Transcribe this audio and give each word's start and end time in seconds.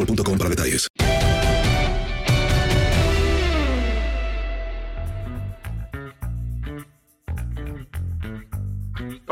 boostmobile.com 0.00 0.38
para 0.38 0.50
detalles. 0.50 0.88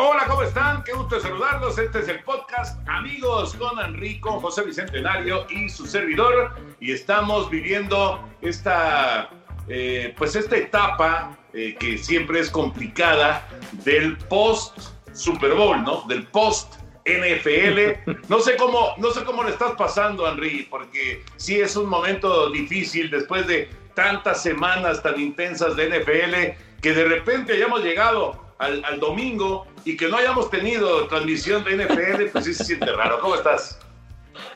Hola, 0.00 0.26
¿cómo 0.28 0.42
están? 0.42 0.84
Qué 0.84 0.92
gusto 0.92 1.20
saludarlos. 1.20 1.78
Este 1.78 2.00
es 2.00 2.08
el 2.08 2.22
podcast 2.22 2.78
Amigos 2.88 3.54
con 3.54 3.78
Enrico, 3.80 4.40
José 4.40 4.62
Bicentenario 4.62 5.46
y 5.50 5.68
su 5.68 5.86
servidor. 5.86 6.54
Y 6.80 6.92
estamos 6.92 7.50
viviendo 7.50 8.24
esta, 8.40 9.30
eh, 9.68 10.14
pues 10.16 10.36
esta 10.36 10.56
etapa 10.56 11.36
eh, 11.52 11.76
que 11.78 11.98
siempre 11.98 12.40
es 12.40 12.50
complicada 12.50 13.46
del 13.84 14.16
post 14.16 14.78
Super 15.12 15.54
Bowl, 15.54 15.82
¿no? 15.82 16.02
Del 16.02 16.24
post 16.28 16.77
NFL. 17.16 18.12
No 18.28 18.40
sé 18.40 18.56
cómo, 18.56 18.94
no 18.98 19.10
sé 19.10 19.24
cómo 19.24 19.42
le 19.42 19.50
estás 19.50 19.72
pasando, 19.72 20.28
Henry, 20.28 20.66
porque 20.68 21.22
sí 21.36 21.58
es 21.60 21.76
un 21.76 21.88
momento 21.88 22.50
difícil 22.50 23.10
después 23.10 23.46
de 23.46 23.68
tantas 23.94 24.42
semanas 24.42 25.02
tan 25.02 25.20
intensas 25.20 25.74
de 25.76 25.88
NFL 25.88 26.80
que 26.80 26.92
de 26.92 27.04
repente 27.04 27.54
hayamos 27.54 27.82
llegado 27.82 28.48
al, 28.58 29.00
domingo 29.00 29.66
y 29.84 29.96
que 29.96 30.08
no 30.08 30.16
hayamos 30.16 30.50
tenido 30.50 31.06
transmisión 31.08 31.64
de 31.64 31.76
NFL, 31.76 32.26
pues 32.32 32.44
sí 32.44 32.54
se 32.54 32.64
siente 32.64 32.92
raro. 32.92 33.20
¿Cómo 33.20 33.34
estás? 33.34 33.78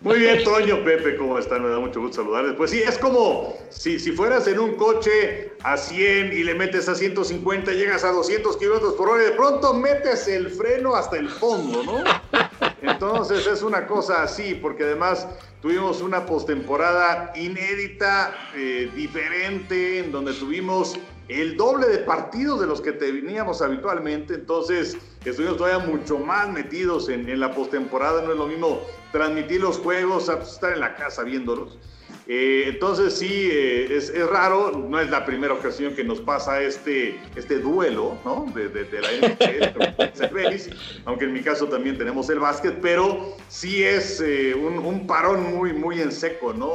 Muy 0.01 0.19
bien, 0.19 0.43
Toño, 0.45 0.85
Pepe, 0.85 1.17
¿cómo 1.17 1.39
están? 1.39 1.63
Me 1.63 1.69
da 1.69 1.79
mucho 1.79 2.01
gusto 2.01 2.23
saludarles. 2.23 2.55
Pues 2.55 2.71
sí, 2.71 2.83
es 2.83 2.99
como 2.99 3.57
si, 3.71 3.99
si 3.99 4.13
fueras 4.13 4.47
en 4.49 4.59
un 4.59 4.77
coche 4.77 5.53
a 5.63 5.77
100 5.77 6.33
y 6.33 6.45
le 6.45 6.55
metes 6.55 6.89
a 6.89 6.95
150, 6.95 7.73
llegas 7.73 8.05
a 8.05 8.13
200 8.13 8.57
kilómetros 8.57 8.95
por 8.95 9.09
hora 9.09 9.23
y 9.23 9.27
de 9.27 9.33
pronto 9.33 9.75
metes 9.75 10.27
el 10.29 10.51
freno 10.51 10.95
hasta 10.95 11.17
el 11.17 11.29
fondo, 11.29 11.83
¿no? 11.85 12.03
Entonces 12.83 13.47
es 13.47 13.63
una 13.63 13.87
cosa 13.87 14.23
así, 14.23 14.55
porque 14.55 14.85
además 14.85 15.27
tuvimos 15.61 16.01
una 16.01 16.27
postemporada 16.27 17.33
inédita, 17.37 18.35
eh, 18.57 18.91
diferente, 18.95 20.01
en 20.01 20.13
donde 20.13 20.33
tuvimos 20.33 20.99
el 21.29 21.57
doble 21.57 21.89
de 21.89 21.99
partidos 21.99 22.61
de 22.61 22.67
los 22.67 22.81
que 22.81 22.93
teníamos 22.93 23.63
habitualmente, 23.63 24.35
entonces 24.35 24.97
estuvimos 25.25 25.57
todavía 25.57 25.87
mucho 25.87 26.19
más 26.19 26.49
metidos 26.49 27.09
en, 27.09 27.29
en 27.29 27.41
la 27.41 27.53
postemporada, 27.53 28.23
no 28.23 28.33
es 28.33 28.39
lo 28.39 28.47
mismo 28.47 28.81
transmitir 29.13 29.61
los 29.61 29.79
juegos 29.79 30.29
estar 30.29 30.73
en 30.73 30.81
la 30.81 30.95
casa 30.95 31.23
viéndolos. 31.23 31.79
Eh, 32.29 32.65
entonces 32.69 33.19
sí, 33.19 33.49
eh, 33.51 33.97
es, 33.97 34.09
es, 34.09 34.27
raro, 34.29 34.71
no 34.71 35.01
es 35.01 35.11
la 35.11 35.25
primera 35.25 35.55
ocasión 35.55 35.95
que 35.95 36.05
nos 36.05 36.21
pasa 36.21 36.63
este, 36.63 37.21
este 37.35 37.59
duelo 37.59 38.17
¿no? 38.25 38.47
de, 38.55 38.69
de, 38.69 38.85
de 38.85 39.01
la 39.01 39.09
NFL, 39.11 40.73
aunque 41.05 41.25
en 41.25 41.33
mi 41.33 41.41
caso 41.41 41.67
también 41.67 41.99
tenemos 41.99 42.31
el 42.31 42.39
básquet, 42.39 42.79
pero 42.81 43.37
sí 43.49 43.83
es 43.83 44.21
eh, 44.21 44.55
un, 44.55 44.79
un, 44.79 45.07
parón 45.07 45.53
muy, 45.53 45.73
muy 45.73 46.01
en 46.01 46.13
seco, 46.13 46.53
¿no? 46.53 46.73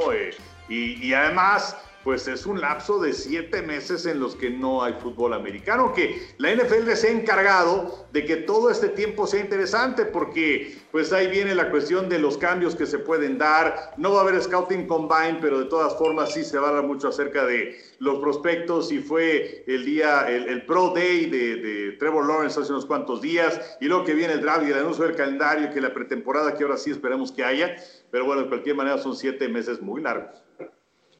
Y, 0.69 1.07
y 1.07 1.13
además 1.13 1.77
pues 2.07 2.25
es 2.29 2.45
un 2.45 2.61
lapso 2.61 2.99
de 2.99 3.11
siete 3.11 3.61
meses 3.61 4.05
en 4.05 4.21
los 4.21 4.33
que 4.33 4.49
no 4.49 4.81
hay 4.81 4.93
fútbol 4.93 5.33
americano, 5.33 5.91
que 5.91 6.25
la 6.37 6.55
NFL 6.55 6.89
se 6.93 7.09
ha 7.09 7.11
encargado 7.11 8.07
de 8.13 8.23
que 8.23 8.37
todo 8.37 8.69
este 8.69 8.87
tiempo 8.87 9.27
sea 9.27 9.41
interesante, 9.41 10.05
porque 10.05 10.77
pues 10.93 11.11
ahí 11.11 11.27
viene 11.27 11.53
la 11.53 11.69
cuestión 11.69 12.07
de 12.07 12.17
los 12.17 12.37
cambios 12.37 12.77
que 12.77 12.85
se 12.85 12.97
pueden 12.97 13.37
dar, 13.37 13.91
no 13.97 14.13
va 14.13 14.19
a 14.19 14.21
haber 14.21 14.41
scouting 14.41 14.87
combine, 14.87 15.39
pero 15.41 15.59
de 15.59 15.65
todas 15.65 15.97
formas 15.97 16.33
sí 16.33 16.45
se 16.45 16.57
va 16.57 16.67
a 16.67 16.69
hablar 16.69 16.85
mucho 16.85 17.09
acerca 17.09 17.45
de 17.45 17.77
los 17.99 18.19
prospectos 18.19 18.89
y 18.93 18.99
fue 18.99 19.65
el 19.67 19.83
día, 19.83 20.29
el, 20.29 20.65
Pro 20.65 20.93
Day 20.95 21.25
de, 21.25 21.55
de, 21.57 21.91
Trevor 21.99 22.25
Lawrence 22.25 22.57
hace 22.57 22.71
unos 22.71 22.85
cuantos 22.85 23.21
días, 23.21 23.77
y 23.81 23.87
luego 23.87 24.05
que 24.05 24.13
viene 24.13 24.31
el 24.31 24.41
draft 24.41 24.65
y 24.65 24.71
el 24.71 24.77
anuncio 24.77 25.03
del 25.03 25.17
calendario, 25.17 25.73
que 25.73 25.81
la 25.81 25.93
pretemporada 25.93 26.53
que 26.55 26.63
ahora 26.63 26.77
sí 26.77 26.89
esperamos 26.89 27.33
que 27.33 27.43
haya, 27.43 27.75
pero 28.11 28.23
bueno, 28.23 28.43
de 28.43 28.47
cualquier 28.47 28.77
manera 28.77 28.97
son 28.97 29.13
siete 29.13 29.49
meses 29.49 29.81
muy 29.81 30.01
largos. 30.01 30.46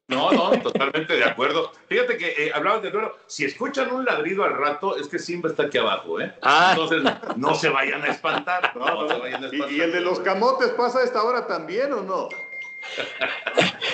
No, 0.08 0.32
no, 0.32 0.52
totalmente 0.62 1.16
de 1.16 1.26
acuerdo. 1.26 1.72
Fíjate 1.90 2.18
que 2.18 2.28
eh, 2.28 2.52
hablabas 2.54 2.82
de 2.82 2.92
duelo. 2.92 3.18
Si 3.28 3.44
escuchan 3.44 3.94
un 3.94 4.06
ladrido 4.06 4.46
al 4.46 4.56
rato, 4.56 4.96
es 4.96 5.10
que 5.10 5.20
Simba 5.20 5.50
está 5.50 5.64
aquí 5.64 5.78
abajo, 5.78 6.22
¿eh? 6.22 6.34
Ah. 6.42 6.70
Entonces, 6.72 7.04
no 7.36 7.54
se 7.56 7.68
vayan 7.68 8.02
a 8.04 8.08
espantar. 8.08 8.72
No, 8.76 8.86
no, 8.86 9.10
se 9.10 9.18
vayan 9.18 9.44
a 9.44 9.48
espantar. 9.48 9.72
¿Y, 9.72 9.76
¿Y, 9.76 9.82
el 9.82 9.92
de 9.92 10.02
los 10.02 10.20
camotes 10.22 10.70
pasa 10.70 11.00
a 11.00 11.04
esta 11.04 11.24
hora 11.24 11.46
también 11.46 11.92
o 11.92 12.02
no? 12.04 12.30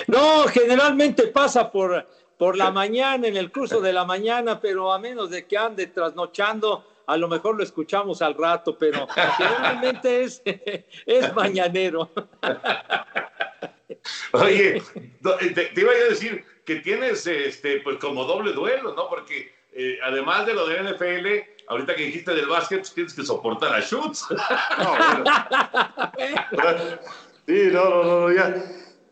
no, 0.08 0.44
generalmente 0.50 1.28
pasa 1.28 1.72
por, 1.72 2.08
por 2.38 2.58
la 2.58 2.70
mañana, 2.70 3.28
en 3.28 3.36
el 3.36 3.52
curso 3.52 3.82
de 3.82 3.94
la 3.94 4.06
mañana, 4.06 4.60
pero 4.60 4.94
a 4.94 5.00
menos 5.00 5.32
de 5.32 5.48
que 5.48 5.58
ande 5.58 5.88
trasnochando, 5.88 6.86
a 7.08 7.18
lo 7.18 7.28
mejor 7.28 7.58
lo 7.58 7.64
escuchamos 7.64 8.22
al 8.22 8.36
rato, 8.36 8.78
pero 8.78 9.08
generalmente 9.08 10.24
es, 10.24 10.44
es 11.08 11.34
mañanero. 11.34 12.12
Oye, 14.34 14.82
te, 15.54 15.66
te, 15.66 15.82
iba 15.82 15.92
a 15.92 16.10
decir 16.10 16.46
que 16.66 16.78
tienes 16.78 17.26
este, 17.28 17.80
pues 17.82 17.98
como 17.98 18.26
doble 18.26 18.54
duelo, 18.54 18.94
¿no? 18.94 19.10
Porque 19.10 19.54
eh, 19.72 19.98
además 20.04 20.46
de 20.46 20.54
lo 20.54 20.68
de 20.68 20.84
NFL, 20.84 21.68
ahorita 21.68 21.96
que 21.96 22.04
dijiste 22.04 22.34
del 22.34 22.48
básquet, 22.48 22.80
pues 22.80 22.94
tienes 22.94 23.14
que 23.14 23.24
soportar 23.24 23.74
a 23.74 23.82
Schutz. 23.82 24.26
No, 24.78 24.96
bueno. 26.52 27.00
sí, 27.48 27.70
no, 27.72 27.90
no, 27.90 28.04
no, 28.04 28.32
ya. 28.34 28.64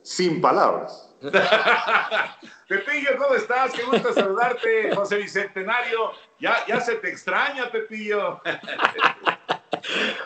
Sin 0.03 0.41
palabras. 0.41 1.09
Pepillo, 2.67 3.11
¿cómo 3.17 3.35
estás? 3.35 3.73
Qué 3.73 3.83
gusto 3.83 4.13
saludarte, 4.13 4.95
José 4.95 5.17
Bicentenario. 5.17 6.11
Ya, 6.39 6.65
ya 6.67 6.79
se 6.81 6.95
te 6.95 7.09
extraña, 7.09 7.69
Pepillo. 7.69 8.41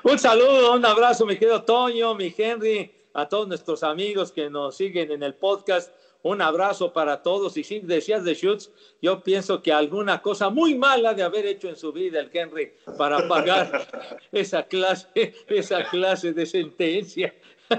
Un 0.03 0.19
saludo, 0.19 0.73
un 0.73 0.85
abrazo, 0.85 1.25
mi 1.25 1.37
querido 1.37 1.63
Toño, 1.63 2.13
mi 2.15 2.33
Henry, 2.37 2.93
a 3.15 3.29
todos 3.29 3.47
nuestros 3.47 3.81
amigos 3.81 4.31
que 4.31 4.49
nos 4.49 4.75
siguen 4.75 5.11
en 5.11 5.23
el 5.23 5.33
podcast. 5.33 5.91
Un 6.21 6.41
abrazo 6.41 6.91
para 6.91 7.21
todos. 7.21 7.55
Y 7.55 7.63
si 7.63 7.79
decías 7.79 8.25
de 8.25 8.35
Schutz, 8.35 8.71
yo 9.01 9.23
pienso 9.23 9.61
que 9.61 9.71
alguna 9.71 10.21
cosa 10.21 10.49
muy 10.49 10.75
mala 10.75 11.13
de 11.13 11.23
haber 11.23 11.45
hecho 11.45 11.69
en 11.69 11.77
su 11.77 11.93
vida 11.93 12.19
el 12.19 12.29
Henry 12.33 12.73
para 12.97 13.27
pagar 13.27 14.17
esa 14.31 14.63
clase, 14.63 15.33
esa 15.47 15.85
clase 15.85 16.33
de 16.33 16.45
sentencia. 16.45 17.33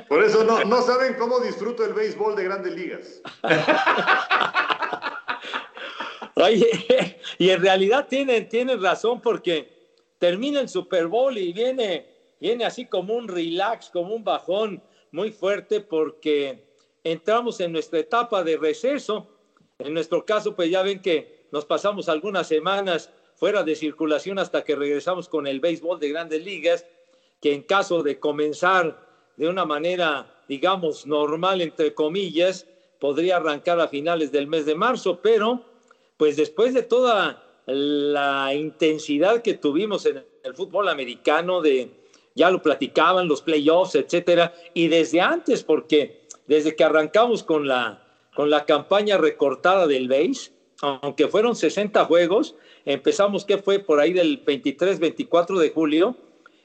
Por 0.08 0.24
eso 0.24 0.42
no, 0.42 0.64
no 0.64 0.82
saben 0.82 1.14
cómo 1.14 1.38
disfruto 1.40 1.84
el 1.84 1.92
béisbol 1.92 2.34
de 2.34 2.44
grandes 2.44 2.74
ligas. 2.74 3.20
Oye, 6.36 7.18
y 7.38 7.50
en 7.50 7.60
realidad 7.60 8.06
tienen, 8.08 8.48
tienen 8.48 8.82
razón 8.82 9.20
porque 9.20 9.90
termina 10.18 10.60
el 10.60 10.68
Super 10.68 11.08
Bowl 11.08 11.36
y 11.36 11.52
viene, 11.52 12.06
viene 12.40 12.64
así 12.64 12.86
como 12.86 13.14
un 13.14 13.28
relax, 13.28 13.90
como 13.90 14.14
un 14.14 14.24
bajón 14.24 14.82
muy 15.16 15.32
fuerte 15.32 15.80
porque 15.80 16.62
entramos 17.02 17.58
en 17.60 17.72
nuestra 17.72 17.98
etapa 17.98 18.44
de 18.44 18.58
receso. 18.58 19.26
En 19.78 19.94
nuestro 19.94 20.26
caso, 20.26 20.54
pues 20.54 20.70
ya 20.70 20.82
ven 20.82 21.00
que 21.00 21.46
nos 21.50 21.64
pasamos 21.64 22.10
algunas 22.10 22.46
semanas 22.46 23.10
fuera 23.34 23.62
de 23.62 23.74
circulación 23.74 24.38
hasta 24.38 24.62
que 24.62 24.76
regresamos 24.76 25.28
con 25.28 25.46
el 25.46 25.58
béisbol 25.58 25.98
de 25.98 26.10
grandes 26.10 26.44
ligas, 26.44 26.86
que 27.40 27.54
en 27.54 27.62
caso 27.62 28.02
de 28.02 28.20
comenzar 28.20 29.06
de 29.38 29.48
una 29.48 29.64
manera, 29.64 30.42
digamos, 30.48 31.06
normal, 31.06 31.62
entre 31.62 31.94
comillas, 31.94 32.66
podría 33.00 33.36
arrancar 33.38 33.80
a 33.80 33.88
finales 33.88 34.30
del 34.32 34.46
mes 34.46 34.66
de 34.66 34.74
marzo, 34.74 35.20
pero 35.22 35.64
pues 36.18 36.36
después 36.36 36.74
de 36.74 36.82
toda 36.82 37.42
la 37.66 38.52
intensidad 38.54 39.40
que 39.40 39.54
tuvimos 39.54 40.04
en 40.04 40.22
el 40.42 40.54
fútbol 40.54 40.88
americano, 40.88 41.62
de 41.62 42.05
ya 42.36 42.50
lo 42.50 42.62
platicaban, 42.62 43.26
los 43.26 43.42
playoffs, 43.42 43.96
etcétera, 43.96 44.54
y 44.74 44.88
desde 44.88 45.20
antes, 45.20 45.64
porque 45.64 46.26
desde 46.46 46.76
que 46.76 46.84
arrancamos 46.84 47.42
con 47.42 47.66
la, 47.66 48.04
con 48.34 48.50
la 48.50 48.66
campaña 48.66 49.16
recortada 49.16 49.86
del 49.86 50.06
BASE, 50.06 50.52
aunque 50.82 51.26
fueron 51.26 51.56
60 51.56 52.04
juegos, 52.04 52.54
empezamos 52.84 53.46
que 53.46 53.56
fue 53.56 53.78
por 53.78 53.98
ahí 53.98 54.12
del 54.12 54.36
23, 54.36 55.00
24 55.00 55.58
de 55.58 55.70
julio, 55.70 56.16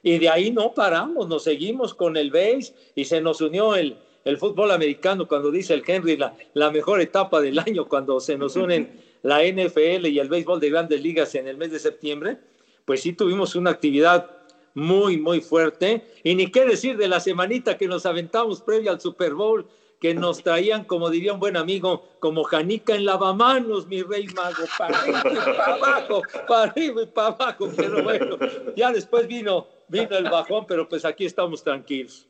y 0.03 0.19
de 0.19 0.29
ahí 0.29 0.51
no 0.51 0.73
paramos, 0.73 1.27
nos 1.29 1.43
seguimos 1.45 1.93
con 1.93 2.17
el 2.17 2.31
BASE 2.31 2.73
y 2.93 3.05
se 3.05 3.21
nos 3.21 3.39
unió 3.39 3.73
el, 3.75 3.97
el 4.25 4.37
fútbol 4.37 4.71
americano, 4.71 5.25
cuando 5.25 5.51
dice 5.51 5.73
el 5.73 5.83
Henry, 5.87 6.17
la, 6.17 6.35
la 6.53 6.69
mejor 6.69 6.99
etapa 6.99 7.39
del 7.39 7.57
año, 7.59 7.87
cuando 7.87 8.19
se 8.19 8.37
nos 8.37 8.57
unen 8.57 9.01
la 9.23 9.41
NFL 9.41 10.07
y 10.07 10.19
el 10.19 10.27
béisbol 10.27 10.59
de 10.59 10.69
grandes 10.69 11.01
ligas 11.01 11.33
en 11.35 11.47
el 11.47 11.55
mes 11.55 11.71
de 11.71 11.79
septiembre, 11.79 12.39
pues 12.83 13.01
sí 13.01 13.13
tuvimos 13.13 13.55
una 13.55 13.69
actividad 13.69 14.40
muy, 14.73 15.17
muy 15.17 15.41
fuerte. 15.41 16.05
Y 16.23 16.35
ni 16.35 16.51
qué 16.51 16.65
decir 16.65 16.97
de 16.97 17.07
la 17.07 17.19
semanita 17.19 17.77
que 17.77 17.87
nos 17.87 18.05
aventamos 18.05 18.61
previa 18.61 18.91
al 18.91 19.01
Super 19.01 19.33
Bowl, 19.33 19.67
que 19.99 20.15
nos 20.15 20.41
traían, 20.41 20.83
como 20.85 21.09
diría 21.11 21.33
un 21.33 21.39
buen 21.39 21.55
amigo, 21.55 22.09
como 22.19 22.43
Janica 22.43 22.95
en 22.95 23.05
lavamanos, 23.05 23.85
mi 23.87 24.01
rey 24.01 24.25
mago, 24.27 24.63
para 24.77 24.97
arriba 24.97 25.21
y 25.23 25.35
para 25.35 25.73
abajo, 25.73 26.21
para 26.47 26.63
arriba 26.63 27.03
y 27.03 27.05
para 27.05 27.27
abajo. 27.27 27.71
Pero 27.77 28.03
bueno, 28.03 28.37
ya 28.75 28.91
después 28.91 29.27
vino, 29.27 29.67
vino 29.87 30.17
el 30.17 30.29
bajón, 30.29 30.65
pero 30.67 30.89
pues 30.89 31.05
aquí 31.05 31.25
estamos 31.25 31.63
tranquilos. 31.63 32.27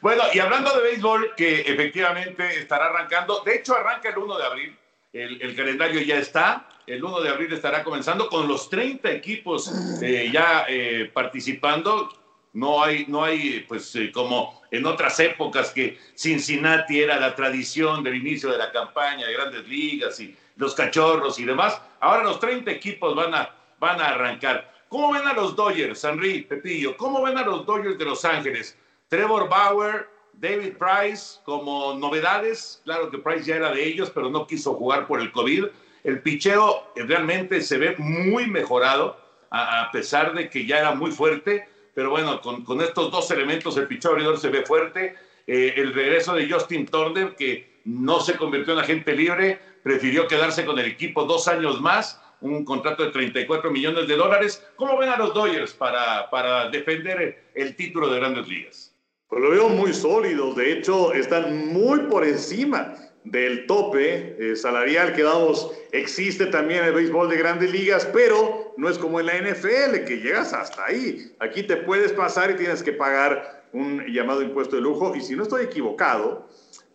Bueno, 0.00 0.24
y 0.34 0.40
hablando 0.40 0.74
de 0.76 0.82
béisbol, 0.82 1.36
que 1.36 1.60
efectivamente 1.60 2.58
estará 2.58 2.86
arrancando, 2.86 3.40
de 3.46 3.54
hecho 3.54 3.76
arranca 3.76 4.08
el 4.08 4.18
1 4.18 4.36
de 4.36 4.44
abril, 4.44 4.78
el, 5.12 5.54
calendario 5.54 6.00
ya 6.00 6.18
está, 6.18 6.68
el 6.86 7.02
1 7.02 7.20
de 7.20 7.28
abril 7.28 7.52
estará 7.52 7.84
comenzando 7.84 8.28
con 8.28 8.48
los 8.48 8.68
30 8.68 9.10
equipos 9.10 9.70
eh, 10.02 10.30
ya 10.32 10.66
eh, 10.68 11.10
participando. 11.12 12.08
No 12.54 12.82
hay, 12.82 13.06
no 13.08 13.24
hay, 13.24 13.64
pues 13.66 13.94
eh, 13.96 14.10
como 14.12 14.62
en 14.70 14.84
otras 14.84 15.18
épocas 15.20 15.70
que 15.70 15.98
Cincinnati 16.14 17.00
era 17.00 17.18
la 17.18 17.34
tradición 17.34 18.02
del 18.02 18.16
inicio 18.16 18.50
de 18.50 18.58
la 18.58 18.70
campaña 18.70 19.26
de 19.26 19.32
grandes 19.32 19.66
ligas 19.66 20.20
y 20.20 20.36
los 20.56 20.74
cachorros 20.74 21.38
y 21.38 21.44
demás. 21.44 21.80
Ahora 22.00 22.24
los 22.24 22.40
30 22.40 22.70
equipos 22.70 23.14
van 23.14 23.34
a, 23.34 23.54
van 23.78 24.00
a 24.00 24.08
arrancar. 24.08 24.70
¿Cómo 24.88 25.12
ven 25.12 25.26
a 25.26 25.32
los 25.32 25.56
Dodgers, 25.56 26.04
Henry, 26.04 26.42
Pepillo? 26.42 26.96
¿Cómo 26.98 27.22
ven 27.22 27.38
a 27.38 27.44
los 27.44 27.64
Dodgers 27.64 27.96
de 27.96 28.04
Los 28.04 28.24
Ángeles? 28.26 28.76
Trevor 29.08 29.48
Bauer, 29.48 30.08
David 30.34 30.74
Price 30.76 31.40
como 31.44 31.94
novedades. 31.94 32.82
Claro 32.84 33.10
que 33.10 33.16
Price 33.16 33.44
ya 33.44 33.56
era 33.56 33.70
de 33.72 33.86
ellos, 33.86 34.10
pero 34.10 34.28
no 34.28 34.46
quiso 34.46 34.74
jugar 34.74 35.06
por 35.06 35.20
el 35.20 35.32
COVID. 35.32 35.66
El 36.04 36.20
picheo 36.20 36.92
realmente 36.96 37.60
se 37.60 37.78
ve 37.78 37.94
muy 37.98 38.46
mejorado, 38.46 39.16
a, 39.50 39.90
pesar 39.92 40.34
de 40.34 40.48
que 40.48 40.66
ya 40.66 40.78
era 40.78 40.94
muy 40.94 41.10
fuerte. 41.10 41.68
Pero 41.94 42.10
bueno, 42.10 42.40
con, 42.40 42.80
estos 42.80 43.10
dos 43.10 43.30
elementos, 43.30 43.76
el 43.76 43.86
picheo 43.86 44.12
abridor 44.12 44.38
se 44.38 44.48
ve 44.48 44.64
fuerte. 44.64 45.14
Eh, 45.46 45.74
el 45.76 45.92
regreso 45.92 46.34
de 46.34 46.50
Justin 46.50 46.86
Turner, 46.86 47.36
que 47.36 47.80
no 47.84 48.20
se 48.20 48.36
convirtió 48.36 48.72
en 48.72 48.80
agente 48.80 49.14
libre, 49.14 49.60
prefirió 49.82 50.26
quedarse 50.26 50.64
con 50.64 50.78
el 50.78 50.86
equipo 50.86 51.24
dos 51.24 51.48
años 51.48 51.80
más, 51.80 52.20
un 52.40 52.64
contrato 52.64 53.04
de 53.04 53.10
34 53.10 53.70
millones 53.70 54.08
de 54.08 54.16
dólares. 54.16 54.66
¿Cómo 54.76 54.98
ven 54.98 55.10
a 55.10 55.16
los 55.16 55.34
Dodgers 55.34 55.72
para, 55.74 56.30
para 56.30 56.68
defender 56.70 57.50
el 57.54 57.76
título 57.76 58.08
de 58.08 58.18
grandes 58.18 58.48
ligas? 58.48 58.92
Pues 59.28 59.42
lo 59.42 59.50
veo 59.50 59.68
muy 59.68 59.94
sólido, 59.94 60.52
de 60.54 60.72
hecho 60.72 61.12
están 61.14 61.72
muy 61.72 62.00
por 62.00 62.24
encima 62.24 62.94
del 63.24 63.66
tope 63.66 64.36
eh, 64.38 64.56
salarial 64.56 65.14
que 65.14 65.22
damos. 65.22 65.70
Existe 65.92 66.46
también 66.46 66.80
en 66.80 66.86
el 66.86 66.94
béisbol 66.94 67.28
de 67.28 67.36
grandes 67.36 67.70
ligas, 67.70 68.08
pero 68.12 68.74
no 68.76 68.88
es 68.88 68.98
como 68.98 69.20
en 69.20 69.26
la 69.26 69.38
NFL, 69.38 70.04
que 70.06 70.20
llegas 70.22 70.52
hasta 70.52 70.86
ahí. 70.86 71.32
Aquí 71.38 71.62
te 71.62 71.76
puedes 71.76 72.12
pasar 72.12 72.50
y 72.50 72.54
tienes 72.54 72.82
que 72.82 72.92
pagar 72.92 73.64
un 73.72 74.04
llamado 74.06 74.42
impuesto 74.42 74.76
de 74.76 74.82
lujo. 74.82 75.14
Y 75.14 75.20
si 75.20 75.36
no 75.36 75.44
estoy 75.44 75.64
equivocado, 75.64 76.48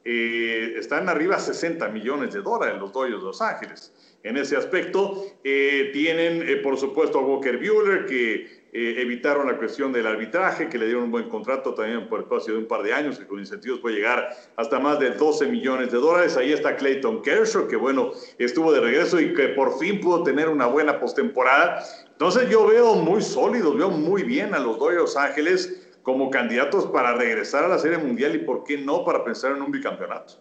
eh, 0.04 0.76
están 0.78 1.10
arriba 1.10 1.40
60 1.40 1.88
millones 1.90 2.34
de 2.34 2.42
dólares 2.42 2.80
los 2.80 2.92
Dodgers 2.92 3.20
de 3.20 3.26
Los 3.26 3.42
Ángeles. 3.42 3.94
En 4.24 4.36
ese 4.36 4.58
aspecto, 4.58 5.24
eh, 5.44 5.92
tienen, 5.94 6.62
por 6.62 6.78
supuesto, 6.78 7.20
a 7.20 7.22
Walker 7.22 7.58
Bueller, 7.58 8.06
que 8.06 8.57
eh, 8.80 9.02
evitaron 9.02 9.48
la 9.48 9.58
cuestión 9.58 9.92
del 9.92 10.06
arbitraje, 10.06 10.70
que 10.70 10.78
le 10.78 10.86
dieron 10.86 11.06
un 11.06 11.12
buen 11.12 11.28
contrato 11.30 11.74
también 11.74 12.08
por 12.08 12.20
el 12.20 12.26
espacio 12.26 12.54
de 12.54 12.60
un 12.60 12.68
par 12.68 12.84
de 12.84 12.94
años, 12.94 13.18
que 13.18 13.26
con 13.26 13.40
incentivos 13.40 13.80
puede 13.80 13.96
llegar 13.96 14.30
hasta 14.56 14.78
más 14.78 15.00
de 15.00 15.10
12 15.10 15.48
millones 15.48 15.92
de 15.92 15.98
dólares. 15.98 16.38
Ahí 16.38 16.54
está 16.54 16.76
Clayton 16.76 17.24
Kershaw, 17.24 17.68
que 17.68 17.76
bueno, 17.76 18.12
estuvo 18.38 18.72
de 18.72 18.80
regreso 18.80 19.20
y 19.20 19.34
que 19.34 19.48
por 19.48 19.80
fin 19.80 20.00
pudo 20.00 20.22
tener 20.22 20.48
una 20.48 20.68
buena 20.68 21.00
postemporada. 21.00 21.84
Entonces 22.12 22.52
yo 22.52 22.68
veo 22.68 22.94
muy 22.94 23.24
sólidos, 23.24 23.76
veo 23.76 23.90
muy 23.90 24.22
bien 24.22 24.54
a 24.54 24.60
los 24.60 24.78
Dodgers 24.78 25.18
Ángeles 25.18 25.98
como 26.04 26.30
candidatos 26.30 26.86
para 26.86 27.16
regresar 27.16 27.64
a 27.64 27.70
la 27.70 27.80
Serie 27.80 27.98
Mundial 27.98 28.36
y 28.36 28.46
por 28.46 28.64
qué 28.64 28.78
no 28.78 29.04
para 29.04 29.26
pensar 29.26 29.54
en 29.54 29.64
un 29.64 29.72
bicampeonato. 29.72 30.36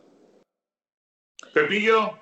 Pepillo. 1.55 2.19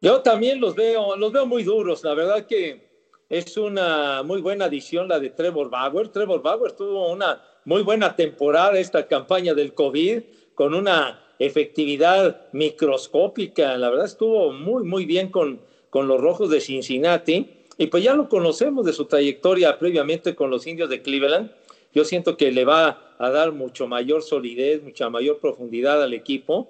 Yo 0.00 0.22
también 0.22 0.58
los 0.58 0.74
veo, 0.74 1.18
los 1.18 1.30
veo 1.30 1.44
muy 1.44 1.64
duros. 1.64 2.02
La 2.02 2.14
verdad 2.14 2.46
que 2.46 2.89
es 3.30 3.56
una 3.56 4.24
muy 4.24 4.40
buena 4.40 4.64
adición 4.64 5.06
la 5.06 5.20
de 5.20 5.30
Trevor 5.30 5.70
Bauer. 5.70 6.08
Trevor 6.08 6.42
Bauer 6.42 6.72
tuvo 6.72 7.12
una 7.12 7.40
muy 7.64 7.82
buena 7.82 8.16
temporada 8.16 8.76
esta 8.76 9.06
campaña 9.06 9.54
del 9.54 9.72
COVID 9.72 10.22
con 10.56 10.74
una 10.74 11.24
efectividad 11.38 12.48
microscópica. 12.52 13.78
La 13.78 13.88
verdad 13.88 14.06
estuvo 14.06 14.52
muy, 14.52 14.82
muy 14.82 15.06
bien 15.06 15.30
con, 15.30 15.60
con 15.90 16.08
los 16.08 16.20
Rojos 16.20 16.50
de 16.50 16.60
Cincinnati. 16.60 17.48
Y 17.78 17.86
pues 17.86 18.02
ya 18.02 18.14
lo 18.14 18.28
conocemos 18.28 18.84
de 18.84 18.92
su 18.92 19.04
trayectoria 19.04 19.78
previamente 19.78 20.34
con 20.34 20.50
los 20.50 20.66
Indios 20.66 20.90
de 20.90 21.00
Cleveland. 21.00 21.52
Yo 21.94 22.04
siento 22.04 22.36
que 22.36 22.50
le 22.50 22.64
va 22.64 23.14
a 23.16 23.30
dar 23.30 23.52
mucho 23.52 23.86
mayor 23.86 24.22
solidez, 24.22 24.82
mucha 24.82 25.08
mayor 25.08 25.38
profundidad 25.38 26.02
al 26.02 26.14
equipo. 26.14 26.68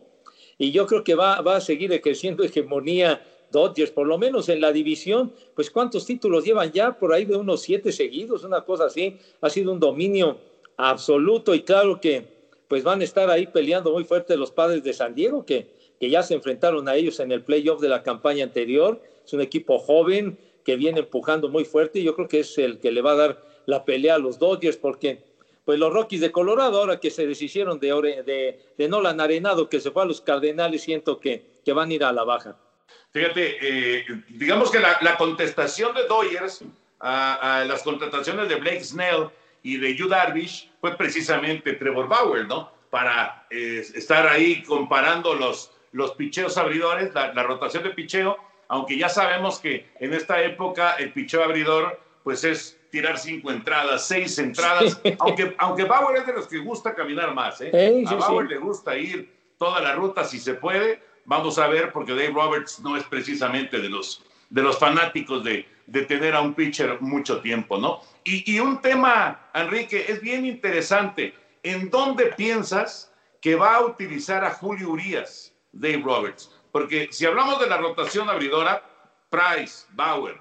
Y 0.58 0.72
yo 0.72 0.86
creo 0.86 1.04
que 1.04 1.14
va, 1.14 1.40
va 1.40 1.56
a 1.56 1.60
seguir 1.62 1.90
ejerciendo 1.90 2.44
hegemonía 2.44 3.22
Dodgers, 3.50 3.90
por 3.90 4.06
lo 4.06 4.18
menos 4.18 4.48
en 4.48 4.60
la 4.60 4.72
división, 4.72 5.32
pues 5.54 5.70
cuántos 5.70 6.06
títulos 6.06 6.44
llevan 6.44 6.72
ya, 6.72 6.98
por 6.98 7.12
ahí 7.12 7.24
de 7.24 7.36
unos 7.36 7.62
siete 7.62 7.92
seguidos, 7.92 8.44
una 8.44 8.64
cosa 8.64 8.86
así, 8.86 9.18
ha 9.40 9.50
sido 9.50 9.72
un 9.72 9.80
dominio 9.80 10.38
absoluto 10.76 11.54
y 11.54 11.62
claro 11.62 12.00
que 12.00 12.40
pues 12.68 12.84
van 12.84 13.00
a 13.00 13.04
estar 13.04 13.28
ahí 13.30 13.46
peleando 13.46 13.92
muy 13.92 14.04
fuerte 14.04 14.36
los 14.36 14.52
padres 14.52 14.84
de 14.84 14.92
San 14.92 15.14
Diego, 15.14 15.44
que, 15.44 15.74
que 15.98 16.08
ya 16.08 16.22
se 16.22 16.34
enfrentaron 16.34 16.88
a 16.88 16.94
ellos 16.94 17.18
en 17.20 17.32
el 17.32 17.42
playoff 17.42 17.80
de 17.80 17.88
la 17.88 18.02
campaña 18.02 18.44
anterior, 18.44 19.02
es 19.24 19.32
un 19.32 19.40
equipo 19.40 19.78
joven 19.78 20.38
que 20.64 20.76
viene 20.76 21.00
empujando 21.00 21.48
muy 21.48 21.64
fuerte 21.64 21.98
y 21.98 22.04
yo 22.04 22.14
creo 22.14 22.28
que 22.28 22.40
es 22.40 22.58
el 22.58 22.78
que 22.78 22.92
le 22.92 23.02
va 23.02 23.12
a 23.12 23.16
dar 23.16 23.44
la 23.66 23.84
pelea 23.84 24.14
a 24.14 24.18
los 24.18 24.38
Dodgers 24.38 24.76
porque 24.76 25.22
pues 25.64 25.78
los 25.78 25.92
Rockies 25.92 26.20
de 26.20 26.32
Colorado, 26.32 26.78
ahora 26.78 27.00
que 27.00 27.10
se 27.10 27.26
deshicieron 27.26 27.78
de, 27.78 27.88
de, 28.24 28.58
de 28.76 28.88
Nolan 28.88 29.20
Arenado, 29.20 29.68
que 29.68 29.80
se 29.80 29.90
fue 29.90 30.02
a 30.02 30.06
los 30.06 30.20
Cardenales, 30.20 30.82
siento 30.82 31.20
que, 31.20 31.60
que 31.64 31.72
van 31.72 31.90
a 31.90 31.94
ir 31.94 32.04
a 32.04 32.12
la 32.12 32.24
baja. 32.24 32.56
Fíjate, 33.12 33.58
eh, 33.60 34.04
digamos 34.28 34.70
que 34.70 34.78
la, 34.78 35.16
contestación 35.18 35.94
de 35.94 36.06
Doyers 36.06 36.62
a, 37.00 37.64
las 37.66 37.82
contrataciones 37.82 38.48
de 38.48 38.56
Blake 38.56 38.84
Snell 38.84 39.30
y 39.62 39.78
de 39.78 39.96
Yu 39.96 40.08
Darvish 40.08 40.70
fue 40.80 40.96
precisamente 40.96 41.72
Trevor 41.72 42.06
Bauer, 42.08 42.46
¿no? 42.46 42.70
Para 42.88 43.46
eh, 43.50 43.84
estar 43.94 44.28
ahí 44.28 44.62
comparando 44.62 45.34
los, 45.34 45.72
los 45.92 46.12
picheos 46.12 46.56
abridores, 46.56 47.12
la, 47.12 47.42
rotación 47.42 47.82
de 47.82 47.90
picheo, 47.90 48.36
aunque 48.68 48.96
ya 48.96 49.08
sabemos 49.08 49.58
que 49.58 49.90
en 49.98 50.14
esta 50.14 50.40
época 50.42 50.92
el 50.92 51.12
picheo 51.12 51.42
abridor 51.42 52.00
pues 52.22 52.44
es 52.44 52.78
tirar 52.90 53.18
cinco 53.18 53.50
entradas, 53.50 54.06
seis 54.06 54.38
entradas, 54.38 55.00
aunque, 55.18 55.54
aunque 55.58 55.84
Bauer 55.84 56.18
es 56.18 56.26
de 56.26 56.32
los 56.32 56.46
que 56.46 56.58
gusta 56.58 56.94
caminar 56.94 57.34
más. 57.34 57.60
¿eh? 57.60 57.70
Sí, 57.72 58.06
sí, 58.06 58.14
a 58.14 58.18
Bauer 58.18 58.46
le 58.46 58.58
gusta 58.58 58.96
ir 58.96 59.32
toda 59.58 59.80
la 59.80 59.94
ruta 59.94 60.24
si 60.24 60.38
se 60.38 60.54
puede. 60.54 61.09
Vamos 61.24 61.58
a 61.58 61.68
ver, 61.68 61.92
porque 61.92 62.12
Dave 62.12 62.32
Roberts 62.32 62.80
no 62.80 62.96
es 62.96 63.04
precisamente 63.04 63.78
de 63.78 63.88
los, 63.88 64.24
de 64.48 64.62
los 64.62 64.78
fanáticos 64.78 65.44
de, 65.44 65.66
de 65.86 66.02
tener 66.02 66.34
a 66.34 66.40
un 66.40 66.54
pitcher 66.54 67.00
mucho 67.00 67.40
tiempo, 67.40 67.78
¿no? 67.78 68.00
Y, 68.24 68.52
y 68.52 68.60
un 68.60 68.80
tema, 68.80 69.48
Enrique, 69.54 70.06
es 70.08 70.20
bien 70.20 70.44
interesante. 70.46 71.34
¿En 71.62 71.90
dónde 71.90 72.26
piensas 72.36 73.12
que 73.40 73.54
va 73.54 73.76
a 73.76 73.84
utilizar 73.84 74.44
a 74.44 74.50
Julio 74.50 74.90
Urias, 74.90 75.52
Dave 75.72 76.02
Roberts? 76.02 76.50
Porque 76.72 77.08
si 77.10 77.26
hablamos 77.26 77.60
de 77.60 77.66
la 77.66 77.76
rotación 77.76 78.28
abridora, 78.30 78.82
Price, 79.28 79.86
Bauer 79.90 80.40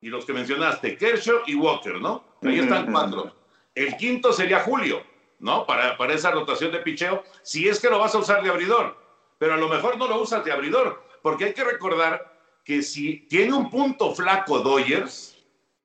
y 0.00 0.08
los 0.08 0.24
que 0.24 0.32
mencionaste, 0.32 0.96
Kershaw 0.96 1.40
y 1.46 1.54
Walker, 1.54 2.00
¿no? 2.00 2.24
Ahí 2.42 2.60
están 2.60 2.90
cuatro. 2.92 3.34
El 3.74 3.96
quinto 3.96 4.32
sería 4.32 4.60
Julio, 4.60 5.02
¿no? 5.40 5.66
Para, 5.66 5.96
para 5.96 6.14
esa 6.14 6.30
rotación 6.30 6.72
de 6.72 6.78
picheo, 6.78 7.24
si 7.42 7.68
es 7.68 7.80
que 7.80 7.90
lo 7.90 7.98
vas 7.98 8.14
a 8.14 8.18
usar 8.18 8.42
de 8.42 8.50
abridor. 8.50 8.96
Pero 9.38 9.54
a 9.54 9.56
lo 9.56 9.68
mejor 9.68 9.96
no 9.96 10.08
lo 10.08 10.20
usas 10.20 10.44
de 10.44 10.52
abridor, 10.52 11.02
porque 11.22 11.46
hay 11.46 11.54
que 11.54 11.64
recordar 11.64 12.38
que 12.64 12.82
si 12.82 13.26
tiene 13.28 13.54
un 13.54 13.70
punto 13.70 14.14
flaco 14.14 14.58
Dodgers, 14.58 15.36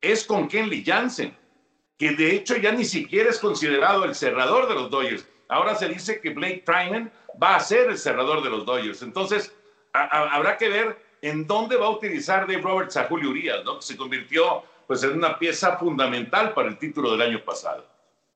es 0.01 0.25
con 0.25 0.47
Kenley 0.47 0.83
Jansen, 0.83 1.35
que 1.97 2.11
de 2.11 2.35
hecho 2.35 2.57
ya 2.57 2.71
ni 2.71 2.83
siquiera 2.83 3.29
es 3.29 3.39
considerado 3.39 4.03
el 4.03 4.15
cerrador 4.15 4.67
de 4.67 4.75
los 4.75 4.89
Dodgers. 4.89 5.25
Ahora 5.47 5.75
se 5.75 5.87
dice 5.87 6.19
que 6.19 6.31
Blake 6.31 6.63
Trinan 6.65 7.11
va 7.41 7.55
a 7.55 7.59
ser 7.59 7.89
el 7.89 7.97
cerrador 7.97 8.43
de 8.43 8.49
los 8.49 8.65
Dodgers. 8.65 9.01
Entonces, 9.01 9.55
habrá 9.93 10.57
que 10.57 10.69
ver 10.69 10.97
en 11.21 11.47
dónde 11.47 11.77
va 11.77 11.85
a 11.85 11.91
utilizar 11.91 12.47
Dave 12.47 12.61
Roberts 12.61 12.97
a 12.97 13.05
Julio 13.05 13.29
Urias, 13.29 13.63
¿no? 13.63 13.77
Que 13.77 13.85
se 13.85 13.95
convirtió 13.95 14.63
pues, 14.87 15.03
en 15.03 15.13
una 15.13 15.39
pieza 15.39 15.77
fundamental 15.77 16.53
para 16.53 16.67
el 16.67 16.77
título 16.77 17.11
del 17.11 17.21
año 17.21 17.43
pasado. 17.45 17.85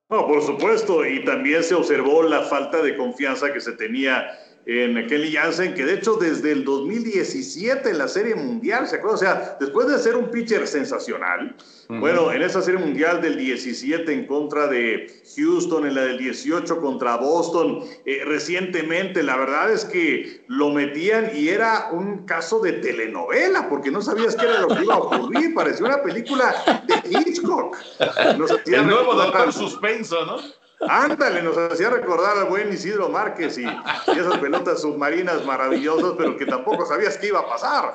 No, 0.10 0.26
por 0.26 0.42
supuesto, 0.42 1.06
y 1.06 1.26
también 1.26 1.64
se 1.64 1.76
observó 1.76 2.24
la 2.24 2.44
falta 2.44 2.82
de 2.82 2.96
confianza 2.96 3.52
que 3.52 3.60
se 3.60 3.74
tenía 3.74 4.26
en 4.70 5.08
Kelly 5.08 5.32
Jansen, 5.32 5.74
que 5.74 5.86
de 5.86 5.94
hecho 5.94 6.18
desde 6.18 6.52
el 6.52 6.66
2017 6.66 7.90
en 7.90 7.98
la 7.98 8.10
Serie 8.10 8.36
Mundial, 8.36 8.86
¿se 8.86 8.98
acuerdan? 8.98 9.16
O 9.16 9.18
sea, 9.18 9.58
después 9.62 9.88
de 9.88 9.98
ser 9.98 10.18
un 10.18 10.30
pitcher 10.30 10.68
sensacional, 10.68 11.56
bueno, 11.88 12.34
en 12.34 12.42
esa 12.42 12.62
Serie 12.62 12.82
Mundial 12.82 13.22
del 13.22 13.38
17 13.38 14.12
en 14.12 14.28
contra 14.28 14.68
de 14.68 15.24
Houston, 15.38 15.88
en 15.88 15.96
la 15.96 16.02
del 16.02 16.18
18 16.18 16.82
contra 16.82 17.16
Boston, 17.16 17.82
eh, 18.06 18.24
recientemente, 18.26 19.24
la 19.24 19.38
verdad 19.38 19.72
es 19.72 19.86
que 19.86 20.44
lo 20.48 20.72
metían 20.72 21.32
y 21.34 21.48
era 21.48 21.88
un 21.94 22.26
caso 22.26 22.60
de 22.60 22.74
telenovela, 22.74 23.70
porque 23.70 23.90
no 23.90 24.02
sabías 24.02 24.36
qué 24.36 24.48
era 24.48 24.60
lo 24.60 24.68
que 24.68 24.84
iba 24.84 24.96
a 24.96 25.00
ocurrir, 25.00 25.54
parecía 25.54 25.86
una 25.86 26.04
película 26.04 26.84
de 26.86 27.10
Hitchcock. 27.10 27.78
Nos 28.38 28.52
El 28.66 28.86
nuevo 28.86 29.14
Doctor 29.14 29.54
Suspenso, 29.54 30.26
¿no? 30.26 30.67
Ándale, 30.80 31.42
nos 31.42 31.58
hacía 31.58 31.90
recordar 31.90 32.38
al 32.38 32.46
buen 32.46 32.72
Isidro 32.72 33.10
Márquez 33.10 33.58
y, 33.58 33.64
y 33.64 34.20
esas 34.20 34.38
pelotas 34.38 34.82
submarinas 34.82 35.44
maravillosas, 35.46 36.14
pero 36.18 36.38
que 36.38 36.46
tampoco 36.46 36.86
sabías 36.86 37.18
qué 37.18 37.28
iba 37.28 37.40
a 37.40 37.48
pasar. 37.48 37.92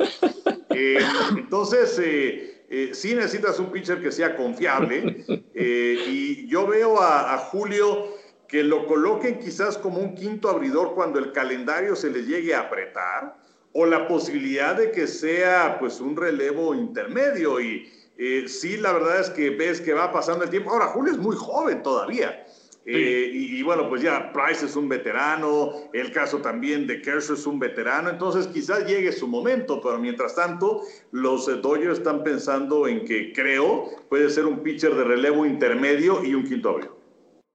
Eh, 0.71 0.99
entonces, 1.37 1.99
eh, 2.03 2.65
eh, 2.69 2.91
sí 2.95 3.15
necesitas 3.15 3.59
un 3.59 3.71
pitcher 3.71 4.03
que 4.03 4.11
sea 4.11 4.35
confiable 4.35 5.25
eh, 5.55 6.05
y 6.09 6.49
yo 6.49 6.67
veo 6.67 7.01
a, 7.01 7.35
a 7.35 7.39
Julio 7.39 8.15
que 8.49 8.63
lo 8.63 8.87
coloquen 8.87 9.39
quizás 9.39 9.79
como 9.79 9.99
un 9.99 10.15
quinto 10.15 10.49
abridor 10.49 10.95
cuando 10.95 11.19
el 11.19 11.33
calendario 11.33 11.95
se 11.95 12.11
le 12.11 12.23
llegue 12.23 12.55
a 12.55 12.61
apretar 12.61 13.37
o 13.73 13.87
la 13.87 14.09
posibilidad 14.09 14.75
de 14.75 14.91
que 14.91 15.07
sea 15.07 15.77
pues 15.79 16.01
un 16.01 16.17
relevo 16.17 16.75
intermedio 16.75 17.61
y 17.61 17.91
eh, 18.19 18.45
sí 18.47 18.77
la 18.77 18.93
verdad 18.93 19.21
es 19.21 19.31
que 19.31 19.51
ves 19.51 19.81
que 19.81 19.95
va 19.95 20.13
pasando 20.13 20.45
el 20.45 20.51
tiempo. 20.51 20.71
Ahora, 20.71 20.87
Julio 20.87 21.13
es 21.13 21.19
muy 21.19 21.35
joven 21.37 21.83
todavía. 21.83 22.47
Eh, 22.85 23.31
y, 23.33 23.59
y 23.59 23.63
bueno, 23.63 23.89
pues 23.89 24.03
ya 24.03 24.33
Price 24.33 24.67
es 24.67 24.75
un 24.75 24.89
veterano, 24.89 25.89
el 25.93 26.11
caso 26.11 26.39
también 26.39 26.85
de 26.87 27.01
Kershaw 27.01 27.37
es 27.37 27.47
un 27.47 27.61
veterano, 27.61 28.11
entonces 28.11 28.49
quizás 28.49 28.85
llegue 28.87 29.13
su 29.13 29.29
momento, 29.29 29.81
pero 29.81 29.99
mientras 29.99 30.35
tanto 30.35 30.83
los 31.13 31.47
eh, 31.49 31.53
Dodgers 31.63 31.99
están 31.99 32.25
pensando 32.25 32.89
en 32.89 33.05
que 33.05 33.33
creo 33.33 33.89
puede 34.09 34.29
ser 34.31 34.47
un 34.47 34.65
pitcher 34.65 34.95
de 34.97 35.05
relevo 35.05 35.47
intermedio 35.47 36.25
y 36.25 36.35
un 36.35 36.43
quinto 36.45 36.71
abridor. 36.71 36.99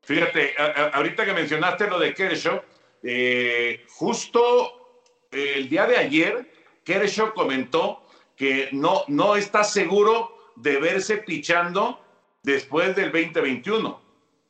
Fíjate, 0.03 0.53
a- 0.57 0.63
a- 0.65 0.87
ahorita 0.91 1.25
que 1.25 1.33
mencionaste 1.33 1.87
lo 1.89 1.99
de 1.99 2.13
Kershaw, 2.13 2.61
eh, 3.03 3.81
justo 3.89 5.03
eh, 5.31 5.55
el 5.57 5.67
día 5.67 5.85
de 5.87 5.97
ayer, 5.97 6.49
Kershaw 6.85 7.33
comentó 7.33 8.05
que 8.37 8.69
no, 8.71 9.03
no 9.09 9.35
está 9.35 9.65
seguro 9.65 10.31
de 10.55 10.77
verse 10.77 11.17
pichando 11.17 11.99
después 12.43 12.95
del 12.95 13.11
2021. 13.11 14.06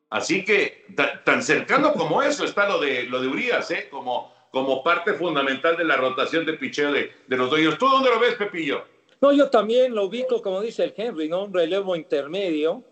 Así 0.10 0.44
que 0.44 0.86
ta- 0.96 1.22
tan 1.24 1.44
cercano 1.44 1.94
como 1.94 2.22
eso 2.22 2.46
está 2.46 2.68
lo 2.68 2.80
de, 2.80 3.04
lo 3.04 3.20
de 3.22 3.28
Urias, 3.28 3.70
¿eh? 3.72 3.88
como, 3.90 4.34
como 4.52 4.82
parte 4.82 5.14
fundamental 5.14 5.76
de 5.76 5.84
la 5.84 5.98
rotación 5.98 6.46
de 6.46 6.54
picheo 6.54 6.92
de, 6.92 7.12
de 7.28 7.38
los 7.38 7.50
Dodgers. 7.50 7.78
¿Tú 7.78 7.88
dónde 7.88 8.10
lo 8.10 8.20
ves, 8.20 8.36
Pepillo? 8.36 8.86
No, 9.20 9.34
yo 9.34 9.50
también 9.50 9.94
lo 9.94 10.06
ubico, 10.06 10.42
como 10.42 10.62
dice 10.62 10.84
el 10.84 10.94
Henry, 10.96 11.28
¿no? 11.28 11.44
Un 11.44 11.54
relevo 11.54 11.96
intermedio 11.96 12.84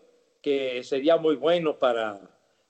que 0.41 0.84
sería 0.84 1.17
muy 1.17 1.36
bueno 1.36 1.77
para, 1.77 2.19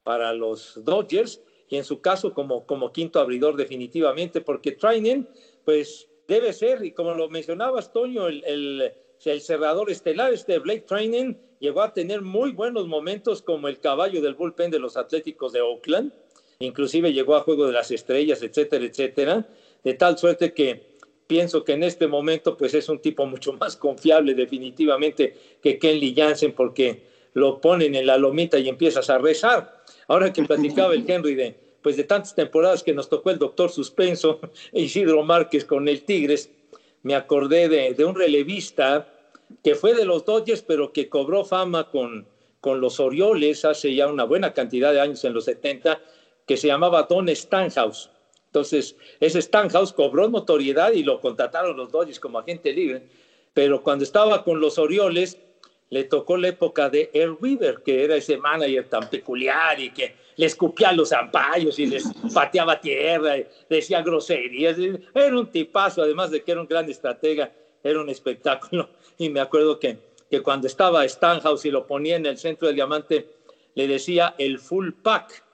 para 0.04 0.32
los 0.34 0.84
Dodgers 0.84 1.42
y 1.68 1.78
en 1.78 1.84
su 1.84 2.00
caso 2.00 2.34
como, 2.34 2.66
como 2.66 2.92
quinto 2.92 3.20
abridor 3.20 3.56
definitivamente, 3.56 4.42
porque 4.42 4.74
Trinan, 4.74 5.28
pues 5.64 6.08
debe 6.28 6.54
ser, 6.54 6.86
y 6.86 6.92
como 6.92 7.14
lo 7.16 7.30
mencionabas, 7.30 7.92
Toño, 7.92 8.28
el, 8.28 8.44
el, 8.46 8.94
el 9.24 9.42
cerrador 9.42 9.90
estelar, 9.90 10.32
este 10.34 10.60
Blake 10.60 10.86
Trinan, 10.88 11.36
llegó 11.60 11.82
a 11.82 11.94
tener 11.94 12.22
muy 12.22 12.52
buenos 12.52 12.88
momentos 12.88 13.42
como 13.42 13.68
el 13.68 13.80
caballo 13.80 14.22
del 14.22 14.36
bullpen 14.36 14.72
de 14.72 14.80
los 14.80 14.98
Atléticos 14.98 15.54
de 15.54 15.62
Oakland, 15.62 16.12
inclusive 16.60 17.14
llegó 17.14 17.36
a 17.36 17.42
Juego 17.42 17.68
de 17.68 17.74
las 17.74 17.92
Estrellas, 17.92 18.42
etcétera, 18.42 18.86
etcétera, 18.86 19.48
de 19.84 19.94
tal 19.94 20.18
suerte 20.18 20.54
que 20.54 20.96
pienso 21.28 21.64
que 21.64 21.74
en 21.74 21.84
este 21.84 22.08
momento 22.08 22.58
pues 22.58 22.74
es 22.74 22.90
un 22.90 23.00
tipo 23.00 23.26
mucho 23.26 23.54
más 23.60 23.76
confiable 23.76 24.34
definitivamente 24.34 25.36
que 25.62 25.80
Kenley 25.80 26.14
Jansen 26.16 26.54
porque 26.54 27.04
lo 27.34 27.60
ponen 27.60 27.96
en 27.96 28.06
la 28.06 28.18
lomita 28.18 28.58
y 28.58 28.70
empiezas 28.70 29.10
a 29.10 29.18
rezar. 29.18 29.84
Ahora 30.08 30.32
que 30.32 30.44
platicaba 30.44 30.94
el 30.94 31.04
Henry 31.10 31.36
de 31.36 31.66
pues 31.82 31.98
de 31.98 32.04
tantas 32.04 32.34
temporadas 32.34 32.82
que 32.82 32.96
nos 32.96 33.10
tocó 33.10 33.30
el 33.30 33.38
doctor 33.38 33.70
suspenso 33.70 34.40
Isidro 34.74 35.22
Márquez 35.22 35.66
con 35.66 35.88
el 35.88 36.04
Tigres, 36.04 36.50
me 37.04 37.14
acordé 37.14 37.70
de, 37.70 37.94
de 37.94 38.06
un 38.06 38.16
relevista 38.16 39.15
que 39.64 39.76
fue 39.76 39.94
de 39.94 40.06
los 40.06 40.26
Dodgers 40.26 40.62
pero 40.62 40.92
que 40.92 41.10
cobró 41.10 41.46
fama 41.46 41.90
con, 41.90 42.28
con 42.62 42.82
los 42.82 43.00
Orioles 43.00 43.66
hace 43.66 43.94
ya 43.94 44.08
una 44.08 44.24
buena 44.24 44.54
cantidad 44.54 44.92
de 44.92 45.02
años 45.02 45.24
en 45.24 45.34
los 45.34 45.46
70 45.46 46.00
que 46.46 46.58
se 46.58 46.68
llamaba 46.68 47.04
Don 47.04 47.28
Stanhouse. 47.30 48.10
Entonces, 48.48 48.96
ese 49.20 49.40
Stanhouse 49.40 49.92
cobró 49.92 50.30
notoriedad 50.30 50.94
y 50.94 51.04
lo 51.04 51.20
contrataron 51.20 51.76
los 51.76 51.92
Dodgers 51.92 52.20
como 52.20 52.40
agente 52.40 52.72
libre, 52.72 53.04
pero 53.54 53.84
cuando 53.84 54.04
estaba 54.04 54.44
con 54.44 54.60
los 54.60 54.78
Orioles, 54.78 55.38
le 55.90 56.06
tocó 56.06 56.38
la 56.38 56.50
época 56.50 56.90
de 56.90 57.10
Earl 57.14 57.38
Weaver, 57.40 57.82
que 57.84 58.04
era 58.04 58.16
ese 58.16 58.38
manager 58.38 58.90
tan 58.90 59.10
peculiar 59.10 59.80
y 59.80 59.92
que 59.92 60.16
le 60.36 60.46
escupía 60.46 60.92
los 60.92 61.10
zampallos 61.10 61.78
y 61.80 61.86
les 61.86 62.04
pateaba 62.34 62.80
tierra, 62.80 63.38
y 63.38 63.46
decía 63.70 64.02
groserías. 64.02 64.78
Era 65.14 65.38
un 65.38 65.52
tipazo, 65.52 66.02
además 66.02 66.32
de 66.32 66.44
que 66.44 66.52
era 66.52 66.62
un 66.62 66.68
gran 66.68 66.90
estratega, 66.90 67.52
era 67.84 68.02
un 68.02 68.10
espectáculo. 68.10 68.90
Y 69.18 69.30
me 69.30 69.40
acuerdo 69.40 69.80
que, 69.80 70.00
que 70.30 70.42
cuando 70.42 70.68
estaba 70.68 71.06
Stanhouse 71.06 71.66
y 71.66 71.72
lo 71.72 71.86
ponía 71.86 72.16
en 72.16 72.26
el 72.26 72.38
centro 72.38 72.68
del 72.68 72.76
diamante, 72.76 73.30
le 73.76 73.88
decía 73.88 74.36
el 74.38 74.60
full 74.60 74.92
pack 74.92 75.46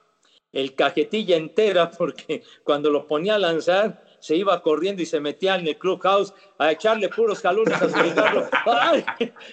el 0.52 0.74
cajetilla 0.74 1.36
entera, 1.36 1.90
porque 1.98 2.42
cuando 2.62 2.90
lo 2.90 3.06
ponía 3.06 3.34
a 3.36 3.38
lanzar, 3.38 4.04
se 4.22 4.36
iba 4.36 4.62
corriendo 4.62 5.02
y 5.02 5.06
se 5.06 5.18
metía 5.18 5.56
en 5.56 5.66
el 5.66 5.76
clubhouse 5.76 6.32
a 6.56 6.70
echarle 6.70 7.08
puros 7.08 7.40
jalones 7.40 7.74
a 7.74 7.88
su 7.88 7.98
cigarro. 7.98 8.48
¡Ay! 8.66 9.04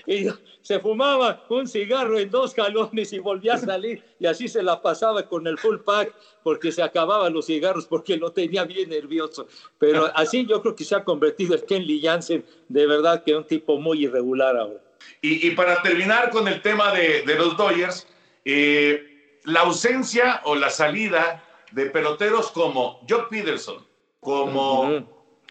Y 0.06 0.28
se 0.62 0.80
fumaba 0.80 1.44
un 1.50 1.68
cigarro 1.68 2.20
en 2.20 2.30
dos 2.30 2.54
jalones 2.54 3.12
y 3.12 3.18
volvía 3.18 3.56
a 3.56 3.58
salir. 3.58 4.04
Y 4.20 4.28
así 4.28 4.48
se 4.48 4.62
la 4.62 4.80
pasaba 4.80 5.28
con 5.28 5.48
el 5.48 5.58
full 5.58 5.78
pack, 5.78 6.14
porque 6.44 6.72
se 6.72 6.84
acababan 6.84 7.34
los 7.34 7.48
cigarros, 7.48 7.88
porque 7.88 8.16
lo 8.16 8.32
tenía 8.32 8.64
bien 8.64 8.90
nervioso. 8.90 9.48
Pero 9.80 10.12
así 10.14 10.46
yo 10.46 10.62
creo 10.62 10.76
que 10.76 10.84
se 10.84 10.96
ha 10.96 11.04
convertido 11.04 11.56
el 11.56 11.66
Kenley 11.66 12.00
Jansen, 12.04 12.46
de 12.68 12.86
verdad 12.86 13.24
que 13.24 13.32
es 13.32 13.38
un 13.38 13.48
tipo 13.48 13.80
muy 13.80 14.04
irregular 14.04 14.56
ahora. 14.56 14.80
Y, 15.24 15.48
y 15.48 15.52
para 15.52 15.82
terminar 15.82 16.30
con 16.30 16.48
el 16.48 16.62
tema 16.62 16.94
de, 16.94 17.24
de 17.24 17.36
los 17.36 17.58
Dodgers, 17.58 18.06
eh, 18.46 19.40
la 19.46 19.62
ausencia 19.62 20.42
o 20.44 20.54
la 20.54 20.70
salida 20.70 21.44
de 21.72 21.88
peloteros 21.88 22.52
como 22.52 23.04
Jock 23.10 23.30
Peterson, 23.30 23.89
como 24.20 24.82
uh 24.82 24.88
-huh. 24.88 25.08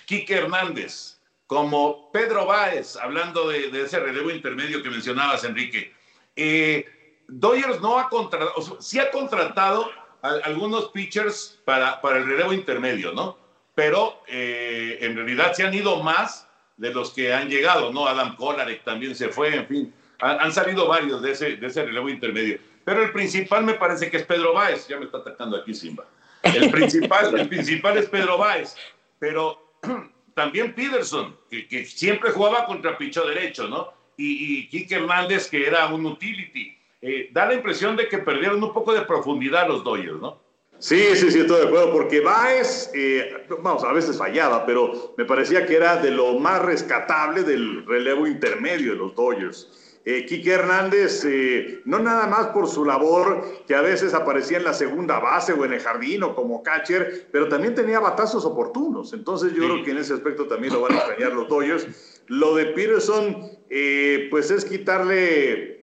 Quique 0.06 0.34
Hernández, 0.34 1.20
como 1.46 2.10
Pedro 2.12 2.46
Báez, 2.46 2.96
hablando 2.96 3.48
de, 3.48 3.70
de, 3.70 3.82
ese 3.82 3.98
relevo 4.00 4.30
intermedio 4.30 4.82
que 4.82 4.90
mencionabas, 4.90 5.44
Enrique. 5.44 5.92
Eh, 6.36 6.86
Dodgers 7.28 7.80
no 7.80 7.98
ha 7.98 8.08
contratado, 8.08 8.52
o 8.56 8.62
sea, 8.62 8.76
sí 8.80 8.98
ha 8.98 9.10
contratado 9.10 9.90
a, 10.22 10.28
algunos 10.44 10.88
pitchers 10.90 11.60
para, 11.64 12.00
para, 12.00 12.18
el 12.18 12.26
relevo 12.26 12.52
intermedio, 12.52 13.12
¿no? 13.12 13.38
Pero 13.74 14.22
eh, 14.26 14.98
en 15.00 15.16
realidad 15.16 15.52
se 15.52 15.64
han 15.66 15.74
ido 15.74 16.02
más 16.02 16.48
de 16.76 16.92
los 16.92 17.10
que 17.10 17.34
han 17.34 17.48
llegado, 17.48 17.92
¿no? 17.92 18.06
Adam 18.06 18.36
Kolarek 18.36 18.84
también 18.84 19.14
se 19.14 19.28
fue, 19.28 19.54
en 19.54 19.66
fin. 19.66 19.94
Han, 20.20 20.40
han 20.40 20.52
salido 20.52 20.88
varios 20.88 21.22
de 21.22 21.32
ese, 21.32 21.56
de 21.56 21.66
ese 21.66 21.84
relevo 21.84 22.08
intermedio. 22.08 22.58
Pero 22.84 23.02
el 23.02 23.12
principal 23.12 23.64
me 23.64 23.74
parece 23.74 24.10
que 24.10 24.16
es 24.16 24.24
Pedro 24.24 24.54
Báez. 24.54 24.88
Ya 24.88 24.98
me 24.98 25.04
está 25.04 25.18
atacando 25.18 25.58
aquí 25.58 25.74
Simba. 25.74 26.06
El 26.54 26.70
principal, 26.70 27.38
el 27.38 27.48
principal 27.48 27.98
es 27.98 28.06
Pedro 28.06 28.38
Báez. 28.38 28.76
Pero 29.18 29.74
también 30.34 30.74
Peterson, 30.74 31.36
que, 31.50 31.66
que 31.66 31.84
siempre 31.84 32.30
jugaba 32.30 32.66
contra 32.66 32.96
picho 32.96 33.26
derecho, 33.26 33.68
¿no? 33.68 33.92
Y, 34.16 34.58
y 34.58 34.68
Kike 34.68 34.96
Hernández, 34.96 35.48
que 35.48 35.66
era 35.66 35.86
un 35.86 36.04
utility. 36.06 36.76
Eh, 37.00 37.30
da 37.32 37.46
la 37.46 37.54
impresión 37.54 37.96
de 37.96 38.08
que 38.08 38.18
perdieron 38.18 38.62
un 38.62 38.72
poco 38.72 38.92
de 38.92 39.02
profundidad 39.02 39.68
los 39.68 39.84
Dodgers, 39.84 40.20
¿no? 40.20 40.40
Sí, 40.80 41.16
sí, 41.16 41.30
sí, 41.30 41.40
estoy 41.40 41.62
de 41.62 41.66
acuerdo, 41.66 41.92
porque 41.92 42.20
Baez, 42.20 42.90
eh, 42.94 43.46
vamos, 43.62 43.82
a 43.82 43.92
veces 43.92 44.16
fallaba, 44.16 44.64
pero 44.64 45.12
me 45.16 45.24
parecía 45.24 45.66
que 45.66 45.74
era 45.74 45.96
de 45.96 46.12
lo 46.12 46.38
más 46.38 46.62
rescatable 46.62 47.42
del 47.42 47.84
relevo 47.84 48.28
intermedio 48.28 48.92
de 48.92 48.98
los 48.98 49.14
Dodgers. 49.16 49.68
Eh, 50.10 50.24
Quique 50.24 50.52
Hernández, 50.52 51.22
eh, 51.26 51.82
no 51.84 51.98
nada 51.98 52.26
más 52.26 52.46
por 52.46 52.66
su 52.66 52.82
labor, 52.82 53.44
que 53.66 53.74
a 53.74 53.82
veces 53.82 54.14
aparecía 54.14 54.56
en 54.56 54.64
la 54.64 54.72
segunda 54.72 55.18
base 55.18 55.52
o 55.52 55.66
en 55.66 55.74
el 55.74 55.80
jardín 55.80 56.22
o 56.22 56.34
como 56.34 56.62
catcher, 56.62 57.28
pero 57.30 57.46
también 57.46 57.74
tenía 57.74 58.00
batazos 58.00 58.46
oportunos. 58.46 59.12
Entonces 59.12 59.52
yo 59.52 59.64
creo 59.64 59.84
que 59.84 59.90
en 59.90 59.98
ese 59.98 60.14
aspecto 60.14 60.46
también 60.46 60.72
lo 60.72 60.80
van 60.80 60.92
a 60.92 60.96
extrañar 60.96 61.34
los 61.34 61.46
Dodgers. 61.46 62.22
Lo 62.26 62.54
de 62.54 62.64
Peterson, 62.68 63.50
eh, 63.68 64.28
pues 64.30 64.50
es 64.50 64.64
quitarle... 64.64 65.82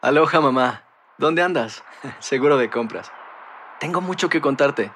Aloha 0.00 0.40
mamá, 0.40 0.84
¿dónde 1.18 1.42
andas? 1.42 1.84
Seguro 2.20 2.56
de 2.56 2.70
compras. 2.70 3.12
Tengo 3.80 4.00
mucho 4.00 4.30
que 4.30 4.40
contarte. 4.40 4.90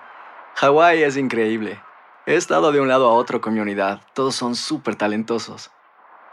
Hawái 0.55 1.03
es 1.03 1.19
increíble. 1.19 1.79
He 2.25 2.37
estado 2.37 2.73
de 2.73 2.81
un 2.81 2.89
lado 2.89 3.07
a 3.07 3.13
otro 3.13 3.43
con 3.43 3.53
mi 3.53 3.61
unidad. 3.61 4.01
Todos 4.15 4.35
son 4.35 4.55
súper 4.55 4.97
talentosos. 4.97 5.71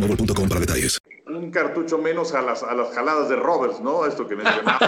para 0.00 0.60
detalles. 0.60 0.98
un 1.26 1.50
cartucho 1.50 1.98
menos 1.98 2.32
a 2.34 2.40
las, 2.42 2.62
a 2.62 2.74
las 2.74 2.94
jaladas 2.94 3.28
de 3.28 3.36
Roberts, 3.36 3.80
¿no? 3.80 4.06
Esto 4.06 4.26
que 4.26 4.36
mencionabas. 4.36 4.80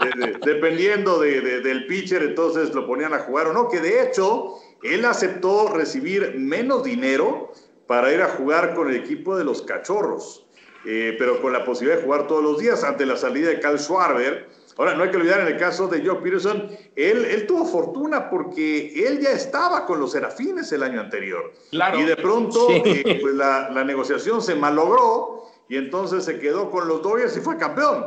de- 0.00 0.26
de- 0.26 0.38
dependiendo 0.44 1.18
de- 1.20 1.40
de- 1.40 1.60
del 1.60 1.86
pitcher, 1.86 2.22
entonces 2.22 2.74
lo 2.74 2.86
ponían 2.86 3.14
a 3.14 3.20
jugar 3.20 3.46
o 3.46 3.52
no. 3.52 3.68
Que 3.68 3.80
de 3.80 4.02
hecho, 4.02 4.56
él 4.82 5.04
aceptó 5.06 5.68
recibir 5.72 6.34
menos 6.36 6.84
dinero 6.84 7.52
para 7.86 8.12
ir 8.12 8.20
a 8.20 8.28
jugar 8.28 8.74
con 8.74 8.90
el 8.90 8.96
equipo 8.96 9.36
de 9.36 9.44
los 9.44 9.62
cachorros, 9.62 10.44
eh, 10.84 11.14
pero 11.18 11.40
con 11.40 11.52
la 11.52 11.64
posibilidad 11.64 11.98
de 11.98 12.04
jugar 12.04 12.26
todos 12.26 12.42
los 12.42 12.58
días 12.58 12.84
ante 12.84 13.06
la 13.06 13.16
salida 13.16 13.48
de 13.48 13.60
Cal 13.60 13.78
Schwarber. 13.78 14.48
Ahora, 14.76 14.94
no 14.94 15.04
hay 15.04 15.10
que 15.10 15.16
olvidar 15.16 15.40
en 15.40 15.46
el 15.46 15.56
caso 15.56 15.86
de 15.88 16.04
Joe 16.04 16.16
Peterson, 16.16 16.68
él, 16.96 17.24
él 17.24 17.46
tuvo 17.46 17.64
fortuna 17.64 18.28
porque 18.28 19.06
él 19.06 19.20
ya 19.20 19.30
estaba 19.30 19.86
con 19.86 20.00
los 20.00 20.12
Serafines 20.12 20.72
el 20.72 20.82
año 20.82 21.00
anterior. 21.00 21.52
Claro. 21.70 21.98
Y 22.00 22.04
de 22.04 22.16
pronto, 22.16 22.66
Sí. 22.68 22.82
eh, 22.84 23.18
pues 23.20 23.34
la, 23.34 23.70
la 23.70 23.84
negociación 23.84 24.42
se 24.42 24.54
malogró 24.56 25.44
y 25.68 25.76
entonces 25.76 26.24
se 26.24 26.38
quedó 26.38 26.70
con 26.70 26.88
los 26.88 27.02
Dodgers 27.02 27.36
y 27.36 27.40
fue 27.40 27.56
campeón. 27.56 28.04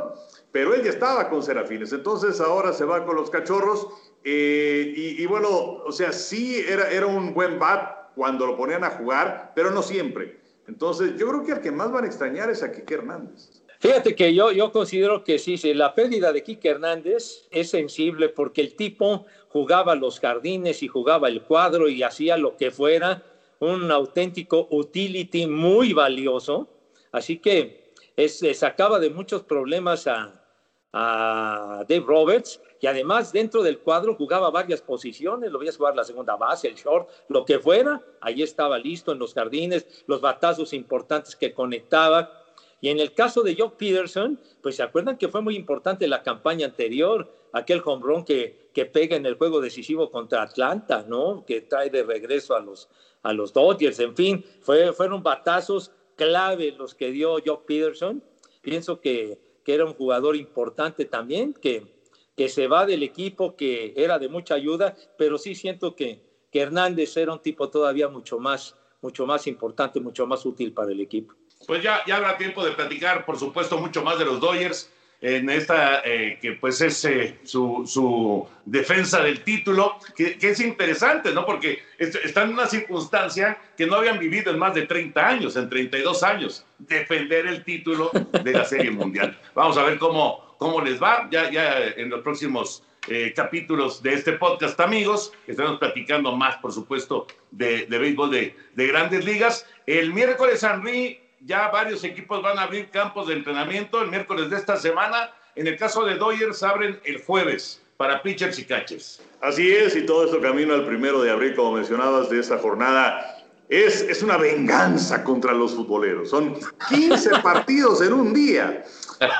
Pero 0.52 0.74
él 0.74 0.84
ya 0.84 0.90
estaba 0.90 1.30
con 1.30 1.42
Serafines, 1.44 1.92
entonces 1.94 2.40
ahora 2.42 2.74
se 2.74 2.84
va 2.86 3.06
con 3.06 3.16
los 3.16 3.30
cachorros. 3.30 3.88
eh, 4.24 4.94
y, 4.96 5.22
y 5.22 5.26
bueno, 5.26 5.48
o 5.50 5.92
sea, 5.92 6.12
sí 6.12 6.64
era, 6.68 6.90
era 6.90 7.06
un 7.06 7.34
buen 7.34 7.60
bat 7.60 8.14
cuando 8.16 8.46
lo 8.46 8.58
ponían 8.58 8.84
a 8.84 8.90
jugar, 8.92 9.52
pero 9.56 9.72
no 9.72 9.82
siempre. 9.84 10.40
Entonces, 10.68 11.16
yo 11.16 11.28
creo 11.30 11.44
que 11.44 11.54
al 11.54 11.62
que 11.62 11.72
más 11.72 11.92
van 11.92 12.04
a 12.04 12.08
extrañar 12.08 12.50
es 12.50 12.62
a 12.62 12.72
Kike 12.72 12.94
Hernández. 12.96 13.57
Fíjate 13.80 14.16
que 14.16 14.34
yo, 14.34 14.52
yo 14.52 14.72
considero 14.72 15.24
que 15.24 15.38
sí, 15.38 15.58
sí, 15.58 15.74
la 15.74 15.94
pérdida 15.94 16.32
de 16.34 16.44
Quique 16.44 16.70
Hernández 16.70 17.48
es 17.52 17.70
sensible 17.70 18.30
porque 18.30 18.62
el 18.62 18.76
tipo 18.76 19.26
jugaba 19.50 19.96
los 19.96 20.20
jardines 20.20 20.82
y 20.82 20.88
jugaba 20.88 21.28
el 21.28 21.44
cuadro 21.44 21.88
y 21.88 22.02
hacía 22.02 22.38
lo 22.38 22.58
que 22.58 22.72
fuera, 22.72 23.24
un 23.60 23.92
auténtico 23.92 24.68
utility 24.72 25.46
muy 25.48 25.94
valioso. 25.94 26.70
Así 27.12 27.38
que 27.38 27.94
es, 28.16 28.44
sacaba 28.54 29.00
de 29.00 29.12
muchos 29.12 29.44
problemas 29.44 30.08
a, 30.08 30.44
a 30.92 31.86
Dave 31.88 32.06
Roberts 32.06 32.60
y 32.80 32.88
además 32.88 33.32
dentro 33.32 33.64
del 33.64 33.80
cuadro 33.80 34.16
jugaba 34.16 34.50
varias 34.50 34.82
posiciones, 34.82 35.52
lo 35.52 35.60
veías 35.60 35.78
jugar 35.78 35.96
la 35.96 36.04
segunda 36.04 36.36
base, 36.36 36.68
el 36.68 36.76
short, 36.76 37.10
lo 37.28 37.46
que 37.46 37.60
fuera, 37.60 38.02
ahí 38.22 38.42
estaba 38.42 38.78
listo 38.78 39.12
en 39.12 39.20
los 39.20 39.34
jardines, 39.34 40.04
los 40.08 40.22
batazos 40.22 40.74
importantes 40.74 41.36
que 41.36 41.54
conectaba. 41.54 42.44
Y 42.82 42.90
en 42.90 43.00
el 43.00 43.14
caso 43.14 43.42
de 43.42 43.56
Joe 43.56 43.72
Peterson, 43.78 44.40
pues 44.62 44.76
se 44.76 44.84
acuerdan 44.84 45.18
que 45.18 45.30
fue 45.30 45.42
muy 45.42 45.56
importante 45.56 46.08
la 46.08 46.22
campaña 46.22 46.68
anterior, 46.68 47.34
aquel 47.54 47.82
home 47.84 48.04
run 48.04 48.24
que, 48.24 48.70
que 48.74 48.86
pega 48.86 49.16
en 49.16 49.26
el 49.26 49.36
juego 49.36 49.62
decisivo 49.62 50.12
contra 50.12 50.44
Atlanta, 50.44 51.04
¿no? 51.08 51.44
Que 51.46 51.62
trae 51.62 51.90
de 51.90 52.04
regreso 52.04 52.56
a 52.56 52.60
los, 52.60 52.90
a 53.24 53.34
los 53.34 53.52
Dodgers, 53.54 54.00
en 54.00 54.16
fin, 54.16 54.46
fue, 54.62 54.94
fueron 54.94 55.24
batazos 55.24 55.92
clave 56.16 56.72
los 56.72 56.94
que 56.94 57.12
dio 57.12 57.38
Joe 57.44 57.60
Peterson. 57.66 58.24
Pienso 58.62 59.00
que, 59.00 59.40
que 59.64 59.74
era 59.74 59.86
un 59.86 59.94
jugador 59.94 60.36
importante 60.36 61.06
también, 61.06 61.54
que, 61.54 61.96
que 62.36 62.50
se 62.50 62.68
va 62.68 62.86
del 62.86 63.04
equipo, 63.04 63.56
que 63.56 63.94
era 63.96 64.20
de 64.20 64.30
mucha 64.30 64.56
ayuda, 64.56 64.96
pero 65.18 65.38
sí 65.38 65.56
siento 65.56 65.96
que, 65.96 66.22
que 66.52 66.62
Hernández 66.62 67.18
era 67.18 67.34
un 67.34 67.42
tipo 67.42 67.70
todavía 67.70 68.08
mucho 68.08 68.40
más, 68.40 68.76
mucho 69.02 69.26
más 69.26 69.48
importante, 69.48 70.00
mucho 70.00 70.28
más 70.28 70.46
útil 70.46 70.74
para 70.74 70.92
el 70.92 71.02
equipo. 71.02 71.34
Pues 71.66 71.82
ya, 71.84 72.02
ya 72.06 72.18
habrá 72.18 72.38
tiempo 72.38 72.64
de 72.64 72.72
platicar, 72.72 73.26
por 73.26 73.38
supuesto, 73.38 73.78
mucho 73.78 74.04
más 74.04 74.20
de 74.20 74.26
los 74.26 74.40
Dodgers 74.40 74.92
en 75.20 75.50
esta, 75.50 76.02
eh, 76.06 76.38
que 76.40 76.52
pues 76.54 76.80
es 76.80 77.04
eh, 77.06 77.40
su, 77.44 77.84
su 77.88 78.48
defensa 78.66 79.22
del 79.24 79.42
título, 79.44 79.98
que, 80.16 80.38
es 80.40 80.60
interesante, 80.60 81.34
¿no? 81.34 81.44
Porque 81.44 81.80
est- 81.98 82.18
están 82.24 82.50
en 82.50 82.54
una 82.54 82.68
circunstancia 82.68 83.58
que 83.76 83.88
no 83.88 83.96
habían 83.96 84.20
vivido 84.20 84.52
en 84.52 84.60
más 84.60 84.76
de 84.76 84.84
30 84.84 85.28
años, 85.28 85.56
en 85.56 85.68
32 85.70 86.22
años, 86.22 86.64
defender 86.78 87.48
el 87.48 87.64
título 87.64 88.12
de 88.44 88.52
la 88.52 88.64
Serie 88.64 88.92
Mundial. 88.92 89.36
Vamos 89.56 89.76
a 89.78 89.84
ver 89.84 89.98
cómo, 89.98 90.56
cómo 90.60 90.82
les 90.82 91.02
va. 91.02 91.28
Ya, 91.32 91.50
ya 91.50 91.80
en 91.88 92.12
los 92.12 92.22
próximos 92.22 92.84
eh, 93.10 93.34
capítulos 93.36 94.04
de 94.04 94.14
este 94.14 94.34
podcast, 94.34 94.80
amigos, 94.80 95.34
estaremos 95.48 95.80
platicando 95.80 96.36
más, 96.36 96.58
por 96.58 96.72
supuesto, 96.72 97.26
de, 97.50 97.88
de 97.88 97.98
béisbol 97.98 98.30
de, 98.30 98.56
de 98.76 98.88
grandes 98.88 99.26
ligas. 99.26 99.66
El 99.88 100.14
miércoles, 100.14 100.62
Henry, 100.62 101.20
ya 101.42 101.70
varios 101.70 102.04
equipos 102.04 102.42
van 102.42 102.58
a 102.58 102.64
abrir 102.64 102.90
campos 102.90 103.28
de 103.28 103.36
entrenamiento 103.36 104.02
el 104.02 104.10
miércoles 104.10 104.50
de 104.50 104.58
esta 104.58 104.78
semana. 104.78 105.32
En 105.56 105.68
el 105.68 105.78
caso 105.78 106.06
de 106.06 106.16
Dodgers, 106.16 106.64
abren 106.64 107.00
el 107.04 107.22
jueves 107.24 107.82
para 107.98 108.22
pitchers 108.22 108.60
y 108.60 108.66
catchers. 108.66 109.22
Así 109.42 109.72
es, 109.72 109.96
y 109.96 110.06
todo 110.06 110.26
esto 110.26 110.40
camino 110.42 110.74
al 110.74 110.86
primero 110.86 111.22
de 111.22 111.32
abril, 111.32 111.56
como 111.56 111.74
mencionabas, 111.74 112.30
de 112.30 112.40
esta 112.40 112.58
jornada. 112.58 113.34
Es, 113.70 114.02
es 114.02 114.24
una 114.24 114.38
venganza 114.38 115.24
contra 115.24 115.54
los 115.54 115.76
futboleros. 115.76 116.30
Son 116.30 116.58
15 116.90 117.30
partidos 117.44 118.02
en 118.02 118.14
un 118.14 118.34
día. 118.34 118.84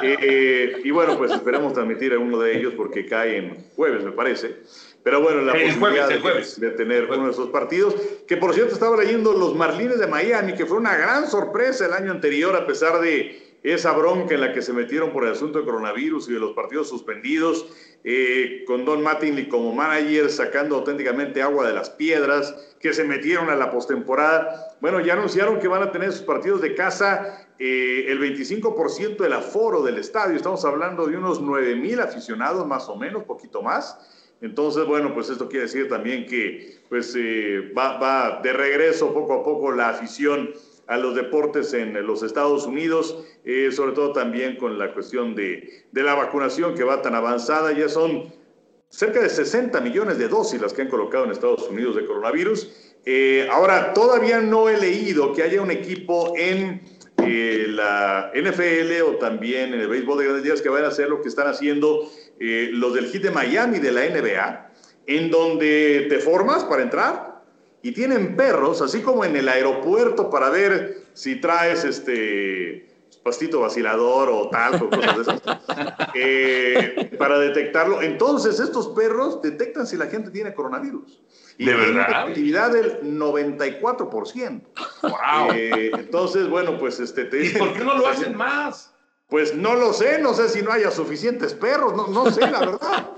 Eh, 0.02 0.18
eh, 0.22 0.82
y 0.84 0.92
bueno, 0.92 1.18
pues 1.18 1.32
esperemos 1.32 1.74
transmitir 1.74 2.14
a 2.14 2.20
uno 2.20 2.40
de 2.40 2.58
ellos 2.58 2.74
porque 2.76 3.06
cae 3.06 3.38
en 3.38 3.66
jueves, 3.76 4.04
me 4.04 4.12
parece. 4.12 4.58
Pero 5.08 5.22
bueno, 5.22 5.40
la 5.40 5.54
El 5.54 5.68
posibilidad 5.80 5.80
jueves, 6.08 6.10
el 6.10 6.16
de- 6.16 6.20
jueves. 6.22 6.60
de 6.60 6.70
tener 6.72 7.06
uno 7.06 7.28
de 7.28 7.32
esos 7.32 7.48
partidos, 7.48 7.96
que 8.28 8.36
por 8.36 8.54
cierto 8.54 8.74
estaba 8.74 8.98
leyendo 8.98 9.32
los 9.32 9.56
Marlines 9.56 10.00
de 10.00 10.08
Miami, 10.08 10.54
que 10.54 10.66
fue 10.66 10.76
una 10.76 10.98
gran 10.98 11.30
sorpresa 11.30 11.86
el 11.86 11.94
año 11.94 12.12
anterior, 12.12 12.54
a 12.58 12.68
pesar 12.68 13.00
de 13.00 13.58
esa 13.64 13.94
bronca 13.94 14.36
en 14.36 14.42
la 14.42 14.52
que 14.52 14.62
se 14.62 14.74
metieron 14.74 15.14
por 15.14 15.24
el 15.24 15.32
asunto 15.32 15.60
de 15.60 15.64
coronavirus 15.66 16.28
y 16.28 16.34
de 16.34 16.42
los 16.42 16.52
partidos 16.52 16.90
suspendidos, 16.90 17.68
eh, 18.04 18.66
con 18.68 18.84
Don 18.84 19.02
Mattingly 19.02 19.48
como 19.48 19.72
manager, 19.74 20.30
sacando 20.30 20.76
auténticamente 20.76 21.42
agua 21.42 21.66
de 21.66 21.74
las 21.74 21.90
piedras, 21.90 22.54
que 22.82 22.92
se 22.92 23.06
metieron 23.06 23.50
a 23.50 23.56
la 23.56 23.72
postemporada. 23.72 24.76
Bueno, 24.82 25.00
ya 25.00 25.14
anunciaron 25.14 25.60
que 25.60 25.70
van 25.70 25.84
a 25.84 25.92
tener 25.94 26.12
sus 26.12 26.24
partidos 26.24 26.60
de 26.62 26.76
casa 26.76 27.48
eh, 27.60 28.08
el 28.10 28.20
25% 28.20 29.24
del 29.24 29.32
aforo 29.32 29.84
del 29.84 30.00
estadio. 30.00 30.36
Estamos 30.36 30.66
hablando 30.66 31.08
de 31.08 31.16
unos 31.16 31.40
9 31.40 31.76
mil 31.78 32.02
aficionados, 32.02 32.68
más 32.68 32.90
o 32.90 32.98
menos, 32.98 33.24
poquito 33.24 33.62
más. 33.62 33.98
Entonces, 34.42 34.86
bueno, 34.86 35.14
pues 35.14 35.30
esto 35.30 35.50
quiere 35.50 35.66
decir 35.66 35.90
también 35.90 36.26
que 36.26 36.80
pues, 36.90 37.16
eh, 37.18 37.72
va, 37.78 37.98
va 37.98 38.40
de 38.42 38.54
regreso 38.54 39.14
poco 39.14 39.34
a 39.34 39.44
poco 39.44 39.72
la 39.72 39.90
afición 39.90 40.52
a 40.88 40.98
los 40.98 41.16
deportes 41.16 41.74
en 41.74 41.94
los 42.06 42.24
Estados 42.24 42.66
Unidos, 42.66 43.26
eh, 43.44 43.72
sobre 43.72 43.92
todo 43.92 44.14
también 44.14 44.56
con 44.56 44.80
la 44.80 44.94
cuestión 44.94 45.36
de, 45.36 45.86
de 45.92 46.04
la 46.04 46.16
vacunación 46.16 46.76
que 46.76 46.84
va 46.84 47.02
tan 47.02 47.14
avanzada. 47.14 47.74
Ya 47.74 47.90
son 47.90 48.32
cerca 48.90 49.22
de 49.22 49.30
60 49.30 49.82
millones 49.82 50.18
de 50.18 50.28
dosis 50.28 50.62
las 50.62 50.74
que 50.74 50.84
han 50.84 50.90
colocado 50.90 51.26
en 51.26 51.32
Estados 51.32 51.68
Unidos 51.70 51.96
de 51.96 52.06
coronavirus. 52.06 52.72
Eh, 53.06 53.48
ahora, 53.52 53.94
todavía 53.94 54.42
no 54.42 54.70
he 54.70 54.78
leído 54.78 55.34
que 55.34 55.44
haya 55.44 55.62
un 55.62 55.72
equipo 55.72 56.34
en 56.38 56.82
eh, 57.18 57.66
la 57.70 58.32
NFL 58.34 59.02
o 59.08 59.16
también 59.18 59.74
en 59.74 59.82
el 59.82 59.88
béisbol 59.88 60.18
de 60.20 60.24
grandes 60.26 60.44
ligas 60.44 60.62
que 60.62 60.70
vayan 60.70 60.86
a 60.86 60.90
hacer 60.90 61.10
lo 61.10 61.22
que 61.22 61.28
están 61.28 61.48
haciendo 61.48 62.10
eh, 62.40 62.70
los 62.72 62.94
del 62.94 63.08
Heat 63.12 63.24
de 63.24 63.32
Miami 63.32 63.80
de 63.80 63.92
la 63.92 64.02
NBA, 64.02 64.72
en 65.08 65.32
donde 65.32 66.08
te 66.10 66.20
formas 66.20 66.64
para 66.64 66.84
entrar 66.84 67.42
y 67.82 67.92
tienen 67.92 68.36
perros, 68.36 68.82
así 68.82 69.02
como 69.02 69.24
en 69.24 69.36
el 69.36 69.48
aeropuerto 69.48 70.30
para 70.30 70.50
ver 70.50 71.04
si 71.14 71.40
traes 71.40 71.84
este 71.84 72.88
pastito 73.24 73.60
vacilador 73.60 74.30
o 74.30 74.50
tal, 74.50 74.76
o 74.76 74.90
cosas 74.90 75.16
de 75.18 75.22
esas, 75.22 75.42
eh, 76.16 77.16
para 77.18 77.38
detectarlo. 77.40 78.02
Entonces, 78.02 78.60
estos 78.60 78.88
perros 78.90 79.42
detectan 79.42 79.86
si 79.86 79.98
la 79.98 80.08
gente 80.08 80.32
tiene 80.32 80.54
coronavirus. 80.54 81.22
Y 81.58 81.66
¿De 81.66 81.74
verdad? 81.74 81.92
una 81.92 82.04
efectividad 82.04 82.72
del 82.72 83.02
94%. 83.02 84.62
¡Wow! 85.02 85.52
Eh, 85.54 85.92
entonces, 85.98 86.48
bueno, 86.50 86.78
pues 86.78 87.00
este 87.00 87.26
te 87.26 87.46
¿Y 87.46 87.50
por 87.50 87.74
qué 87.74 87.84
no 87.84 87.98
lo 87.98 88.08
hacen 88.08 88.36
más? 88.36 88.94
Pues 89.30 89.54
no 89.56 89.76
lo 89.76 89.92
sé, 89.92 90.20
no 90.20 90.34
sé 90.34 90.48
si 90.48 90.62
no 90.62 90.72
haya 90.72 90.90
suficientes 90.90 91.54
perros, 91.54 91.94
no, 91.96 92.08
no 92.08 92.32
sé, 92.32 92.50
la 92.50 92.60
verdad. 92.62 93.10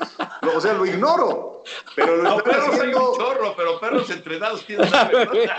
O 0.56 0.60
sea, 0.60 0.74
lo 0.74 0.86
ignoro. 0.86 1.64
Pero 1.96 2.16
lo 2.18 2.24
No, 2.24 2.38
están 2.40 2.52
perros 2.52 2.68
hay 2.70 2.78
haciendo. 2.80 3.12
un 3.12 3.18
chorro, 3.18 3.54
pero 3.56 3.80
perros 3.80 4.10
entrenados 4.10 4.66
tienen 4.66 4.88
una 4.88 5.04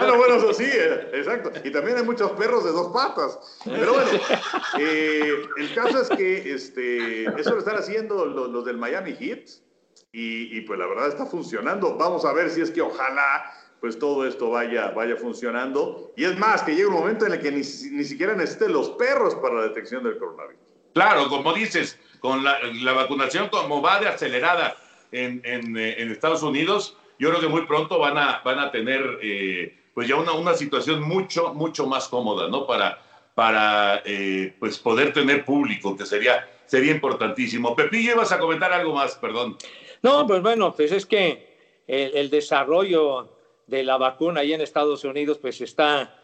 Bueno, 0.01 0.17
bueno, 0.17 0.35
eso 0.37 0.53
sí, 0.53 0.65
eh, 0.67 1.11
exacto. 1.13 1.53
Y 1.63 1.71
también 1.71 1.99
hay 1.99 2.03
muchos 2.03 2.33
perros 2.33 2.65
de 2.65 2.73
dos 2.73 2.93
patas. 2.93 3.39
Pero 3.65 3.93
bueno, 3.93 4.11
eh, 4.79 5.35
el 5.59 5.75
caso 5.75 6.01
es 6.03 6.09
que 6.09 6.53
este, 6.53 7.25
eso 7.41 7.51
lo 7.53 7.59
están 7.61 7.77
haciendo 7.77 8.25
los, 8.27 8.51
los 8.51 8.65
del 8.65 8.77
Miami 8.77 9.15
Heat 9.15 9.49
y, 10.13 10.57
y, 10.59 10.61
pues 10.63 10.81
la 10.81 10.87
verdad 10.87 11.07
está 11.09 11.27
funcionando. 11.27 11.95
Vamos 11.97 12.25
a 12.25 12.33
ver 12.33 12.51
si 12.51 12.61
es 12.61 12.73
que 12.73 12.81
ojalá 12.83 13.53
pues 13.81 13.99
todo 13.99 14.27
esto 14.27 14.51
vaya, 14.51 14.91
vaya 14.91 15.17
funcionando. 15.17 16.13
Y 16.17 16.25
es 16.25 16.39
más, 16.39 16.63
que 16.63 16.73
llegue 16.73 16.87
un 16.87 16.95
momento 16.95 17.27
en 17.27 17.33
el 17.33 17.41
que 17.41 17.51
ni, 17.51 17.59
ni 17.61 18.05
siquiera 18.05 18.35
necesiten 18.35 18.73
los 18.73 18.91
perros 18.91 19.35
para 19.37 19.55
la 19.55 19.63
detección 19.63 20.05
del 20.05 20.19
coronavirus. 20.19 20.61
Claro, 20.93 21.29
como 21.29 21.53
dices, 21.53 21.99
con 22.21 22.45
la, 22.45 22.59
la 22.83 22.93
vacunación 22.93 23.49
como 23.49 23.81
va 23.81 24.01
de 24.01 24.09
acelerada 24.09 24.77
en, 25.13 25.41
en, 25.45 25.77
eh, 25.77 25.97
en 25.99 26.11
Estados 26.11 26.43
Unidos, 26.43 26.97
yo 27.19 27.31
creo 27.31 27.41
que 27.41 27.49
muy 27.49 27.67
pronto 27.67 27.99
van 27.99 28.19
a, 28.19 28.43
van 28.45 28.59
a 28.59 28.71
tener 28.71 29.19
eh, 29.23 29.77
pues 29.95 30.09
ya 30.09 30.17
una, 30.17 30.33
una 30.33 30.55
situación 30.55 31.03
mucho, 31.03 31.55
mucho 31.55 31.87
más 31.87 32.09
cómoda, 32.09 32.49
¿no? 32.49 32.67
Para, 32.67 33.03
para 33.35 34.03
eh, 34.05 34.55
pues 34.59 34.79
poder 34.79 35.13
tener 35.13 35.45
público, 35.45 35.97
que 35.97 36.05
sería, 36.05 36.49
sería 36.67 36.93
importantísimo. 36.93 37.75
Pepillo, 37.75 38.13
ibas 38.13 38.33
a 38.33 38.39
comentar 38.39 38.73
algo 38.73 38.95
más, 38.95 39.15
perdón. 39.17 39.57
No, 40.03 40.27
pues 40.27 40.43
bueno, 40.43 40.75
pues 40.75 40.93
es 40.93 41.07
que 41.07 41.83
el, 41.87 42.17
el 42.17 42.31
desarrollo 42.31 43.40
de 43.71 43.85
la 43.85 43.97
vacuna 43.97 44.41
ahí 44.41 44.53
en 44.53 44.61
Estados 44.61 45.05
Unidos 45.05 45.39
pues 45.39 45.61
está 45.61 46.15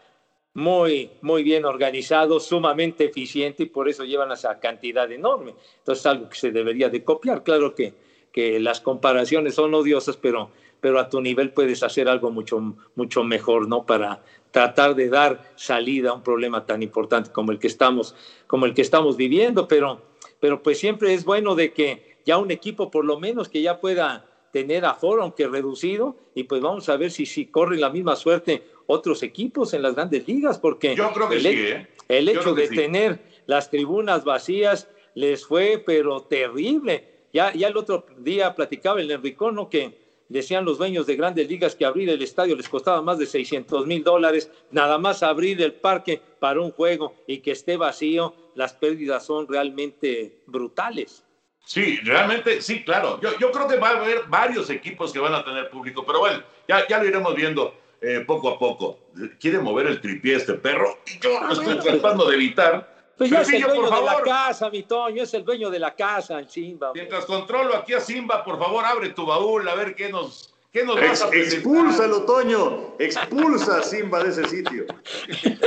muy, 0.53 1.11
muy 1.21 1.43
bien 1.43 1.65
organizado, 1.65 2.39
sumamente 2.39 3.05
eficiente 3.05 3.63
y 3.63 3.65
por 3.67 3.87
eso 3.87 4.03
llevan 4.03 4.31
esa 4.31 4.59
cantidad 4.59 5.09
enorme. 5.11 5.53
Entonces, 5.77 6.05
algo 6.07 6.29
que 6.29 6.35
se 6.35 6.51
debería 6.51 6.89
de 6.89 7.03
copiar. 7.03 7.43
Claro 7.43 7.75
que, 7.75 7.93
que 8.31 8.59
las 8.59 8.81
comparaciones 8.81 9.53
son 9.53 9.75
odiosas, 9.75 10.17
pero, 10.17 10.49
pero 10.81 10.99
a 10.99 11.09
tu 11.09 11.21
nivel 11.21 11.53
puedes 11.53 11.83
hacer 11.83 12.09
algo 12.09 12.31
mucho, 12.31 12.75
mucho 12.95 13.23
mejor, 13.23 13.67
¿no? 13.67 13.85
Para 13.85 14.23
tratar 14.49 14.95
de 14.95 15.09
dar 15.09 15.53
salida 15.55 16.09
a 16.09 16.13
un 16.13 16.23
problema 16.23 16.65
tan 16.65 16.81
importante 16.81 17.31
como 17.31 17.51
el 17.51 17.59
que 17.59 17.67
estamos, 17.67 18.15
como 18.47 18.65
el 18.65 18.73
que 18.73 18.81
estamos 18.81 19.15
viviendo, 19.15 19.67
pero, 19.67 20.01
pero 20.39 20.63
pues 20.63 20.79
siempre 20.79 21.13
es 21.13 21.23
bueno 21.23 21.53
de 21.53 21.71
que 21.71 22.17
ya 22.25 22.39
un 22.39 22.49
equipo 22.49 22.89
por 22.89 23.05
lo 23.05 23.19
menos 23.19 23.47
que 23.47 23.61
ya 23.61 23.79
pueda 23.79 24.25
tener 24.57 24.85
aforo, 24.85 25.21
aunque 25.21 25.47
reducido, 25.47 26.15
y 26.33 26.43
pues 26.45 26.61
vamos 26.63 26.89
a 26.89 26.97
ver 26.97 27.11
si, 27.11 27.27
si 27.27 27.45
corren 27.45 27.79
la 27.79 27.91
misma 27.91 28.15
suerte 28.15 28.63
otros 28.87 29.21
equipos 29.21 29.75
en 29.75 29.83
las 29.83 29.93
grandes 29.93 30.27
ligas, 30.27 30.57
porque 30.57 30.95
Yo 30.95 31.11
creo 31.13 31.29
que 31.29 31.35
el, 31.35 31.41
sí, 31.43 31.49
¿eh? 31.49 31.87
hecho 32.09 32.55
que 32.55 32.61
de 32.61 32.67
sí. 32.69 32.75
tener 32.75 33.19
las 33.45 33.69
tribunas 33.69 34.23
vacías 34.23 34.89
les 35.13 35.45
fue, 35.45 35.83
pero 35.85 36.21
terrible. 36.23 37.07
Ya, 37.31 37.53
ya 37.53 37.67
el 37.67 37.77
otro 37.77 38.07
día 38.17 38.55
platicaba 38.55 38.99
el 38.99 39.11
Enricón, 39.11 39.53
¿no? 39.53 39.69
que 39.69 39.95
decían 40.27 40.65
los 40.65 40.79
dueños 40.79 41.05
de 41.05 41.15
grandes 41.15 41.47
ligas 41.47 41.75
que 41.75 41.85
abrir 41.85 42.09
el 42.09 42.23
estadio 42.23 42.55
les 42.55 42.67
costaba 42.67 43.03
más 43.03 43.19
de 43.19 43.27
600 43.27 43.85
mil 43.85 44.03
dólares, 44.03 44.49
nada 44.71 44.97
más 44.97 45.21
abrir 45.21 45.61
el 45.61 45.73
parque 45.73 46.19
para 46.39 46.61
un 46.61 46.71
juego 46.71 47.13
y 47.27 47.39
que 47.39 47.51
esté 47.51 47.77
vacío, 47.77 48.33
las 48.55 48.73
pérdidas 48.73 49.23
son 49.23 49.47
realmente 49.47 50.41
brutales. 50.47 51.23
Sí, 51.67 51.97
realmente, 52.03 52.61
sí, 52.61 52.81
claro. 52.85 53.19
Yo, 53.19 53.37
yo 53.39 53.51
creo 53.51 53.67
que 53.67 53.75
va 53.75 53.89
a 53.89 53.97
haber 53.97 54.23
varios 54.27 54.69
equipos 54.69 55.11
que 55.11 55.19
van 55.19 55.33
a 55.33 55.43
tener 55.43 55.69
público, 55.69 56.05
pero 56.05 56.19
bueno, 56.19 56.41
ya, 56.65 56.87
ya 56.87 56.97
lo 56.97 57.05
iremos 57.05 57.35
viendo 57.35 57.75
eh, 57.99 58.23
poco 58.25 58.51
a 58.51 58.57
poco. 58.57 58.99
Quiere 59.37 59.59
mover 59.59 59.87
el 59.87 59.99
tripié 59.99 60.37
este 60.37 60.53
perro 60.53 60.99
y 61.05 61.19
yo 61.19 61.41
lo 61.41 61.51
estoy 61.51 61.77
tratando 61.79 62.25
de 62.29 62.35
evitar. 62.35 62.95
Pues 63.17 63.29
ya 63.29 63.41
es 63.41 63.49
el 63.51 63.63
dueño 63.63 63.89
por 63.89 63.99
de 63.99 64.05
la 64.05 64.21
casa, 64.21 64.69
mi 64.69 64.83
Toño, 64.83 65.23
es 65.23 65.33
el 65.33 65.43
dueño 65.43 65.69
de 65.69 65.79
la 65.79 65.93
casa, 65.93 66.39
el 66.39 66.49
Simba. 66.49 66.91
mientras 66.93 67.25
controlo 67.25 67.75
aquí 67.75 67.93
a 67.93 67.99
Simba, 67.99 68.45
por 68.45 68.57
favor, 68.57 68.85
abre 68.85 69.09
tu 69.09 69.25
baúl 69.25 69.67
a 69.67 69.75
ver 69.75 69.93
qué 69.93 70.07
nos, 70.09 70.55
qué 70.71 70.85
nos 70.85 70.95
vas 70.95 71.03
Ex- 71.03 71.21
a 71.23 71.29
presentar. 71.29 71.57
expúlsalo, 71.57 72.21
Toño. 72.23 72.95
Expulsa 72.97 73.79
a 73.79 73.83
Simba 73.83 74.23
de 74.23 74.29
ese 74.29 74.47
sitio. 74.47 74.85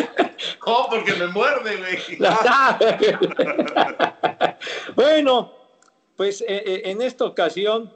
Oh, 0.64 0.86
porque 0.90 1.12
me 1.14 1.26
muerde, 1.26 1.76
güey. 1.76 2.18
bueno, 4.94 5.52
pues 6.20 6.42
eh, 6.42 6.44
eh, 6.48 6.82
en 6.84 7.00
esta 7.00 7.24
ocasión, 7.24 7.90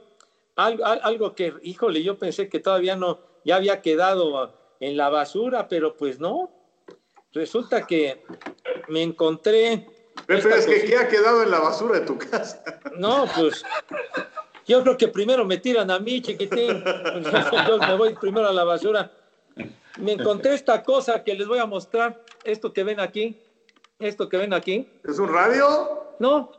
al- 0.55 0.83
al- 0.83 0.99
algo 1.03 1.35
que, 1.35 1.53
híjole, 1.61 2.01
yo 2.01 2.17
pensé 2.17 2.49
que 2.49 2.59
todavía 2.59 2.95
no, 2.95 3.19
ya 3.43 3.57
había 3.57 3.83
quedado 3.83 4.51
en 4.79 4.97
la 4.97 5.09
basura, 5.09 5.67
pero 5.67 5.95
pues 5.95 6.19
no. 6.19 6.49
Resulta 7.33 7.85
que 7.85 8.23
me 8.87 9.03
encontré. 9.03 9.87
Esta 10.27 10.55
es 10.55 10.65
que 10.65 10.85
¿qué 10.85 10.97
ha 10.97 11.07
quedado 11.07 11.43
en 11.43 11.51
la 11.51 11.59
basura 11.59 11.99
de 11.99 12.05
tu 12.07 12.17
casa? 12.17 12.63
No, 12.97 13.27
pues 13.35 13.63
yo 14.65 14.81
creo 14.81 14.97
que 14.97 15.07
primero 15.09 15.45
me 15.45 15.57
tiran 15.59 15.91
a 15.91 15.99
mí, 15.99 16.19
chiquitín. 16.19 16.83
Yo 16.83 17.77
me 17.77 17.95
voy 17.95 18.15
primero 18.15 18.47
a 18.47 18.53
la 18.53 18.63
basura. 18.63 19.11
Me 19.99 20.13
encontré 20.13 20.55
esta 20.55 20.81
cosa 20.83 21.23
que 21.23 21.35
les 21.35 21.45
voy 21.47 21.59
a 21.59 21.67
mostrar. 21.67 22.23
Esto 22.43 22.73
que 22.73 22.83
ven 22.83 22.99
aquí. 22.99 23.39
Esto 23.99 24.27
que 24.27 24.37
ven 24.37 24.51
aquí. 24.55 24.89
¿Es 25.03 25.19
un 25.19 25.31
radio? 25.31 26.15
No, 26.17 26.51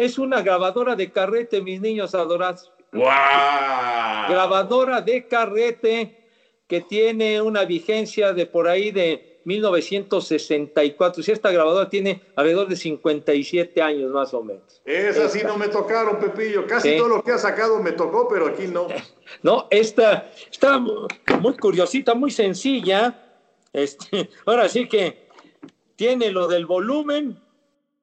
es 0.00 0.18
una 0.18 0.40
grabadora 0.40 0.96
de 0.96 1.12
carrete, 1.12 1.60
mis 1.60 1.80
niños 1.80 2.14
adorados. 2.14 2.72
¡Guau! 2.90 4.30
Grabadora 4.30 5.02
de 5.02 5.28
carrete 5.28 6.26
que 6.66 6.80
tiene 6.80 7.42
una 7.42 7.64
vigencia 7.66 8.32
de 8.32 8.46
por 8.46 8.66
ahí 8.66 8.92
de 8.92 9.42
1964. 9.44 11.22
Si 11.22 11.32
esta 11.32 11.50
grabadora 11.50 11.90
tiene 11.90 12.22
alrededor 12.34 12.68
de 12.68 12.76
57 12.76 13.82
años 13.82 14.10
más 14.10 14.32
o 14.32 14.42
menos. 14.42 14.80
Esa 14.86 15.28
sí 15.28 15.42
no 15.44 15.58
me 15.58 15.68
tocaron, 15.68 16.18
Pepillo. 16.18 16.66
Casi 16.66 16.96
todo 16.96 17.08
lo 17.08 17.22
que 17.22 17.32
ha 17.32 17.38
sacado 17.38 17.82
me 17.82 17.92
tocó, 17.92 18.26
pero 18.28 18.46
aquí 18.46 18.66
no. 18.66 18.88
No, 19.42 19.68
esta 19.70 20.32
está 20.50 20.78
muy 20.78 21.56
curiosita, 21.60 22.14
muy 22.14 22.30
sencilla. 22.30 23.22
Este, 23.72 24.30
ahora 24.46 24.68
sí 24.68 24.88
que 24.88 25.28
tiene 25.94 26.30
lo 26.30 26.48
del 26.48 26.66
volumen, 26.66 27.38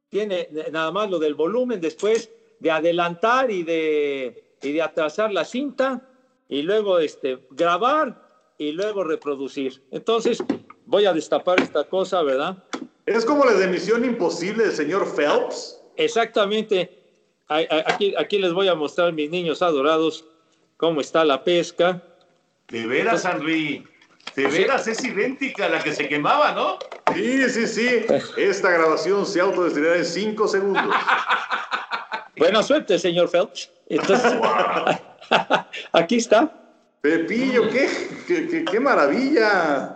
tiene 0.10 0.50
nada 0.72 0.92
más 0.92 1.10
lo 1.10 1.20
del 1.20 1.36
volumen, 1.36 1.82
después 1.82 2.32
de 2.60 2.72
adelantar 2.72 3.52
y 3.52 3.64
de, 3.64 4.56
y 4.62 4.72
de 4.72 4.82
atrasar 4.82 5.32
la 5.32 5.46
cinta, 5.46 6.08
y 6.50 6.62
luego 6.62 7.00
este, 7.00 7.40
grabar 7.52 8.54
y 8.58 8.72
luego 8.72 9.04
reproducir. 9.04 9.84
Entonces, 9.92 10.44
voy 10.86 11.06
a 11.06 11.14
destapar 11.14 11.60
esta 11.62 11.84
cosa, 11.84 12.24
¿verdad? 12.24 12.64
Es 13.06 13.26
como 13.26 13.46
la 13.46 13.54
de 13.54 13.68
Misión 13.68 14.04
Imposible 14.06 14.66
del 14.66 14.74
señor 14.74 15.14
Phelps. 15.16 15.82
Exactamente. 15.96 16.98
Aquí, 17.48 18.14
aquí 18.18 18.38
les 18.40 18.54
voy 18.54 18.68
a 18.68 18.76
mostrar, 18.76 19.14
mis 19.14 19.30
niños 19.30 19.62
adorados, 19.62 20.26
cómo 20.78 21.02
está 21.02 21.24
la 21.24 21.44
pesca. 21.44 22.04
De 22.70 22.86
veras, 22.86 23.24
Henry. 23.26 23.86
De 24.36 24.48
veras, 24.48 24.88
es 24.88 25.04
idéntica 25.04 25.66
a 25.66 25.70
la 25.70 25.80
que 25.84 25.94
se 25.94 26.08
quemaba, 26.08 26.52
¿no? 26.52 26.78
Sí, 27.16 27.50
sí, 27.50 27.68
sí. 27.68 28.06
Esta 28.38 28.70
grabación 28.72 29.26
se 29.26 29.42
autodestruirá 29.42 29.96
en 29.96 30.06
cinco 30.06 30.48
segundos. 30.48 30.84
Buena 32.38 32.62
suerte, 32.62 33.00
señor 33.00 33.30
Phelps. 33.30 33.72
Entonces, 33.88 34.34
aquí 35.94 36.18
está. 36.18 36.52
Pepillo, 37.02 37.70
qué, 37.70 37.90
qué, 38.28 38.48
qué- 38.48 38.66
qué 38.66 38.80
maravilla. 38.80 39.96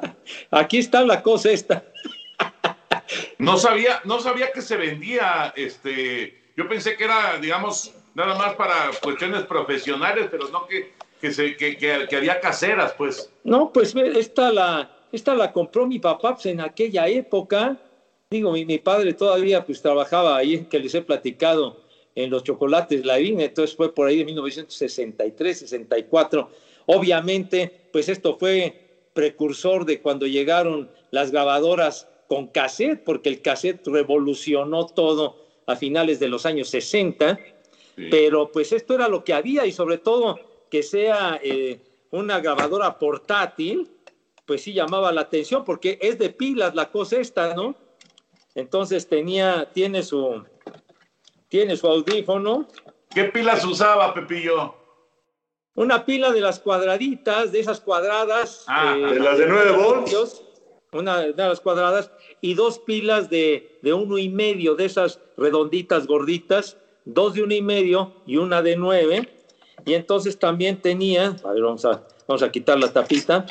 Aquí 0.50 0.80
está 0.80 1.04
la 1.04 1.22
cosa 1.22 1.52
esta. 1.52 1.84
No 3.38 3.58
sabía, 3.58 4.00
no 4.06 4.20
sabía 4.20 4.52
que 4.52 4.62
se 4.62 4.78
vendía, 4.78 5.52
este, 5.56 6.52
yo 6.56 6.68
pensé 6.70 6.96
que 6.96 7.04
era, 7.04 7.38
digamos, 7.40 7.92
nada 8.14 8.36
más 8.36 8.54
para 8.56 8.90
cuestiones 9.02 9.44
profesionales, 9.44 10.28
pero 10.32 10.48
no 10.50 10.66
que, 10.68 10.94
que, 11.22 11.32
se, 11.32 11.56
que, 11.56 11.78
que- 11.78 12.08
que 12.10 12.16
había 12.16 12.40
caseras, 12.40 12.94
pues. 12.98 13.32
No, 13.44 13.72
pues 13.72 13.96
esta 13.96 14.52
la, 14.52 14.90
esta 15.12 15.36
la 15.36 15.52
compró 15.54 15.86
mi 15.88 16.00
papá 16.00 16.34
pues, 16.34 16.48
en 16.48 16.60
aquella 16.62 17.08
época. 17.08 17.78
Digo, 18.30 18.52
mi, 18.52 18.66
mi 18.66 18.80
padre 18.80 19.14
todavía 19.14 19.64
pues 19.64 19.82
trabajaba 19.82 20.36
ahí, 20.38 20.66
que 20.66 20.80
les 20.80 20.94
he 20.96 21.02
platicado, 21.02 21.78
en 22.14 22.30
los 22.30 22.44
chocolates 22.44 23.06
Lavín, 23.06 23.40
entonces 23.40 23.74
fue 23.76 23.94
por 23.94 24.08
ahí 24.08 24.18
de 24.18 24.26
1963, 24.26 25.60
64. 25.60 26.50
Obviamente, 26.88 27.72
pues 27.90 28.10
esto 28.10 28.36
fue 28.38 28.76
precursor 29.14 29.86
de 29.86 30.02
cuando 30.02 30.28
llegaron 30.28 30.90
las 31.10 31.32
grabadoras 31.32 32.10
con 32.28 32.48
cassette, 32.48 33.02
porque 33.04 33.30
el 33.30 33.42
cassette 33.42 33.86
revolucionó 33.88 34.86
todo 34.88 35.38
a 35.66 35.76
finales 35.78 36.20
de 36.20 36.28
los 36.28 36.46
años 36.46 36.70
60, 36.70 37.40
pero 38.10 38.52
pues 38.52 38.72
esto 38.72 38.94
era 38.96 39.08
lo 39.08 39.24
que 39.24 39.34
había 39.34 39.66
y 39.66 39.72
sobre 39.72 39.98
todo 39.98 40.38
que 40.72 40.82
sea 40.82 41.40
eh, 41.44 41.82
una 42.10 42.40
grabadora 42.40 42.98
portátil, 42.98 43.92
pues 44.46 44.64
sí 44.64 44.74
llamaba 44.74 45.12
la 45.12 45.22
atención 45.22 45.64
porque 45.66 46.00
es 46.02 46.18
de 46.18 46.30
pilas 46.30 46.74
la 46.74 46.90
cosa 46.90 47.20
esta, 47.20 47.54
¿no? 47.54 47.76
Entonces 48.56 49.08
tenía, 49.08 49.70
tiene 49.74 50.02
su, 50.02 50.44
tiene 51.50 51.76
su 51.76 51.88
audífono. 51.88 52.68
¿Qué 53.14 53.26
pilas 53.26 53.66
usaba, 53.66 54.14
Pepillo? 54.14 54.74
Una 55.76 56.06
pila 56.06 56.32
de 56.32 56.42
las 56.42 56.60
cuadraditas, 56.60 57.52
de 57.52 57.60
esas 57.60 57.82
cuadradas. 57.82 58.64
Ah, 58.68 58.96
¿de 58.96 59.20
las 59.20 59.38
de 59.38 59.48
nueve 59.48 59.72
volts? 59.72 60.42
Una 60.94 61.20
de 61.20 61.34
las 61.34 61.60
cuadradas 61.60 62.12
y 62.42 62.54
dos 62.54 62.80
pilas 62.80 63.30
de, 63.30 63.80
de 63.82 63.94
uno 63.94 64.18
y 64.18 64.30
medio, 64.30 64.76
de 64.76 64.86
esas 64.86 65.20
redonditas 65.38 66.08
gorditas, 66.08 66.78
dos 67.06 67.34
de 67.34 67.44
uno 67.44 67.54
y 67.54 67.62
medio 67.62 68.14
y 68.26 68.38
una 68.38 68.62
de 68.62 68.76
nueve. 68.76 69.41
Y 69.86 69.94
entonces 69.94 70.38
también 70.38 70.78
tenía, 70.78 71.36
a 71.44 71.52
ver, 71.52 71.62
vamos 71.64 71.84
a, 71.86 72.04
vamos 72.28 72.44
a 72.44 72.50
quitar 72.52 72.78
la 72.80 72.92
tapita. 72.92 73.46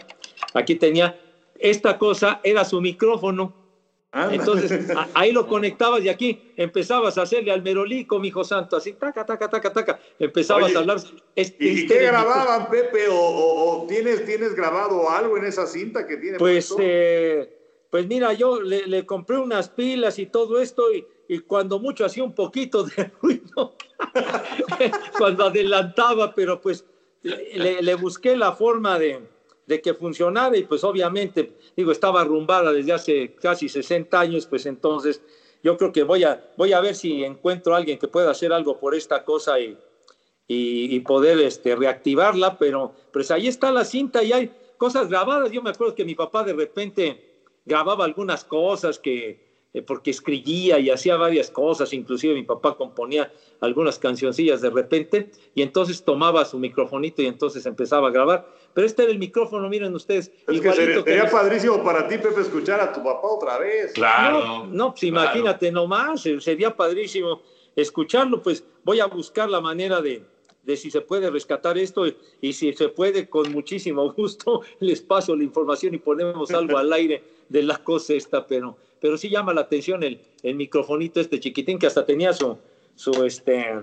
Aquí 0.54 0.74
tenía, 0.74 1.16
esta 1.54 1.96
cosa 1.98 2.40
era 2.42 2.64
su 2.64 2.80
micrófono. 2.80 3.54
Entonces, 4.12 4.90
a- 4.96 5.08
ahí 5.14 5.30
lo 5.32 5.46
conectabas 5.46 6.02
y 6.02 6.08
aquí 6.08 6.40
empezabas 6.56 7.16
a 7.16 7.22
hacerle 7.22 7.52
al 7.52 7.62
merolico, 7.62 8.18
mi 8.18 8.28
hijo 8.28 8.42
santo, 8.42 8.76
así, 8.76 8.94
taca, 8.94 9.24
taca, 9.24 9.48
taca, 9.48 9.72
taca. 9.72 10.00
Empezabas 10.18 10.64
Oye, 10.64 10.76
a 10.76 10.78
hablar. 10.80 10.96
Este- 11.34 11.64
¿Y, 11.64 11.68
este 11.82 11.86
qué 11.86 12.00
el 12.00 12.06
grababan, 12.06 12.68
Pepe? 12.68 13.08
¿O, 13.08 13.14
o- 13.14 13.82
o 13.82 13.86
tienes, 13.86 14.24
tienes 14.26 14.54
grabado 14.54 15.08
algo 15.10 15.36
en 15.36 15.44
esa 15.44 15.66
cinta 15.66 16.06
que 16.06 16.16
tiene? 16.16 16.38
Pues, 16.38 16.74
eh, 16.80 17.48
pues 17.88 18.06
mira, 18.08 18.32
yo 18.32 18.60
le, 18.60 18.86
le 18.86 19.06
compré 19.06 19.38
unas 19.38 19.68
pilas 19.68 20.18
y 20.18 20.26
todo 20.26 20.60
esto 20.60 20.92
y, 20.92 21.06
y 21.30 21.38
cuando 21.38 21.78
mucho 21.78 22.04
hacía 22.04 22.24
un 22.24 22.34
poquito 22.34 22.82
de 22.82 23.04
ruido, 23.22 23.76
cuando 25.16 25.44
adelantaba, 25.44 26.34
pero 26.34 26.60
pues 26.60 26.84
le, 27.22 27.80
le 27.80 27.94
busqué 27.94 28.36
la 28.36 28.50
forma 28.50 28.98
de, 28.98 29.28
de 29.64 29.80
que 29.80 29.94
funcionara 29.94 30.56
y 30.56 30.64
pues 30.64 30.82
obviamente, 30.82 31.52
digo, 31.76 31.92
estaba 31.92 32.22
arrumbada 32.22 32.72
desde 32.72 32.92
hace 32.92 33.34
casi 33.36 33.68
60 33.68 34.18
años, 34.18 34.46
pues 34.46 34.66
entonces 34.66 35.22
yo 35.62 35.76
creo 35.76 35.92
que 35.92 36.02
voy 36.02 36.24
a, 36.24 36.50
voy 36.56 36.72
a 36.72 36.80
ver 36.80 36.96
si 36.96 37.22
encuentro 37.22 37.74
a 37.74 37.76
alguien 37.76 37.96
que 37.96 38.08
pueda 38.08 38.32
hacer 38.32 38.52
algo 38.52 38.80
por 38.80 38.96
esta 38.96 39.24
cosa 39.24 39.60
y, 39.60 39.78
y, 40.48 40.96
y 40.96 40.98
poder 40.98 41.38
este, 41.38 41.76
reactivarla, 41.76 42.58
pero 42.58 42.92
pues 43.12 43.30
ahí 43.30 43.46
está 43.46 43.70
la 43.70 43.84
cinta 43.84 44.24
y 44.24 44.32
hay 44.32 44.50
cosas 44.76 45.08
grabadas. 45.08 45.52
Yo 45.52 45.62
me 45.62 45.70
acuerdo 45.70 45.94
que 45.94 46.04
mi 46.04 46.16
papá 46.16 46.42
de 46.42 46.54
repente 46.54 47.44
grababa 47.64 48.04
algunas 48.04 48.42
cosas 48.42 48.98
que, 48.98 49.49
eh, 49.72 49.83
porque 49.83 50.11
escribía 50.11 50.78
y 50.78 50.90
hacía 50.90 51.16
varias 51.16 51.50
cosas, 51.50 51.92
inclusive 51.92 52.35
mi 52.35 52.42
papá 52.42 52.76
componía 52.76 53.33
algunas 53.61 53.98
cancioncillas 53.98 54.61
de 54.61 54.70
repente 54.70 55.30
y 55.54 55.62
entonces 55.62 56.02
tomaba 56.02 56.44
su 56.44 56.59
microfonito 56.59 57.22
y 57.22 57.26
entonces 57.26 57.64
empezaba 57.66 58.09
a 58.09 58.11
grabar. 58.11 58.46
Pero 58.74 58.87
este 58.87 59.02
era 59.04 59.12
el 59.12 59.18
micrófono, 59.18 59.68
miren 59.68 59.94
ustedes. 59.94 60.30
Es 60.48 60.61
que 60.61 60.72
sería, 60.72 60.96
que 60.96 61.02
sería 61.11 61.22
les- 61.24 61.33
padrísimo 61.33 61.83
para 61.85 62.09
ti, 62.09 62.18
Pepe, 62.18 62.40
escuchar 62.40 62.80
a 62.80 62.92
tu 62.92 63.02
papá 63.02 63.26
otra 63.28 63.59
vez. 63.59 63.92
no, 64.33 64.66
no, 64.66 64.90
pues 64.90 65.02
imagínate 65.04 65.70
nomás, 65.70 66.24
eh, 66.26 66.40
sería 66.40 66.74
padrísimo 66.74 67.42
escucharlo, 67.76 68.42
pues 68.42 68.64
voy 68.85 69.00
a 69.00 69.06
buscar 69.06 69.48
la 69.48 69.61
manera 69.61 70.00
de, 70.00 70.24
de 70.62 70.76
si 70.76 70.90
se 70.90 71.00
puede 71.00 71.30
rescatar 71.30 71.78
esto 71.78 72.04
y 72.40 72.52
si 72.52 72.72
se 72.72 72.88
puede, 72.88 73.28
con 73.28 73.52
muchísimo 73.52 74.12
gusto, 74.16 74.62
les 74.80 75.00
paso 75.00 75.37
la 75.37 75.44
información 75.44 75.94
y 75.94 75.98
ponemos 75.98 76.50
algo 76.50 76.76
al 76.78 76.92
aire 76.92 77.22
de 77.48 77.62
la 77.62 77.78
cosa 77.78 78.14
esta, 78.14 78.46
pero, 78.46 78.76
pero 79.00 79.16
sí 79.16 79.28
llama 79.30 79.52
la 79.54 79.62
atención 79.62 80.02
el, 80.02 80.20
el 80.42 80.54
microfonito 80.54 81.20
este 81.20 81.40
chiquitín 81.40 81.78
que 81.78 81.86
hasta 81.86 82.04
tenía 82.04 82.32
su, 82.32 82.58
su, 82.94 83.24
este, 83.24 83.80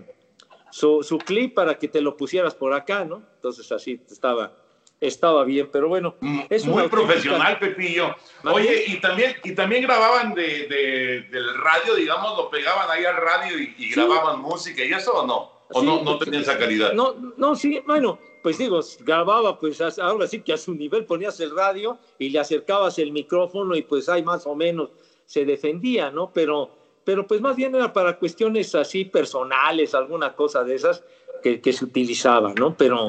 su, 0.71 1.03
su 1.03 1.17
clip 1.17 1.53
para 1.53 1.77
que 1.77 1.87
te 1.87 2.01
lo 2.01 2.15
pusieras 2.15 2.55
por 2.55 2.73
acá, 2.73 3.03
¿no? 3.05 3.23
Entonces 3.35 3.71
así 3.71 3.99
estaba, 4.09 4.53
estaba 4.99 5.43
bien, 5.43 5.69
pero 5.71 5.87
bueno. 5.89 6.15
Es 6.49 6.63
una 6.63 6.81
Muy 6.83 6.87
profesional, 6.89 7.57
Pepillo. 7.59 8.15
Oye, 8.43 8.83
y 8.87 8.99
también, 8.99 9.35
y 9.43 9.53
también 9.53 9.83
grababan 9.83 10.33
de, 10.33 10.67
de- 10.67 11.21
del 11.31 11.55
radio, 11.55 11.95
digamos, 11.95 12.37
lo 12.37 12.49
pegaban 12.49 12.89
ahí 12.89 13.05
al 13.05 13.15
radio 13.17 13.57
y, 13.57 13.75
y 13.77 13.89
grababan 13.91 14.39
música 14.39 14.83
y 14.83 14.91
eso 14.93 15.13
o 15.13 15.25
no? 15.25 15.57
¿O 15.69 15.81
Sí, 15.81 15.85
no, 15.85 16.01
no 16.01 16.17
tenían 16.17 16.43
esa 16.43 16.57
calidad? 16.57 16.93
No, 16.93 17.13
no, 17.35 17.53
sí, 17.55 17.81
bueno, 17.85 18.19
pues 18.41 18.57
digo, 18.57 18.79
grababa, 18.99 19.59
pues 19.59 19.81
ahora 19.99 20.25
sí 20.25 20.41
que 20.41 20.53
a 20.53 20.57
su 20.57 20.73
nivel 20.73 21.03
ponías 21.05 21.37
el 21.41 21.53
radio 21.53 21.99
y 22.17 22.29
le 22.29 22.39
acercabas 22.39 22.97
el 22.99 23.11
micrófono 23.11 23.75
y 23.75 23.81
pues 23.81 24.07
ahí 24.07 24.23
más 24.23 24.47
o 24.47 24.55
menos 24.55 24.91
se 25.27 25.45
defendía, 25.45 26.09
¿no? 26.09 26.31
Pero, 26.33 26.71
pero 27.03 27.27
pues 27.27 27.41
más 27.41 27.55
bien 27.55 27.75
era 27.75 27.93
para 27.93 28.17
cuestiones 28.17 28.73
así 28.73 29.05
personales, 29.05 29.93
alguna 29.93 30.33
cosa 30.33 30.63
de 30.63 30.73
esas 30.75 31.03
que, 31.43 31.59
que 31.61 31.73
se 31.73 31.85
utilizaba, 31.85 32.53
¿no? 32.53 32.75
Pero, 32.75 33.05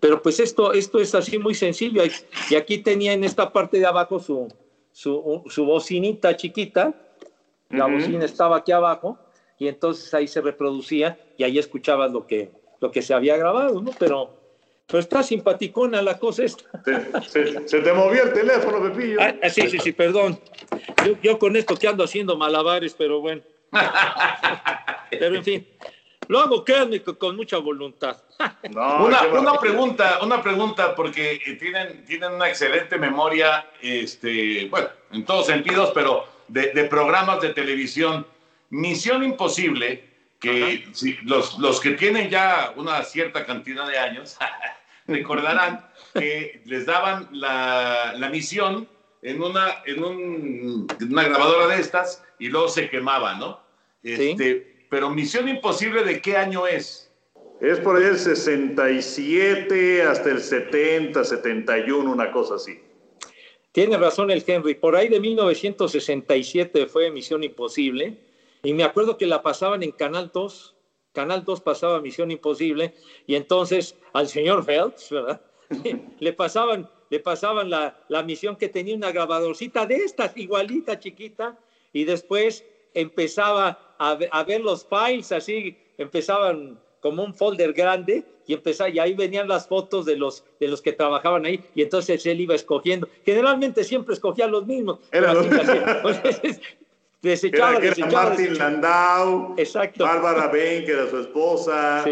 pero 0.00 0.20
pues 0.20 0.40
esto, 0.40 0.72
esto 0.72 0.98
es 0.98 1.14
así 1.14 1.38
muy 1.38 1.54
sencillo. 1.54 2.02
Y- 2.04 2.54
aquí 2.56 2.78
tenía 2.78 3.12
en 3.12 3.24
esta 3.24 3.50
parte 3.50 3.78
de 3.78 3.86
abajo 3.86 4.18
su, 4.18 4.52
su, 4.90 5.42
su 5.46 5.64
bocinita 5.64 6.36
chiquita, 6.36 6.92
la 7.70 7.86
bocina 7.86 8.24
estaba 8.24 8.56
aquí 8.56 8.72
abajo 8.72 9.18
y 9.56 9.68
entonces 9.68 10.12
ahí 10.12 10.26
se 10.28 10.40
reproducía 10.42 11.16
y 11.36 11.44
ahí 11.44 11.58
escuchabas 11.58 12.10
lo 12.12 12.26
que, 12.26 12.50
lo 12.80 12.90
que 12.90 13.00
se 13.00 13.14
había 13.14 13.36
grabado, 13.36 13.80
¿no? 13.80 13.92
Pero, 13.98 14.34
pero 14.92 15.00
está 15.00 15.22
simpaticona 15.22 16.02
la 16.02 16.18
cosa 16.18 16.44
esta. 16.44 16.64
Se, 17.26 17.66
se 17.66 17.80
te 17.80 17.92
movió 17.94 18.24
el 18.24 18.32
teléfono, 18.34 18.82
Pepillo. 18.82 19.18
Ah, 19.22 19.34
ah, 19.42 19.48
sí, 19.48 19.62
sí, 19.70 19.78
sí, 19.78 19.92
perdón. 19.92 20.38
Yo, 21.06 21.18
yo 21.22 21.38
con 21.38 21.56
esto 21.56 21.74
que 21.76 21.88
ando 21.88 22.04
haciendo 22.04 22.36
malabares, 22.36 22.94
pero 22.94 23.18
bueno. 23.22 23.40
Pero 25.10 25.36
en 25.36 25.42
fin, 25.44 25.66
lo 26.28 26.40
hago, 26.40 26.62
créanme, 26.62 27.00
con 27.02 27.36
mucha 27.36 27.56
voluntad. 27.56 28.18
una, 28.70 29.22
una 29.28 29.58
pregunta, 29.58 30.18
una 30.22 30.42
pregunta, 30.42 30.94
porque 30.94 31.40
eh, 31.46 31.54
tienen, 31.54 32.04
tienen 32.04 32.32
una 32.34 32.48
excelente 32.50 32.98
memoria, 32.98 33.66
este, 33.80 34.66
bueno, 34.68 34.88
en 35.10 35.24
todos 35.24 35.46
sentidos, 35.46 35.90
pero 35.94 36.26
de, 36.48 36.72
de 36.72 36.84
programas 36.84 37.40
de 37.40 37.54
televisión. 37.54 38.26
Misión 38.68 39.24
Imposible, 39.24 40.04
que 40.38 40.84
si- 40.92 41.16
los, 41.22 41.58
los 41.58 41.80
que 41.80 41.92
tienen 41.92 42.28
ya 42.28 42.74
una 42.76 43.02
cierta 43.04 43.46
cantidad 43.46 43.86
de 43.88 43.98
años 43.98 44.36
recordarán 45.06 45.86
que 46.14 46.62
les 46.64 46.86
daban 46.86 47.28
la, 47.32 48.14
la 48.16 48.28
misión 48.28 48.88
en 49.22 49.42
una, 49.42 49.82
en 49.86 50.02
un- 50.04 50.86
una 51.10 51.22
grabadora 51.24 51.68
de 51.74 51.80
estas 51.80 52.22
y 52.38 52.48
luego 52.48 52.68
se 52.68 52.88
quemaba, 52.90 53.34
¿no? 53.36 53.60
Este, 54.02 54.86
Pero 54.90 55.08
Misión 55.10 55.48
Imposible, 55.48 56.02
¿de 56.04 56.20
qué 56.20 56.36
año 56.36 56.66
es? 56.66 57.08
Es 57.60 57.78
por 57.78 57.96
ahí 57.96 58.02
el 58.04 58.18
67 58.18 60.02
hasta 60.02 60.30
el 60.30 60.40
70, 60.40 61.22
71, 61.24 62.10
una 62.10 62.32
cosa 62.32 62.56
así. 62.56 62.80
Tiene 63.70 63.96
razón 63.96 64.30
el 64.30 64.42
Henry. 64.46 64.74
Por 64.74 64.96
ahí 64.96 65.08
de 65.08 65.20
1967 65.20 66.86
fue 66.86 67.10
Misión 67.10 67.42
Imposible. 67.44 68.18
Y 68.64 68.72
me 68.74 68.84
acuerdo 68.84 69.16
que 69.16 69.26
la 69.26 69.42
pasaban 69.42 69.82
en 69.82 69.92
Canal 69.92 70.30
2. 70.34 70.74
Canal 71.12 71.44
2 71.44 71.60
pasaba 71.60 72.00
Misión 72.00 72.30
Imposible. 72.30 72.94
Y 73.26 73.34
entonces 73.34 73.96
al 74.12 74.28
señor 74.28 74.64
Phelps, 74.64 75.10
¿verdad? 75.10 75.40
le 76.20 76.32
pasaban, 76.32 76.88
le 77.10 77.20
pasaban 77.20 77.70
la, 77.70 77.96
la 78.08 78.22
misión 78.22 78.56
que 78.56 78.68
tenía 78.68 78.94
una 78.94 79.12
grabadorcita 79.12 79.86
de 79.86 79.96
estas, 79.96 80.36
igualita, 80.36 80.98
chiquita. 80.98 81.58
Y 81.92 82.04
después 82.04 82.64
empezaba 82.94 83.94
a, 83.98 84.18
a 84.30 84.44
ver 84.44 84.60
los 84.60 84.86
files 84.86 85.32
así. 85.32 85.76
Empezaban 85.98 86.78
como 87.02 87.24
un 87.24 87.34
folder 87.34 87.72
grande 87.72 88.24
y 88.46 88.54
empezaba, 88.54 88.88
y 88.88 88.98
ahí 88.98 89.14
venían 89.14 89.48
las 89.48 89.66
fotos 89.66 90.06
de 90.06 90.16
los, 90.16 90.44
de 90.60 90.68
los 90.68 90.80
que 90.80 90.92
trabajaban 90.92 91.44
ahí, 91.44 91.62
y 91.74 91.82
entonces 91.82 92.24
él 92.26 92.40
iba 92.40 92.54
escogiendo. 92.54 93.08
Generalmente 93.24 93.84
siempre 93.84 94.14
escogía 94.14 94.46
los 94.46 94.66
mismos. 94.66 94.98
Era 95.10 95.34
pues, 96.02 96.20
desechaba, 97.22 97.70
Era, 97.70 97.80
que 97.80 97.86
era 97.86 97.94
desechaba, 97.94 98.28
Martin 98.28 98.44
desechaba. 98.46 98.70
Landau, 98.70 99.54
Exacto. 99.56 100.04
Bárbara 100.04 100.48
Bain, 100.48 100.84
que 100.84 100.92
era 100.92 101.08
su 101.08 101.18
esposa, 101.20 102.04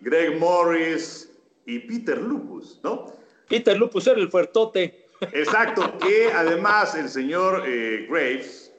Greg 0.00 0.38
Morris 0.38 1.30
y 1.66 1.78
Peter 1.80 2.18
Lupus, 2.18 2.80
¿no? 2.82 3.12
Peter 3.48 3.76
Lupus 3.76 4.06
era 4.06 4.20
el 4.20 4.30
fuertote. 4.30 5.06
Exacto, 5.32 5.96
que 5.98 6.32
además 6.32 6.94
el 6.94 7.08
señor 7.08 7.62
eh, 7.66 8.06
Graves, 8.10 8.72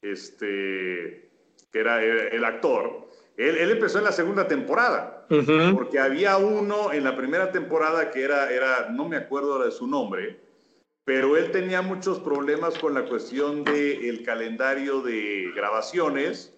este, 0.00 1.28
que 1.70 1.78
era 1.78 2.02
el, 2.02 2.32
el 2.32 2.44
actor, 2.44 3.08
él, 3.36 3.56
él 3.56 3.70
empezó 3.70 3.98
en 3.98 4.04
la 4.04 4.12
segunda 4.12 4.46
temporada, 4.46 5.26
porque 5.74 5.98
había 5.98 6.36
uno 6.36 6.92
en 6.92 7.04
la 7.04 7.16
primera 7.16 7.50
temporada 7.50 8.10
que 8.10 8.22
era, 8.22 8.50
era 8.52 8.88
no 8.90 9.08
me 9.08 9.16
acuerdo 9.16 9.54
ahora 9.54 9.66
de 9.66 9.70
su 9.72 9.86
nombre, 9.86 10.38
pero 11.04 11.36
él 11.36 11.50
tenía 11.50 11.82
muchos 11.82 12.20
problemas 12.20 12.78
con 12.78 12.94
la 12.94 13.04
cuestión 13.04 13.64
del 13.64 14.22
calendario 14.24 15.00
de 15.02 15.50
grabaciones, 15.54 16.52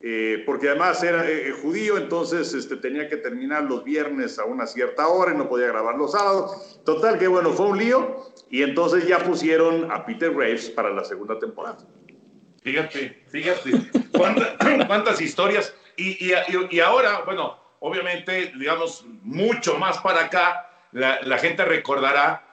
eh, 0.00 0.42
porque 0.46 0.68
además 0.68 1.02
era 1.02 1.28
eh, 1.28 1.50
judío, 1.62 1.96
entonces 1.96 2.54
este, 2.54 2.76
tenía 2.76 3.08
que 3.08 3.16
terminar 3.16 3.64
los 3.64 3.82
viernes 3.84 4.38
a 4.38 4.44
una 4.44 4.66
cierta 4.66 5.08
hora 5.08 5.32
y 5.32 5.36
no 5.36 5.48
podía 5.48 5.66
grabar 5.68 5.96
los 5.96 6.12
sábados. 6.12 6.80
Total, 6.84 7.18
que 7.18 7.26
bueno, 7.28 7.50
fue 7.52 7.66
un 7.66 7.78
lío 7.78 8.26
y 8.50 8.62
entonces 8.62 9.06
ya 9.08 9.18
pusieron 9.20 9.90
a 9.90 10.04
Peter 10.04 10.32
Graves 10.32 10.70
para 10.70 10.90
la 10.90 11.04
segunda 11.04 11.38
temporada. 11.38 11.78
Fíjate, 12.62 13.24
fíjate, 13.28 13.70
cuánta- 14.16 14.56
cuántas 14.86 15.20
historias. 15.20 15.74
Y, 15.96 16.30
y- 16.70 16.80
ahora, 16.80 17.22
bueno, 17.24 17.58
obviamente, 17.80 18.52
digamos, 18.58 19.04
mucho 19.22 19.78
más 19.78 19.98
para 19.98 20.26
acá, 20.26 20.70
la 20.92 21.38
gente 21.38 21.64
recordará 21.64 22.47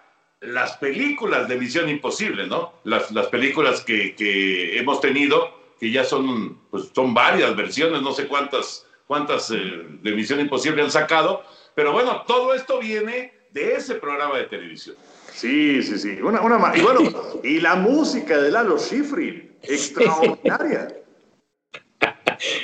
las 0.48 0.78
películas 0.78 1.48
de 1.48 1.58
Misión 1.58 1.90
Imposible, 1.90 2.48
¿no? 2.48 2.74
Las, 2.84 3.12
las 3.12 3.28
películas 3.28 3.82
que, 3.82 4.16
que 4.16 4.78
hemos 4.78 5.02
tenido, 5.02 5.52
que 5.80 5.92
ya 5.92 6.04
son, 6.04 6.60
pues, 6.70 6.92
son 6.94 7.14
varias 7.14 7.56
versiones, 7.56 8.02
no 8.02 8.14
sé 8.14 8.28
cuántas, 8.28 8.86
cuántas 9.08 9.52
eh, 9.52 9.56
de 9.56 10.12
Misión 10.12 10.40
Imposible 10.40 10.82
han 10.82 10.92
sacado, 10.92 11.44
pero 11.76 11.92
bueno, 11.92 12.24
todo 12.28 12.54
esto 12.54 12.80
viene 12.80 13.34
de 13.52 13.76
ese 13.76 13.96
programa 13.96 14.38
de 14.38 14.46
televisión. 14.46 14.96
Sí, 15.32 15.82
sí, 15.84 15.98
sí. 15.98 16.22
Una, 16.22 16.42
una 16.42 16.74
y 16.76 16.82
bueno, 16.82 17.02
y 17.44 17.60
la 17.60 17.76
música 17.76 18.38
de 18.38 18.52
Lalo 18.52 18.78
Schifrin, 18.78 19.58
extraordinaria. 19.64 20.88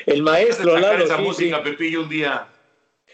El 0.06 0.24
maestro 0.24 0.76
Sacar 0.76 0.82
Lalo 0.82 1.06
esa 1.06 1.16
Schifrin. 1.16 1.28
música, 1.28 1.64
Pepillo, 1.64 2.02
un 2.04 2.10
día. 2.10 2.48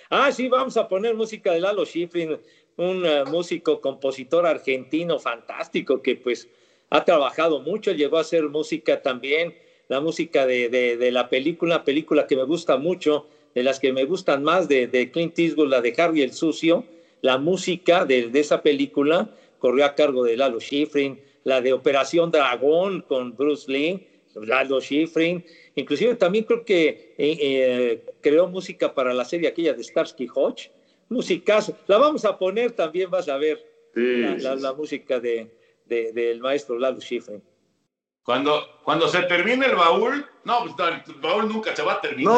Ah, 0.10 0.32
sí, 0.32 0.48
vamos 0.48 0.78
a 0.78 0.88
poner 0.88 1.16
música 1.16 1.52
de 1.52 1.60
Lalo 1.60 1.86
Schifrin, 1.86 2.40
un 2.78 3.06
eh, 3.06 3.24
músico, 3.26 3.82
compositor 3.82 4.46
argentino 4.46 5.20
fantástico 5.20 6.02
que 6.02 6.16
pues 6.16 6.50
ha 6.90 7.04
trabajado 7.04 7.60
mucho, 7.62 7.92
llegó 7.92 8.18
a 8.18 8.22
hacer 8.22 8.48
música 8.50 9.02
también, 9.02 9.56
la 9.88 10.00
música 10.02 10.46
de, 10.46 10.70
de- 10.70 10.98
de 10.98 11.12
la 11.12 11.30
película, 11.30 11.84
película 11.84 12.28
que 12.28 12.36
me 12.36 12.44
gusta 12.44 12.78
mucho, 12.78 13.28
de 13.54 13.64
las 13.64 13.80
que 13.80 13.92
me 13.94 14.06
gustan 14.06 14.44
más 14.44 14.68
de, 14.68 14.88
de 14.88 15.12
Clint 15.12 15.38
Eastwood, 15.40 15.70
la 15.70 15.82
de 15.82 15.94
Harry 15.98 16.22
el 16.22 16.34
Sucio, 16.34 16.88
la 17.22 17.38
música 17.38 18.06
de, 18.06 18.30
esa 18.34 18.62
película 18.62 19.30
corrió 19.58 19.86
a 19.86 19.96
cargo 19.96 20.24
de 20.24 20.38
Lalo 20.38 20.60
Schifrin, 20.60 21.20
la 21.44 21.62
de 21.62 21.74
Operación 21.74 22.32
Dragón 22.32 23.02
con 23.02 23.36
Bruce 23.36 23.72
Lee, 23.72 24.04
Lalo 24.36 24.80
Schifrin, 24.82 25.44
inclusive 25.76 26.16
también 26.16 26.44
creo 26.44 26.64
que 26.64 26.90
eh, 27.18 27.38
eh, 27.42 28.04
creó 28.22 28.48
música 28.48 28.94
para 28.94 29.14
la 29.14 29.26
serie 29.26 29.48
aquella 29.48 29.74
de 29.74 29.84
Starsky 29.84 30.28
Hodge, 30.34 30.70
musicazo, 31.10 31.76
la 31.88 31.98
vamos 31.98 32.26
a 32.26 32.38
poner 32.38 32.72
también, 32.72 33.10
vas 33.10 33.28
a 33.30 33.38
ver, 33.38 33.64
la, 33.94 34.38
la- 34.38 34.56
la 34.56 34.74
música 34.74 35.20
de, 35.20 35.50
de- 35.86 36.12
del 36.12 36.40
maestro 36.40 36.78
Lalo 36.78 37.00
Schifrin. 37.02 37.42
Cuando, 38.24 38.62
cuando 38.84 39.08
se 39.08 39.22
termine 39.24 39.68
el 39.68 39.76
baúl, 39.76 40.26
no, 40.44 40.60
pues 40.60 40.74
no, 40.78 40.88
el 40.90 41.02
baúl 41.22 41.48
nunca 41.48 41.74
se 41.74 41.82
va 41.82 41.94
a 41.94 42.02
terminar. 42.02 42.34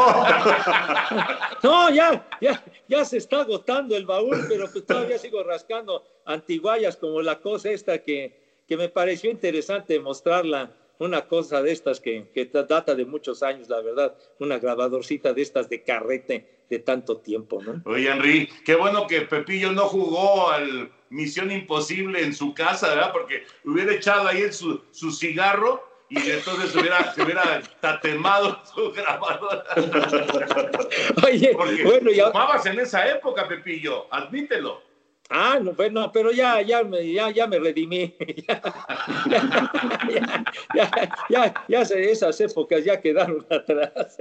No, 1.64 1.90
ya, 1.94 2.28
ya, 2.40 2.64
ya 2.88 3.04
se 3.06 3.18
está 3.18 3.42
agotando 3.42 3.96
el 3.98 4.06
baúl, 4.06 4.38
pero 4.48 4.70
pues 4.72 4.86
todavía 4.86 5.18
sigo 5.18 5.42
rascando 5.44 6.04
antiguallas 6.26 6.96
como 6.96 7.22
la 7.22 7.40
cosa 7.42 7.72
esta 7.72 7.98
que, 8.04 8.62
que 8.68 8.78
me 8.78 8.90
pareció 8.90 9.32
interesante 9.32 10.00
mostrarla, 10.00 10.72
una 11.00 11.28
cosa 11.28 11.62
de 11.64 11.72
estas 11.72 12.00
que, 12.00 12.28
que 12.34 12.46
data 12.46 12.94
de 12.94 13.06
muchos 13.06 13.42
años, 13.42 13.68
la 13.70 13.82
verdad, 13.82 14.16
una 14.40 14.60
grabadorcita 14.60 15.34
de 15.34 15.42
estas 15.42 15.70
de 15.70 15.82
carrete 15.84 16.46
de 16.70 16.80
tanto 16.80 17.18
tiempo, 17.18 17.62
¿no? 17.64 17.82
Oye, 17.86 18.10
Henry, 18.12 18.48
qué 18.64 18.76
bueno 18.76 19.08
que 19.08 19.22
Pepillo 19.22 19.72
no 19.72 19.84
jugó 19.88 20.50
al 20.52 20.92
Misión 21.10 21.50
Imposible 21.52 22.22
en 22.22 22.34
su 22.36 22.54
casa, 22.54 22.90
¿verdad? 22.90 23.12
Porque 23.12 23.44
hubiera 23.66 23.94
echado 23.94 24.28
ahí 24.28 24.52
su, 24.52 24.80
su 24.92 25.12
cigarro 25.12 25.84
y 26.10 26.18
entonces 26.30 26.76
hubiera, 26.76 27.12
se 27.14 27.24
hubiera 27.24 27.62
tatemado 27.80 28.60
su 28.72 28.92
grabadora. 28.92 29.64
Oye, 31.26 31.52
Porque 31.54 31.84
bueno, 31.84 32.12
ya- 32.12 32.28
fumabas 32.32 32.66
en 32.66 32.80
esa 32.80 33.08
época, 33.10 33.48
Pepillo, 33.48 34.08
admítelo. 34.14 34.82
Ah, 35.32 35.60
no, 35.62 35.74
bueno, 35.74 36.12
pero 36.12 36.32
ya, 36.32 36.60
ya, 36.64 36.84
me, 36.84 37.12
ya, 37.12 37.30
ya 37.30 37.46
me 37.46 37.60
redimí. 37.60 38.16
ya, 40.76 40.92
ya, 41.30 41.66
ya, 41.68 41.82
esas 41.82 42.42
épocas 42.42 42.84
ya 42.84 43.00
quedaron 43.00 43.46
atrás. 43.52 44.18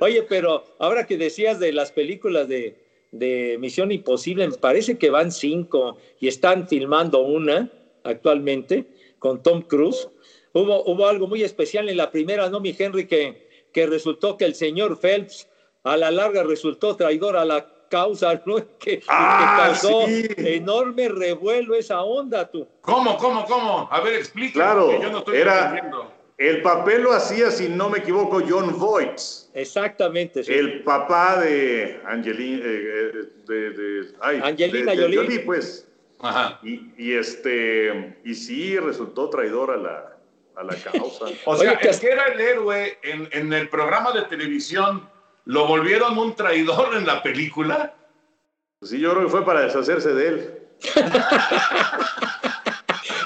Oye, 0.00 0.24
pero 0.24 0.64
ahora 0.80 1.06
que 1.06 1.16
decías 1.16 1.60
de 1.60 1.72
las 1.72 1.92
películas 1.92 2.48
de, 2.48 2.76
de 3.12 3.56
Misión 3.60 3.92
Imposible, 3.92 4.48
me 4.48 4.56
parece 4.56 4.98
que 4.98 5.10
van 5.10 5.30
cinco 5.30 5.96
y 6.18 6.26
están 6.26 6.66
filmando 6.66 7.20
una 7.20 7.70
actualmente 8.02 8.86
con 9.20 9.44
Tom 9.44 9.62
Cruise. 9.62 10.08
Hubo, 10.54 10.82
hubo 10.84 11.06
algo 11.06 11.28
muy 11.28 11.44
especial 11.44 11.88
en 11.88 11.98
la 11.98 12.10
primera, 12.10 12.50
¿no, 12.50 12.58
mi 12.58 12.74
Henry? 12.76 13.06
Que, 13.06 13.48
que 13.72 13.86
resultó 13.86 14.36
que 14.36 14.44
el 14.44 14.56
señor 14.56 14.98
Phelps 14.98 15.48
a 15.84 15.96
la 15.96 16.10
larga 16.10 16.42
resultó 16.42 16.96
traidor 16.96 17.36
a 17.36 17.44
la 17.44 17.68
causa, 17.96 18.40
¿no? 18.46 18.56
Que, 18.78 18.98
que 18.98 19.04
Ah, 19.08 19.64
causó 19.66 20.06
sí. 20.06 20.26
enorme 20.38 21.08
revuelo 21.08 21.74
esa 21.74 22.02
onda, 22.02 22.50
tú. 22.50 22.66
¿Cómo, 22.80 23.16
cómo, 23.18 23.44
cómo? 23.44 23.88
A 23.92 24.00
ver, 24.00 24.14
explícame. 24.14 24.52
Claro, 24.54 24.86
porque 24.86 25.02
yo 25.02 25.10
no 25.12 25.18
estoy 25.18 25.36
era 25.36 25.60
entendiendo. 25.68 26.12
el 26.38 26.62
papel 26.62 27.02
lo 27.02 27.12
hacía, 27.12 27.50
si 27.50 27.68
no 27.68 27.88
me 27.90 27.98
equivoco, 27.98 28.40
John 28.48 28.76
Voight, 28.78 29.18
Exactamente. 29.54 30.42
sí. 30.42 30.52
el 30.52 30.82
papá 30.82 31.40
de 31.40 32.00
Angelina, 32.06 32.64
de, 32.66 33.70
de- 33.70 34.06
ay, 34.20 34.40
Angelina 34.42 34.92
de- 34.92 35.08
de 35.08 35.16
Jolie. 35.16 35.40
pues. 35.40 35.86
Ajá. 36.24 36.58
Y, 36.62 36.92
y 36.96 37.14
este, 37.14 38.16
y 38.24 38.34
sí 38.34 38.78
resultó 38.78 39.28
traidor 39.28 39.72
a 39.72 39.76
la, 39.76 40.16
a 40.56 40.62
la 40.64 40.74
causa. 40.76 41.26
O 41.44 41.56
sea, 41.56 41.72
el 41.72 41.78
que 42.00 42.06
era 42.06 42.26
el 42.28 42.40
héroe 42.40 42.98
en, 43.02 43.28
en 43.32 43.52
el 43.52 43.68
programa 43.68 44.12
de 44.12 44.22
televisión, 44.22 45.08
¿lo 45.44 45.66
volvieron 45.66 46.18
un 46.18 46.34
traidor 46.34 46.94
en 46.96 47.06
la 47.06 47.22
película? 47.22 47.94
Sí, 48.82 48.98
yo 48.98 49.12
creo 49.12 49.24
que 49.24 49.30
fue 49.30 49.44
para 49.44 49.60
deshacerse 49.60 50.12
de 50.12 50.28
él. 50.28 50.58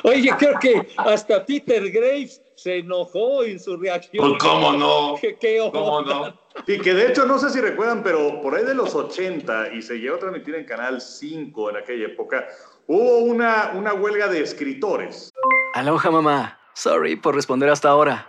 Oye, 0.03 0.31
creo 0.39 0.59
que 0.61 0.89
hasta 0.99 1.45
Peter 1.45 1.91
Graves 1.91 2.41
se 2.55 2.79
enojó 2.79 3.43
en 3.43 3.59
su 3.59 3.77
reacción. 3.77 4.31
Pues, 4.31 4.43
¿cómo 4.43 4.73
no? 4.73 5.17
¿Qué, 5.21 5.37
qué 5.37 5.59
¿Cómo 5.73 5.97
onda? 5.97 6.15
no? 6.15 6.63
Sí, 6.67 6.79
que 6.79 6.95
de 6.95 7.09
hecho 7.09 7.27
no 7.27 7.39
sé 7.39 7.51
si 7.51 7.61
recuerdan, 7.61 8.03
pero 8.03 8.41
por 8.41 8.55
ahí 8.55 8.65
de 8.65 8.75
los 8.75 8.95
80 8.95 9.75
y 9.75 9.83
se 9.83 9.99
llegó 9.99 10.17
a 10.17 10.21
transmitir 10.21 10.55
en 10.55 10.65
Canal 10.65 11.01
5 11.01 11.71
en 11.71 11.77
aquella 11.77 12.07
época, 12.07 12.47
hubo 12.87 13.19
una, 13.19 13.73
una 13.75 13.95
huelga 13.95 14.29
de 14.29 14.43
escritores. 14.43 15.33
Aloha 15.75 16.11
mamá. 16.11 16.61
Sorry 16.75 17.17
por 17.17 17.35
responder 17.35 17.69
hasta 17.71 17.89
ahora. 17.89 18.29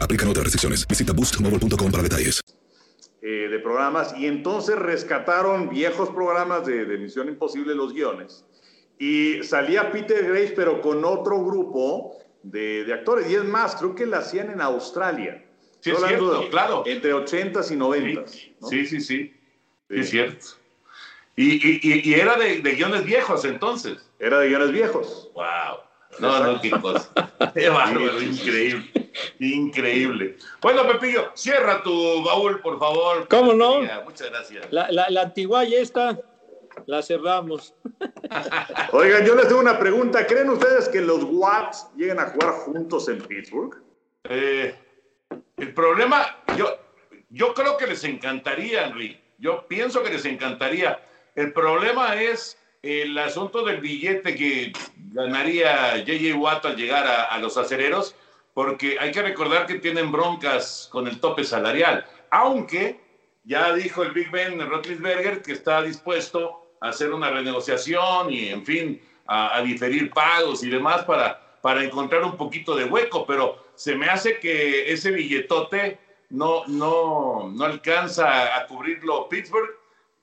Aplican 0.00 0.28
otras 0.28 0.44
restricciones. 0.44 0.86
Visita 0.86 1.12
boostmobile.com 1.12 1.90
para 1.90 2.02
detalles. 2.02 2.40
eh, 3.24 3.48
de 3.50 3.58
programas 3.60 4.14
y 4.18 4.26
entonces 4.26 4.76
rescataron 4.76 5.68
viejos 5.68 6.10
programas 6.10 6.66
de, 6.66 6.84
de 6.84 6.98
Misión 6.98 7.28
Imposible, 7.28 7.74
los 7.74 7.92
guiones. 7.92 8.44
Y 8.98 9.42
salía 9.44 9.90
Peter 9.92 10.24
Grace, 10.26 10.52
pero 10.56 10.80
con 10.80 11.04
otro 11.04 11.44
grupo 11.44 12.16
de, 12.42 12.84
de 12.84 12.92
actores. 12.92 13.30
Y 13.30 13.34
es 13.34 13.44
más, 13.44 13.76
creo 13.76 13.94
que 13.94 14.06
la 14.06 14.18
hacían 14.18 14.50
en 14.50 14.60
Australia. 14.60 15.44
Sí, 15.80 15.90
es 15.90 15.98
cierto, 15.98 16.48
claro. 16.50 16.82
Entre 16.86 17.12
80s 17.14 17.70
y 17.72 17.76
90s. 17.76 18.52
¿no? 18.60 18.68
Sí, 18.68 18.86
sí, 18.86 19.00
sí. 19.00 19.34
Sí, 19.88 19.98
es 20.00 20.10
cierto. 20.10 20.46
Y, 21.36 21.54
y- 21.54 21.80
y- 21.82 22.10
y 22.10 22.14
era 22.14 22.36
de, 22.36 22.60
de 22.60 22.72
guiones 22.74 23.04
viejos 23.04 23.44
entonces. 23.44 23.98
Era 24.18 24.38
de 24.40 24.48
guiones 24.48 24.70
viejos. 24.72 25.30
Wow. 25.34 25.78
No, 26.20 26.44
no, 26.52 26.60
qué 26.60 26.70
cosa. 26.70 27.08
Qué 27.54 27.68
bárbaro, 27.70 28.20
increíble. 28.22 29.01
Increíble. 29.38 30.36
Bueno, 30.60 30.86
Pepillo, 30.86 31.30
cierra 31.34 31.82
tu 31.82 32.22
baúl, 32.24 32.60
por 32.60 32.78
favor. 32.78 33.28
¿Cómo 33.28 33.52
no? 33.52 33.80
Muchas 34.04 34.30
gracias. 34.30 34.66
La, 34.70 34.90
la, 34.90 35.10
la 35.10 35.22
antigua 35.22 35.64
ya 35.64 35.78
está, 35.78 36.18
la 36.86 37.02
cerramos. 37.02 37.74
Oigan, 38.92 39.24
yo 39.24 39.34
les 39.34 39.48
tengo 39.48 39.60
una 39.60 39.78
pregunta. 39.78 40.26
¿Creen 40.26 40.50
ustedes 40.50 40.88
que 40.88 41.00
los 41.00 41.24
Watts 41.24 41.88
lleguen 41.96 42.18
a 42.20 42.26
jugar 42.26 42.50
juntos 42.52 43.08
en 43.08 43.20
Pittsburgh? 43.22 43.76
Eh, 44.24 44.74
el 45.56 45.74
problema, 45.74 46.38
yo, 46.56 46.78
yo 47.30 47.54
creo 47.54 47.76
que 47.76 47.86
les 47.86 48.04
encantaría, 48.04 48.86
Henry. 48.86 49.20
Yo 49.38 49.66
pienso 49.66 50.02
que 50.02 50.10
les 50.10 50.24
encantaría. 50.24 51.00
El 51.34 51.52
problema 51.52 52.20
es 52.20 52.58
el 52.82 53.16
asunto 53.18 53.64
del 53.64 53.80
billete 53.80 54.34
que 54.34 54.72
ganaría 55.12 55.98
JJ 55.98 56.34
Watt 56.34 56.66
al 56.66 56.76
llegar 56.76 57.06
a, 57.06 57.24
a 57.24 57.38
los 57.38 57.56
acereros, 57.56 58.14
porque 58.54 58.96
hay 58.98 59.12
que 59.12 59.22
recordar 59.22 59.66
que 59.66 59.76
tienen 59.76 60.12
broncas 60.12 60.88
con 60.90 61.06
el 61.06 61.20
tope 61.20 61.44
salarial. 61.44 62.06
Aunque 62.30 63.00
ya 63.44 63.72
dijo 63.72 64.02
el 64.02 64.12
Big 64.12 64.30
Ben 64.30 64.60
Roethlisberger 64.60 65.42
que 65.42 65.52
está 65.52 65.82
dispuesto 65.82 66.76
a 66.80 66.88
hacer 66.88 67.12
una 67.12 67.30
renegociación 67.30 68.32
y, 68.32 68.48
en 68.48 68.64
fin, 68.64 69.00
a, 69.26 69.56
a 69.56 69.62
diferir 69.62 70.10
pagos 70.10 70.62
y 70.62 70.70
demás 70.70 71.04
para, 71.04 71.58
para 71.62 71.82
encontrar 71.82 72.24
un 72.24 72.36
poquito 72.36 72.74
de 72.74 72.84
hueco, 72.84 73.24
pero 73.26 73.64
se 73.74 73.94
me 73.94 74.06
hace 74.06 74.38
que 74.38 74.92
ese 74.92 75.12
billetote 75.12 75.98
no, 76.30 76.66
no, 76.66 77.50
no 77.50 77.64
alcanza 77.64 78.56
a 78.56 78.66
cubrirlo 78.66 79.28
Pittsburgh. 79.28 79.70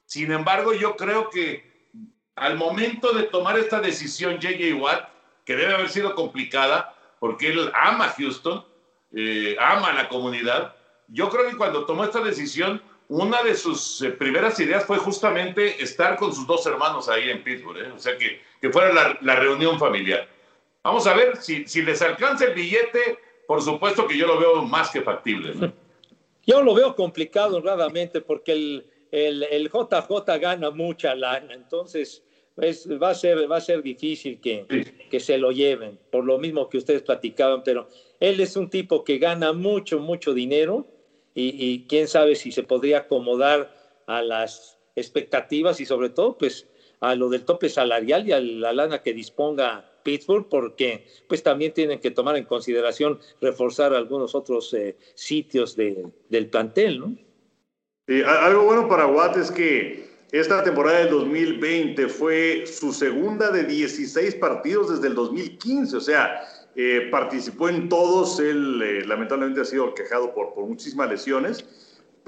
Sin 0.05 0.31
embargo, 0.31 0.73
yo 0.73 0.95
creo 0.95 1.29
que 1.29 1.89
al 2.35 2.57
momento 2.57 3.11
de 3.13 3.23
tomar 3.23 3.57
esta 3.57 3.79
decisión, 3.79 4.39
JJ 4.39 4.73
Watt, 4.73 5.09
que 5.45 5.55
debe 5.55 5.73
haber 5.73 5.89
sido 5.89 6.15
complicada, 6.15 6.95
porque 7.19 7.49
él 7.49 7.71
ama 7.73 8.13
Houston, 8.17 8.65
eh, 9.15 9.55
ama 9.59 9.93
la 9.93 10.09
comunidad, 10.09 10.75
yo 11.07 11.29
creo 11.29 11.49
que 11.49 11.57
cuando 11.57 11.85
tomó 11.85 12.03
esta 12.03 12.21
decisión, 12.21 12.81
una 13.07 13.41
de 13.41 13.55
sus 13.55 14.01
eh, 14.01 14.11
primeras 14.11 14.59
ideas 14.59 14.85
fue 14.85 14.97
justamente 14.97 15.81
estar 15.81 16.15
con 16.17 16.33
sus 16.33 16.45
dos 16.45 16.65
hermanos 16.65 17.09
ahí 17.09 17.29
en 17.29 17.43
Pittsburgh, 17.43 17.77
¿eh? 17.77 17.91
o 17.91 17.99
sea, 17.99 18.17
que, 18.17 18.41
que 18.61 18.69
fuera 18.69 18.93
la, 18.93 19.17
la 19.21 19.35
reunión 19.35 19.79
familiar. 19.79 20.27
Vamos 20.83 21.07
a 21.07 21.13
ver 21.13 21.37
si, 21.37 21.67
si 21.67 21.81
les 21.81 22.01
alcanza 22.01 22.45
el 22.45 22.53
billete, 22.53 23.17
por 23.47 23.61
supuesto 23.61 24.07
que 24.07 24.15
yo 24.15 24.27
lo 24.27 24.39
veo 24.39 24.61
más 24.63 24.91
que 24.91 25.01
factible. 25.01 25.55
¿no? 25.55 25.73
Yo 26.45 26.63
lo 26.63 26.73
veo 26.73 26.95
complicado 26.95 27.57
honradamente 27.57 28.21
porque 28.21 28.53
el, 28.53 28.85
el, 29.11 29.43
el 29.43 29.69
JJ 29.69 30.39
gana 30.39 30.71
mucha 30.71 31.13
lana, 31.13 31.53
entonces 31.53 32.23
es- 32.61 32.87
va, 33.01 33.09
a 33.11 33.15
ser, 33.15 33.49
va 33.51 33.57
a 33.57 33.61
ser 33.61 33.81
difícil 33.81 34.39
que, 34.39 34.65
que 35.09 35.19
se 35.19 35.37
lo 35.37 35.51
lleven, 35.51 35.99
por 36.09 36.25
lo 36.25 36.37
mismo 36.37 36.69
que 36.69 36.77
ustedes 36.77 37.01
platicaban, 37.03 37.63
pero 37.63 37.87
él 38.19 38.39
es 38.39 38.55
un 38.55 38.69
tipo 38.69 39.03
que 39.03 39.17
gana 39.17 39.53
mucho, 39.53 39.99
mucho 39.99 40.33
dinero 40.33 40.87
y, 41.33 41.55
y 41.73 41.85
quién 41.87 42.07
sabe 42.07 42.35
si 42.35 42.51
se 42.51 42.63
podría 42.63 42.99
acomodar 42.99 43.71
a 44.05 44.21
las 44.21 44.77
expectativas 44.95 45.79
y 45.79 45.85
sobre 45.85 46.09
todo 46.09 46.37
pues 46.37 46.67
a 46.99 47.15
lo 47.15 47.29
del 47.29 47.45
tope 47.45 47.69
salarial 47.69 48.27
y 48.27 48.31
a 48.33 48.39
la 48.41 48.73
lana 48.73 49.01
que 49.01 49.13
disponga 49.13 49.85
Pittsburgh, 50.03 50.47
porque 50.49 51.03
pues 51.27 51.43
también 51.43 51.73
tienen 51.73 51.99
que 51.99 52.11
tomar 52.11 52.35
en 52.35 52.45
consideración 52.45 53.19
reforzar 53.39 53.93
algunos 53.93 54.33
otros 54.35 54.73
eh, 54.73 54.97
sitios 55.13 55.75
de- 55.75 56.03
del 56.27 56.49
plantel, 56.49 56.99
¿no? 56.99 57.15
Sí, 58.07 58.21
algo 58.25 58.63
bueno 58.63 58.87
para 58.89 59.05
Watt 59.05 59.37
es 59.37 59.51
que 59.51 60.08
esta 60.31 60.63
temporada 60.63 60.99
del 60.99 61.09
2020 61.09 62.07
fue 62.07 62.65
su 62.67 62.93
segunda 62.93 63.49
de 63.49 63.63
16 63.63 64.35
partidos 64.35 64.91
desde 64.91 65.07
el 65.07 65.15
2015, 65.15 65.97
o 65.97 66.01
sea, 66.01 66.41
eh, 66.75 67.07
participó 67.09 67.67
en 67.67 67.89
todos, 67.89 68.39
él 68.39 68.81
eh, 68.81 69.05
lamentablemente 69.05 69.61
ha 69.61 69.65
sido 69.65 69.93
quejado 69.95 70.33
por, 70.33 70.53
por 70.53 70.65
muchísimas 70.65 71.09
lesiones, 71.09 71.65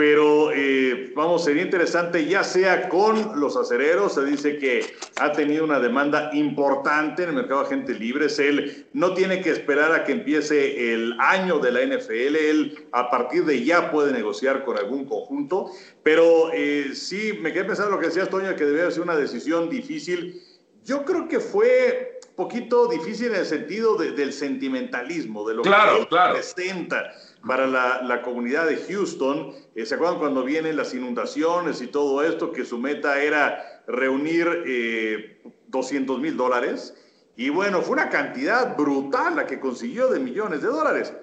pero 0.02 0.52
eh, 0.52 1.14
vamos, 1.16 1.44
sería 1.44 1.62
interesante 1.62 2.26
ya 2.26 2.44
sea 2.44 2.90
con 2.90 3.40
los 3.40 3.56
acereros, 3.56 4.16
se 4.16 4.26
dice 4.26 4.58
que 4.58 4.84
ha 5.20 5.32
tenido 5.32 5.64
una 5.64 5.80
demanda 5.80 6.32
importante 6.34 7.22
en 7.22 7.30
el 7.30 7.36
mercado 7.36 7.60
de 7.60 7.68
agentes 7.68 8.00
libres, 8.00 8.40
él 8.40 8.88
no 8.94 9.14
tiene 9.14 9.42
que 9.44 9.52
esperar 9.52 9.92
a 9.94 10.04
que 10.04 10.14
empiece 10.14 10.92
el 10.92 11.14
año 11.20 11.60
de 11.60 11.72
la 11.72 11.82
NFL, 11.86 12.36
él 12.36 12.86
a 12.94 13.12
partir 13.12 13.46
de 13.46 13.64
ya 13.64 13.92
puede 13.92 14.12
negociar 14.12 14.66
con 14.66 14.76
algún 14.76 15.06
conjunto, 15.06 15.70
pero 16.02 16.50
eh, 16.52 16.94
sí, 16.96 17.38
me 17.40 17.54
quedé 17.54 17.66
pensando 17.66 17.92
lo 17.92 18.00
que 18.00 18.08
decías, 18.08 18.28
Toño, 18.28 18.56
que 18.56 18.66
debía 18.66 18.90
ser 18.90 19.04
una 19.04 19.16
decisión 19.16 19.70
difícil. 19.70 20.42
Yo 20.84 21.06
creo 21.06 21.28
que 21.28 21.40
fue 21.40 22.18
un 22.28 22.36
poquito 22.48 22.88
difícil 22.88 23.28
en 23.28 23.36
el 23.36 23.46
sentido 23.46 23.98
de- 23.98 24.14
del 24.14 24.34
sentimentalismo, 24.34 25.48
de 25.48 25.54
lo 25.54 25.62
Claro, 25.62 25.94
que 25.98 26.02
él 26.02 26.08
claro. 26.08 26.34
representa 26.34 27.04
para 27.46 27.68
la, 27.68 28.02
la 28.04 28.22
comunidad 28.22 28.68
de 28.68 28.78
Houston. 28.78 29.54
Eh, 29.76 29.86
¿Se 29.86 29.96
acuerdan 29.96 30.20
cuando 30.20 30.44
vienen 30.44 30.76
las 30.76 30.94
inundaciones 30.94 31.82
y 31.82 31.88
todo 31.88 32.24
esto? 32.24 32.52
Que 32.52 32.66
su 32.66 32.78
meta 32.78 33.22
era 33.22 33.84
reunir 33.88 34.64
eh, 34.66 35.42
200 35.68 36.20
mil 36.20 36.38
dólares. 36.38 36.94
Y 37.36 37.50
bueno, 37.50 37.82
fue 37.82 37.94
una 37.94 38.10
cantidad 38.10 38.76
brutal 38.78 39.36
la 39.36 39.48
que 39.48 39.60
consiguió 39.60 40.10
de 40.10 40.20
millones 40.20 40.62
de 40.62 40.68
dólares. 40.68 41.14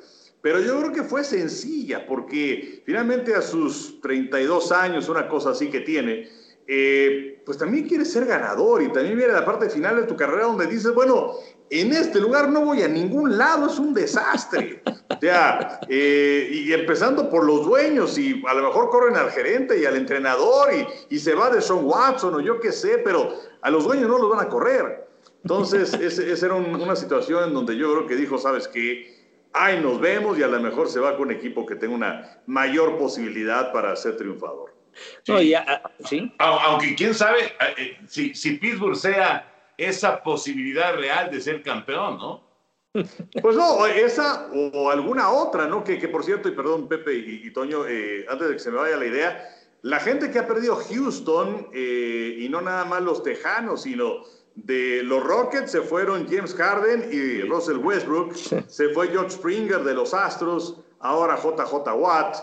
Pero 0.40 0.60
yo 0.60 0.78
creo 0.78 0.92
que 0.92 1.02
fue 1.02 1.24
sencilla, 1.24 2.06
porque 2.06 2.82
finalmente 2.86 3.34
a 3.34 3.42
sus 3.42 4.00
32 4.00 4.72
años, 4.72 5.08
una 5.08 5.28
cosa 5.28 5.50
así 5.50 5.68
que 5.68 5.80
tiene, 5.80 6.28
eh, 6.66 7.42
pues 7.44 7.58
también 7.58 7.88
quieres 7.88 8.12
ser 8.12 8.24
ganador 8.26 8.82
y 8.82 8.92
también 8.92 9.16
viene 9.16 9.32
la 9.32 9.44
parte 9.44 9.68
final 9.68 9.96
de 9.96 10.02
tu 10.04 10.16
carrera 10.16 10.44
donde 10.44 10.66
dices, 10.66 10.94
bueno, 10.94 11.34
en 11.70 11.92
este 11.92 12.20
lugar 12.20 12.48
no 12.48 12.64
voy 12.64 12.82
a 12.82 12.88
ningún 12.88 13.36
lado, 13.36 13.66
es 13.66 13.78
un 13.78 13.94
desastre. 13.94 14.82
O 14.84 15.20
sea, 15.20 15.80
eh, 15.88 16.48
y 16.50 16.72
empezando 16.72 17.28
por 17.28 17.44
los 17.44 17.64
dueños, 17.64 18.16
y 18.18 18.42
a 18.46 18.54
lo 18.54 18.62
mejor 18.68 18.90
corren 18.90 19.16
al 19.16 19.30
gerente 19.30 19.78
y 19.78 19.84
al 19.84 19.96
entrenador, 19.96 20.72
y, 20.74 21.14
y 21.14 21.18
se 21.18 21.34
va 21.34 21.50
de 21.50 21.60
Sean 21.60 21.84
Watson 21.84 22.34
o 22.34 22.40
yo 22.40 22.60
qué 22.60 22.72
sé, 22.72 22.98
pero 22.98 23.34
a 23.60 23.70
los 23.70 23.84
dueños 23.84 24.08
no 24.08 24.18
los 24.18 24.30
van 24.30 24.46
a 24.46 24.48
correr. 24.48 25.08
Entonces, 25.42 25.94
esa 26.20 26.46
era 26.46 26.54
un, 26.54 26.74
una 26.74 26.96
situación 26.96 27.44
en 27.44 27.54
donde 27.54 27.76
yo 27.76 27.92
creo 27.92 28.06
que 28.06 28.16
dijo, 28.16 28.38
¿sabes 28.38 28.68
qué? 28.68 29.16
Ahí 29.52 29.80
nos 29.80 30.00
vemos 30.00 30.38
y 30.38 30.42
a 30.42 30.48
lo 30.48 30.60
mejor 30.60 30.88
se 30.88 31.00
va 31.00 31.16
con 31.16 31.28
un 31.28 31.32
equipo 31.32 31.66
que 31.66 31.74
tenga 31.74 31.94
una 31.94 32.40
mayor 32.46 32.98
posibilidad 32.98 33.72
para 33.72 33.96
ser 33.96 34.16
triunfador. 34.16 34.74
Sí. 35.22 35.32
No, 35.32 35.40
ya, 35.40 35.82
¿sí? 36.04 36.32
Aunque 36.38 36.94
quién 36.94 37.14
sabe 37.14 37.38
eh, 37.76 37.98
si, 38.06 38.34
si 38.34 38.58
Pittsburgh 38.58 38.96
sea 38.96 39.57
esa 39.79 40.22
posibilidad 40.22 40.95
real 40.97 41.31
de 41.31 41.41
ser 41.41 41.62
campeón, 41.62 42.18
¿no? 42.18 42.49
Pues 43.43 43.57
no, 43.57 43.87
esa 43.87 44.51
o 44.53 44.91
alguna 44.91 45.31
otra, 45.31 45.66
¿no? 45.66 45.85
Que, 45.85 45.99
que 45.99 46.09
por 46.09 46.24
cierto, 46.24 46.49
y 46.49 46.53
perdón 46.53 46.89
Pepe 46.89 47.14
y, 47.14 47.47
y 47.47 47.53
Toño, 47.53 47.87
eh, 47.87 48.26
antes 48.29 48.49
de 48.49 48.55
que 48.55 48.59
se 48.59 48.70
me 48.70 48.79
vaya 48.79 48.97
la 48.97 49.07
idea, 49.07 49.57
la 49.83 50.01
gente 50.01 50.31
que 50.31 50.39
ha 50.39 50.47
perdido 50.47 50.76
Houston, 50.76 51.68
eh, 51.72 52.37
y 52.41 52.49
no 52.49 52.61
nada 52.61 52.85
más 52.85 53.03
los 53.03 53.22
Tejanos, 53.22 53.83
sino 53.83 54.24
de 54.57 55.03
los 55.05 55.22
Rockets 55.22 55.70
se 55.70 55.83
fueron 55.83 56.26
James 56.29 56.53
Harden 56.55 57.09
y 57.12 57.43
Russell 57.43 57.76
Westbrook, 57.76 58.35
se 58.35 58.89
fue 58.89 59.09
George 59.09 59.31
Springer 59.31 59.85
de 59.85 59.95
los 59.95 60.12
Astros, 60.14 60.81
ahora 60.99 61.37
JJ 61.37 61.95
Watt, 61.95 62.37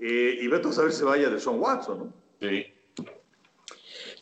eh, 0.00 0.38
y 0.40 0.46
Beto 0.48 0.68
a 0.68 0.72
saber 0.72 0.92
se 0.92 1.04
vaya 1.04 1.30
de 1.30 1.40
Sean 1.40 1.58
Watson, 1.58 1.98
¿no? 1.98 2.12
Sí. 2.40 2.66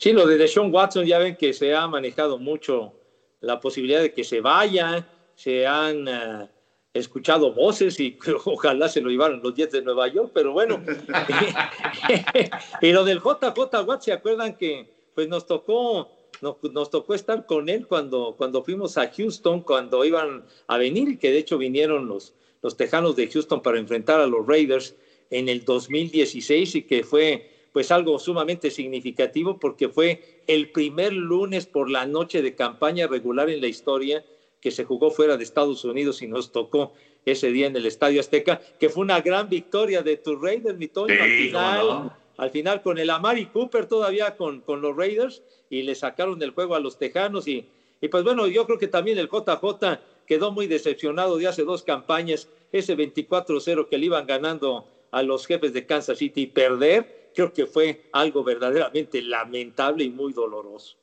Sí, 0.01 0.15
lo 0.15 0.27
de 0.27 0.39
Deshaun 0.39 0.73
Watson 0.75 1.05
ya 1.05 1.19
ven 1.19 1.37
que 1.37 1.53
se 1.53 1.75
ha 1.75 1.87
manejado 1.87 2.39
mucho 2.39 2.95
la 3.41 3.61
posibilidad 3.61 4.01
de 4.01 4.15
que 4.15 4.25
se 4.25 4.41
vaya, 4.41 5.07
se 5.35 5.67
han 5.67 6.09
uh, 6.09 6.49
escuchado 6.95 7.53
voces 7.53 8.01
y 8.01 8.19
ojalá 8.47 8.89
se 8.89 9.03
lo 9.03 9.11
llevaran 9.11 9.43
los 9.43 9.55
Jets 9.55 9.73
de 9.73 9.83
Nueva 9.83 10.09
York, 10.09 10.31
pero 10.33 10.53
bueno. 10.53 10.83
y 12.81 12.93
lo 12.93 13.05
del 13.05 13.19
JJ 13.19 13.87
Watt, 13.87 14.01
¿se 14.01 14.13
acuerdan 14.13 14.57
que 14.57 14.89
pues 15.15 15.29
nos 15.29 15.47
tocó 15.47 16.09
nos, 16.41 16.57
nos, 16.73 16.89
tocó 16.89 17.13
estar 17.13 17.45
con 17.45 17.69
él 17.69 17.87
cuando, 17.87 18.35
cuando 18.39 18.65
fuimos 18.65 18.97
a 18.97 19.07
Houston, 19.13 19.61
cuando 19.61 20.03
iban 20.07 20.47
a 20.67 20.79
venir, 20.79 21.19
que 21.19 21.31
de 21.31 21.41
hecho 21.41 21.59
vinieron 21.59 22.09
los, 22.09 22.33
los 22.63 22.75
Tejanos 22.75 23.17
de 23.17 23.29
Houston 23.29 23.61
para 23.61 23.79
enfrentar 23.79 24.19
a 24.19 24.27
los 24.27 24.47
Raiders 24.47 24.95
en 25.29 25.51
el 25.51 25.63
2016 25.67 26.75
y 26.77 26.83
que 26.85 27.05
fue 27.05 27.60
pues 27.73 27.91
algo 27.91 28.19
sumamente 28.19 28.71
significativo 28.71 29.59
porque 29.59 29.89
fue 29.89 30.43
el 30.47 30.71
primer 30.71 31.13
lunes 31.13 31.67
por 31.67 31.91
la 31.91 32.07
noche 32.07 32.43
de 32.43 32.55
campaña 32.55 33.07
regular 33.07 33.51
en 33.51 33.61
la 33.61 33.69
historia 33.69 34.25
que 34.61 34.71
se 34.71 34.85
jugó 34.85 35.11
fuera 35.11 35.37
de 35.37 35.45
Estados 35.45 35.85
Unidos 35.85 36.21
y 36.23 36.27
nos 36.27 36.53
tocó 36.53 36.93
ese 37.25 37.51
día 37.51 37.67
en 37.67 37.77
el 37.77 37.87
Estadio 37.87 38.21
Azteca, 38.21 38.61
que 38.79 38.89
fue 38.89 39.03
una 39.03 39.21
gran 39.21 39.49
victoria 39.49 40.03
de 40.03 40.17
tus 40.17 40.41
Raiders, 40.41 40.79
mi 40.79 40.89
Toño, 40.89 41.15
Sí, 41.15 41.21
al 41.21 41.31
final, 41.31 42.13
al 42.37 42.51
final 42.51 42.83
con 42.83 42.99
el 42.99 43.11
Amari 43.11 43.47
Cooper 43.47 43.87
todavía 43.87 44.37
con, 44.37 44.61
con 44.61 44.81
los 44.81 44.97
Raiders 44.97 45.43
y 45.69 45.83
le 45.83 45.95
sacaron 45.95 46.43
el 46.43 46.51
juego 46.51 46.75
a 46.75 46.81
los 46.81 46.99
Tejanos 46.99 47.47
y, 47.47 47.67
y 48.01 48.09
pues 48.09 48.25
bueno, 48.25 48.47
yo 48.47 48.67
creo 48.67 48.79
que 48.79 48.89
también 48.89 49.19
el 49.19 49.29
JJ 49.29 50.01
quedó 50.27 50.53
muy 50.53 50.67
decepcionado 50.67 51.39
de 51.39 51.49
hace 51.49 51.65
dos 51.65 51.83
campañas, 51.83 52.49
ese 52.73 52.97
24-0 52.97 53.89
que 53.89 53.99
le 53.99 54.07
iban 54.07 54.27
ganando 54.27 54.87
a 55.11 55.23
los 55.23 55.47
jefes 55.47 55.73
de 55.73 55.87
Kansas 55.87 56.19
City 56.19 56.43
y 56.43 56.47
perder, 56.47 57.20
creo 57.35 57.53
que 57.53 57.67
fue 57.67 58.09
algo 58.13 58.43
verdaderamente 58.45 59.21
lamentable 59.23 60.05
y 60.05 60.11
muy 60.11 60.33
doloroso. 60.33 60.97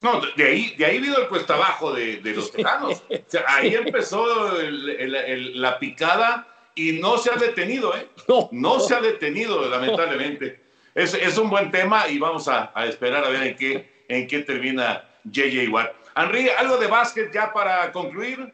No, 0.00 0.20
de 0.36 0.44
ahí, 0.44 0.74
de 0.76 0.84
ahí 0.84 0.98
vino 0.98 1.16
el 1.16 1.28
cuesta 1.28 1.54
abajo 1.54 1.92
de, 1.92 2.16
de 2.16 2.34
los 2.34 2.50
tejanos. 2.50 3.02
O 3.08 3.14
sea, 3.28 3.44
ahí 3.48 3.74
empezó 3.74 4.58
el- 4.60 4.88
el- 4.90 5.14
el- 5.14 5.60
la 5.62 5.78
picada 5.78 6.48
y 6.74 6.92
no 6.92 7.18
se 7.18 7.30
ha 7.30 7.36
detenido, 7.36 7.94
¿eh? 7.96 8.08
No, 8.26 8.48
No 8.50 8.80
se 8.80 8.94
ha 8.94 9.00
detenido, 9.00 9.68
lamentablemente. 9.68 10.60
Es, 10.94 11.14
es 11.14 11.38
un 11.38 11.48
buen 11.50 11.70
tema 11.70 12.08
y 12.08 12.18
vamos 12.18 12.48
a, 12.48 12.72
a 12.74 12.86
esperar 12.86 13.24
a 13.24 13.28
ver 13.28 13.42
en 13.44 13.56
qué, 13.56 14.04
en 14.08 14.26
qué 14.26 14.40
termina 14.40 15.08
JJ 15.24 15.68
Watt. 15.70 15.92
Henry, 16.16 16.48
¿algo 16.50 16.76
de 16.78 16.88
básquet 16.88 17.32
ya 17.32 17.52
para 17.52 17.92
concluir? 17.92 18.52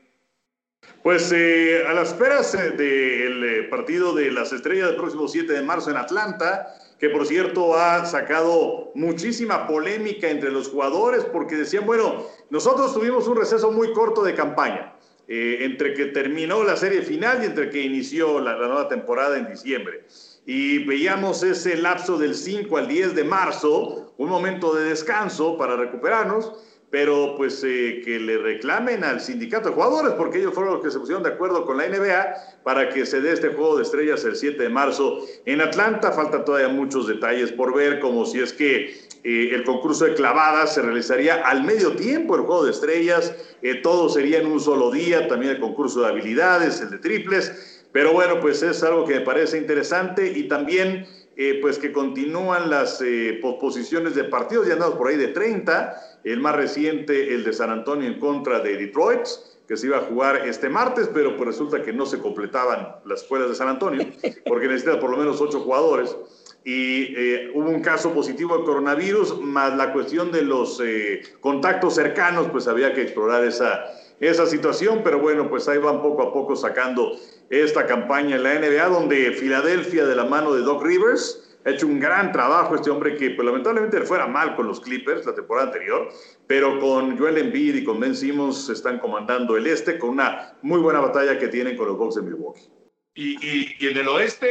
Pues 1.03 1.33
eh, 1.33 1.83
a 1.89 1.93
las 1.95 2.09
esperas 2.13 2.55
eh, 2.55 2.71
del 2.71 3.45
eh, 3.45 3.63
partido 3.65 4.15
de 4.15 4.31
las 4.31 4.53
estrellas 4.53 4.89
del 4.89 4.97
próximo 4.97 5.27
7 5.27 5.53
de 5.53 5.63
marzo 5.63 5.91
en 5.91 5.97
Atlanta, 5.97 6.67
que 6.99 7.11
por 7.11 7.27
cierto 7.27 7.77
ha 7.77 8.05
sacado 8.07 8.91
muchísima 8.95 9.67
polémica 9.67 10.29
entre 10.29 10.51
los 10.51 10.69
jugadores 10.69 11.25
porque 11.25 11.57
decían, 11.57 11.87
bueno, 11.87 12.27
nosotros 12.51 12.93
tuvimos 12.93 13.29
un 13.29 13.37
receso 13.37 13.71
muy 13.71 13.93
corto 13.93 14.23
de 14.23 14.35
campaña, 14.35 14.95
eh, 15.29 15.59
entre 15.61 15.95
que 15.95 16.07
terminó 16.07 16.65
la 16.65 16.77
serie 16.77 17.03
final 17.03 17.43
y 17.43 17.47
entre 17.47 17.71
que 17.71 17.81
inició 17.81 18.41
la, 18.41 18.57
la 18.57 18.67
nueva 18.67 18.89
temporada 18.89 19.39
en 19.39 19.49
diciembre. 19.49 20.05
Y 20.45 20.85
veíamos 20.85 21.43
ese 21.43 21.77
lapso 21.77 22.19
del 22.19 22.35
5 22.35 22.77
al 22.77 22.89
10 22.89 23.15
de 23.15 23.25
marzo, 23.25 24.15
un 24.17 24.29
momento 24.29 24.75
de 24.75 24.85
descanso 24.85 25.57
para 25.57 25.77
recuperarnos 25.77 26.53
pero 26.91 27.35
pues 27.37 27.63
eh, 27.65 28.01
que 28.05 28.19
le 28.19 28.39
reclamen 28.39 29.05
al 29.05 29.21
sindicato 29.21 29.69
de 29.69 29.75
jugadores, 29.75 30.13
porque 30.13 30.39
ellos 30.39 30.55
fueron 30.55 30.75
los 30.75 30.83
que 30.83 30.91
se 30.91 30.99
pusieron 30.99 31.23
de 31.23 31.31
acuerdo 31.31 31.67
con 31.67 31.77
la 31.77 31.87
NBA 31.87 32.63
para 32.65 32.89
que 32.89 33.05
se 33.05 33.21
dé 33.21 33.33
este 33.33 33.49
juego 33.49 33.77
de 33.77 33.83
estrellas 33.83 34.25
el 34.25 34.37
7 34.37 34.63
de 34.63 34.69
marzo 34.71 35.19
en 35.45 35.61
Atlanta. 35.61 36.13
Faltan 36.13 36.45
todavía 36.45 36.69
muchos 36.69 37.07
detalles 37.07 37.53
por 37.53 37.75
ver, 37.75 38.01
como 38.01 38.25
si 38.25 38.41
es 38.41 38.55
que 38.55 39.09
eh, 39.25 39.51
el 39.53 39.65
concurso 39.65 40.07
de 40.07 40.15
clavadas 40.15 40.75
se 40.75 40.83
realizaría 40.83 41.47
al 41.47 41.65
medio 41.65 41.93
tiempo, 41.93 42.37
el 42.37 42.43
juego 42.43 42.65
de 42.65 42.71
estrellas, 42.71 43.35
eh, 43.61 43.75
todo 43.83 44.09
sería 44.09 44.39
en 44.39 44.47
un 44.47 44.61
solo 44.61 44.91
día, 44.91 45.29
también 45.29 45.53
el 45.53 45.61
concurso 45.61 46.01
de 46.01 46.09
habilidades, 46.09 46.81
el 46.81 46.91
de 46.91 46.99
triples, 46.99 47.85
pero 47.93 48.13
bueno, 48.13 48.41
pues 48.41 48.63
es 48.63 48.83
algo 48.83 49.05
que 49.05 49.15
me 49.15 49.21
parece 49.23 49.59
interesante 49.59 50.33
y 50.35 50.47
también 50.47 51.07
eh, 51.41 51.61
pues 51.63 51.79
que 51.79 51.93
continúan 51.93 52.69
las 52.69 53.01
eh, 53.01 53.39
posposiciones 53.41 54.17
de 54.17 54.25
partidos, 54.25 54.67
ya 54.67 54.73
andamos 54.73 54.97
por 54.97 55.07
ahí 55.07 55.17
de 55.17 55.29
30, 55.29 56.21
el 56.25 56.41
más 56.41 56.57
reciente, 56.57 57.33
el 57.33 57.45
de 57.45 57.53
San 57.53 57.71
Antonio 57.71 58.09
en 58.09 58.19
contra 58.19 58.59
de 58.59 58.77
Detroit, 58.77 59.21
que 59.69 59.77
se 59.77 59.87
iba 59.87 59.99
a 59.99 60.01
jugar 60.01 60.49
este 60.49 60.69
martes, 60.69 61.09
pero 61.15 61.37
pues 61.37 61.47
resulta 61.47 61.81
que 61.81 61.93
no 61.93 62.07
se 62.07 62.19
completaban 62.19 62.97
las 63.05 63.23
escuelas 63.23 63.51
de 63.51 63.55
San 63.55 63.69
Antonio, 63.69 64.05
porque 64.47 64.67
necesita 64.67 64.99
por 64.99 65.11
lo 65.11 65.17
menos 65.17 65.41
ocho 65.41 65.61
jugadores. 65.61 66.17
Y 66.65 67.15
eh, 67.17 67.53
hubo 67.55 67.71
un 67.71 67.83
caso 67.83 68.13
positivo 68.13 68.59
de 68.59 68.65
coronavirus, 68.65 69.41
más 69.41 69.77
la 69.77 69.93
cuestión 69.93 70.33
de 70.33 70.43
los 70.43 70.83
eh, 70.85 71.23
contactos 71.39 71.95
cercanos, 71.95 72.49
pues 72.51 72.67
había 72.67 72.93
que 72.95 73.03
explorar 73.03 73.45
esa, 73.45 73.85
esa 74.21 74.47
situación, 74.47 75.03
pero 75.05 75.19
bueno, 75.19 75.49
pues 75.49 75.69
ahí 75.69 75.79
van 75.79 76.03
poco 76.03 76.23
a 76.23 76.33
poco 76.33 76.57
sacando 76.57 77.13
esta 77.51 77.87
campaña 77.87 78.37
en 78.37 78.43
la 78.43 78.55
NBA, 78.55 78.89
donde 78.89 79.33
Filadelfia, 79.33 80.05
de 80.07 80.17
la 80.17 80.25
mano 80.25 80.55
de 80.55 80.63
Doc 80.63 80.83
Rivers, 80.83 81.45
ha 81.65 81.71
hecho 81.71 81.87
un 81.87 82.01
gran 82.01 82.33
trabajo 82.33 82.75
este 82.75 82.91
hombre 82.91 83.17
que 83.17 83.31
pues, 83.31 83.45
lamentablemente 83.45 83.99
le 83.99 84.07
fuera 84.07 84.27
mal 84.27 84.55
con 84.57 84.67
los 84.67 84.81
Clippers 84.81 85.27
la 85.27 85.35
temporada 85.35 85.69
anterior, 85.69 86.09
pero 86.47 86.79
con 86.81 87.19
Joel 87.19 87.39
Embiid 87.39 87.77
y 87.77 87.85
con 87.85 88.01
Ben 88.01 88.15
Simmons 88.15 88.69
están 88.69 88.99
comandando 88.99 89.57
el 89.57 89.67
este 89.67 89.99
con 89.99 90.11
una 90.11 90.57
muy 90.63 90.81
buena 90.81 91.01
batalla 91.01 91.39
que 91.39 91.49
tienen 91.49 91.77
con 91.77 91.87
los 91.89 91.99
Bucks 91.99 92.17
de 92.17 92.23
Milwaukee. 92.23 92.71
Y, 93.15 93.37
y- 93.81 93.89
en 93.89 93.97
el 93.97 94.07
oeste, 94.09 94.49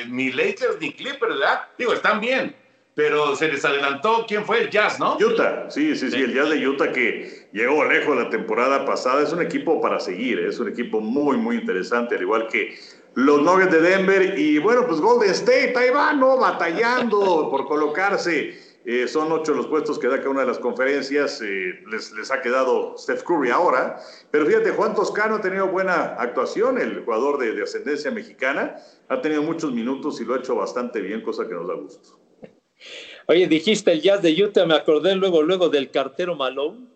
eh, 0.00 0.06
ni 0.08 0.32
Lakers 0.32 0.78
ni 0.80 0.92
Clippers, 0.92 1.34
¿verdad? 1.34 1.68
Digo, 1.76 1.92
están 1.92 2.18
bien, 2.20 2.56
pero 3.00 3.34
se 3.34 3.48
les 3.48 3.64
adelantó, 3.64 4.26
¿quién 4.28 4.44
fue? 4.44 4.60
El 4.60 4.68
Jazz, 4.68 5.00
¿no? 5.00 5.16
Utah, 5.16 5.70
sí, 5.70 5.96
sí, 5.96 6.10
sí, 6.10 6.18
el 6.18 6.34
Jazz 6.34 6.50
de 6.50 6.68
Utah 6.68 6.92
que 6.92 7.48
llegó 7.50 7.82
lejos 7.86 8.14
la 8.14 8.28
temporada 8.28 8.84
pasada, 8.84 9.22
es 9.22 9.32
un 9.32 9.40
equipo 9.40 9.80
para 9.80 9.98
seguir, 9.98 10.38
es 10.40 10.60
un 10.60 10.68
equipo 10.68 11.00
muy, 11.00 11.38
muy 11.38 11.56
interesante, 11.56 12.16
al 12.16 12.20
igual 12.20 12.46
que 12.48 12.78
los 13.14 13.40
Nuggets 13.40 13.72
de 13.72 13.80
Denver 13.80 14.38
y 14.38 14.58
bueno, 14.58 14.86
pues 14.86 15.00
Golden 15.00 15.30
State, 15.30 15.72
ahí 15.78 15.88
va, 15.88 16.12
¿no? 16.12 16.36
Batallando 16.36 17.48
por 17.50 17.66
colocarse. 17.66 18.68
Eh, 18.84 19.08
son 19.08 19.32
ocho 19.32 19.54
los 19.54 19.66
puestos 19.66 19.98
que 19.98 20.06
da 20.06 20.18
cada 20.18 20.30
una 20.30 20.40
de 20.40 20.48
las 20.48 20.58
conferencias, 20.58 21.40
eh, 21.40 21.80
les, 21.90 22.12
les 22.12 22.30
ha 22.30 22.42
quedado 22.42 22.98
Steph 22.98 23.22
Curry 23.22 23.48
ahora, 23.48 23.98
pero 24.30 24.44
fíjate, 24.44 24.72
Juan 24.72 24.94
Toscano 24.94 25.36
ha 25.36 25.40
tenido 25.40 25.68
buena 25.68 26.16
actuación, 26.18 26.78
el 26.78 27.02
jugador 27.02 27.38
de, 27.38 27.52
de 27.52 27.62
ascendencia 27.62 28.10
mexicana, 28.10 28.76
ha 29.08 29.20
tenido 29.22 29.42
muchos 29.42 29.72
minutos 29.72 30.20
y 30.20 30.26
lo 30.26 30.34
ha 30.34 30.38
hecho 30.38 30.54
bastante 30.54 31.00
bien, 31.00 31.22
cosa 31.22 31.48
que 31.48 31.54
nos 31.54 31.66
da 31.66 31.74
gusto. 31.74 32.19
Oye, 33.26 33.46
dijiste 33.46 33.92
el 33.92 34.02
jazz 34.02 34.22
de 34.22 34.42
Utah, 34.42 34.66
me 34.66 34.74
acordé 34.74 35.14
luego, 35.14 35.42
luego 35.42 35.68
del 35.68 35.90
cartero 35.90 36.34
Malone. 36.34 36.86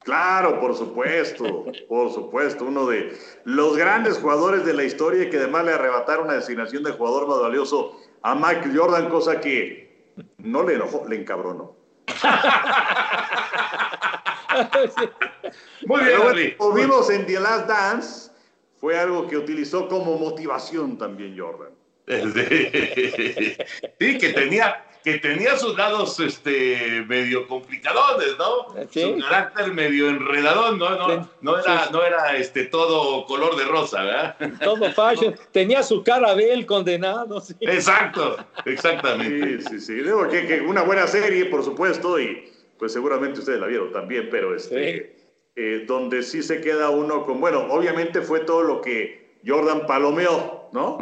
Claro, 0.00 0.60
por 0.60 0.76
supuesto, 0.76 1.64
por 1.88 2.12
supuesto, 2.12 2.64
uno 2.64 2.86
de 2.86 3.16
los 3.44 3.76
grandes 3.76 4.18
jugadores 4.18 4.64
de 4.64 4.74
la 4.74 4.84
historia 4.84 5.24
y 5.24 5.30
que 5.30 5.38
además 5.38 5.64
le 5.64 5.72
arrebataron 5.72 6.26
una 6.26 6.34
designación 6.34 6.82
de 6.82 6.92
jugador 6.92 7.26
más 7.26 7.40
valioso 7.40 7.98
a 8.22 8.34
Michael 8.34 8.76
Jordan, 8.76 9.08
cosa 9.08 9.40
que 9.40 10.12
no 10.38 10.62
le 10.62 10.74
enojó, 10.74 11.06
le 11.08 11.16
encabronó. 11.16 11.76
Muy 15.86 16.04
bien, 16.04 16.20
Henry. 16.22 16.56
como 16.56 16.74
vimos 16.74 17.10
en 17.10 17.26
The 17.26 17.40
Last 17.40 17.68
Dance, 17.68 18.30
fue 18.76 18.98
algo 18.98 19.26
que 19.28 19.36
utilizó 19.36 19.88
como 19.88 20.18
motivación 20.18 20.98
también 20.98 21.38
Jordan. 21.38 21.70
Sí, 23.98 24.18
que 24.18 24.32
tenía, 24.34 24.84
que 25.04 25.18
tenía 25.18 25.56
sus 25.56 25.76
lados 25.76 26.18
este, 26.20 27.04
medio 27.08 27.46
complicadones, 27.46 28.36
¿no? 28.38 28.66
Su 28.90 29.18
carácter 29.20 29.72
medio 29.72 30.08
enredadón, 30.08 30.78
¿no? 30.78 30.90
No, 30.90 31.30
no 31.40 31.58
era, 31.58 31.88
no 31.90 32.04
era 32.04 32.36
este, 32.36 32.64
todo 32.64 33.24
color 33.26 33.56
de 33.56 33.64
rosa, 33.64 34.02
¿verdad? 34.02 34.36
Todo 34.62 34.90
fashion. 34.92 35.34
Tenía 35.52 35.82
su 35.82 36.02
cara 36.02 36.34
de 36.34 36.52
él 36.52 36.66
condenado. 36.66 37.42
Exacto, 37.60 38.36
exactamente. 38.66 39.62
Sí, 39.62 39.68
sí, 39.70 39.80
sí. 39.80 39.94
Digo 39.94 40.28
que, 40.28 40.46
que, 40.46 40.60
una 40.60 40.82
buena 40.82 41.06
serie, 41.06 41.46
por 41.46 41.64
supuesto, 41.64 42.20
y 42.20 42.50
pues 42.78 42.92
seguramente 42.92 43.40
ustedes 43.40 43.60
la 43.60 43.66
vieron 43.66 43.92
también, 43.92 44.28
pero 44.30 44.54
este, 44.54 45.16
eh, 45.56 45.84
donde 45.86 46.22
sí 46.22 46.42
se 46.42 46.60
queda 46.60 46.90
uno 46.90 47.24
con, 47.24 47.40
bueno, 47.40 47.66
obviamente 47.70 48.22
fue 48.22 48.40
todo 48.40 48.62
lo 48.62 48.80
que 48.80 49.19
Jordan 49.46 49.86
palomeó, 49.86 50.68
¿no? 50.72 50.98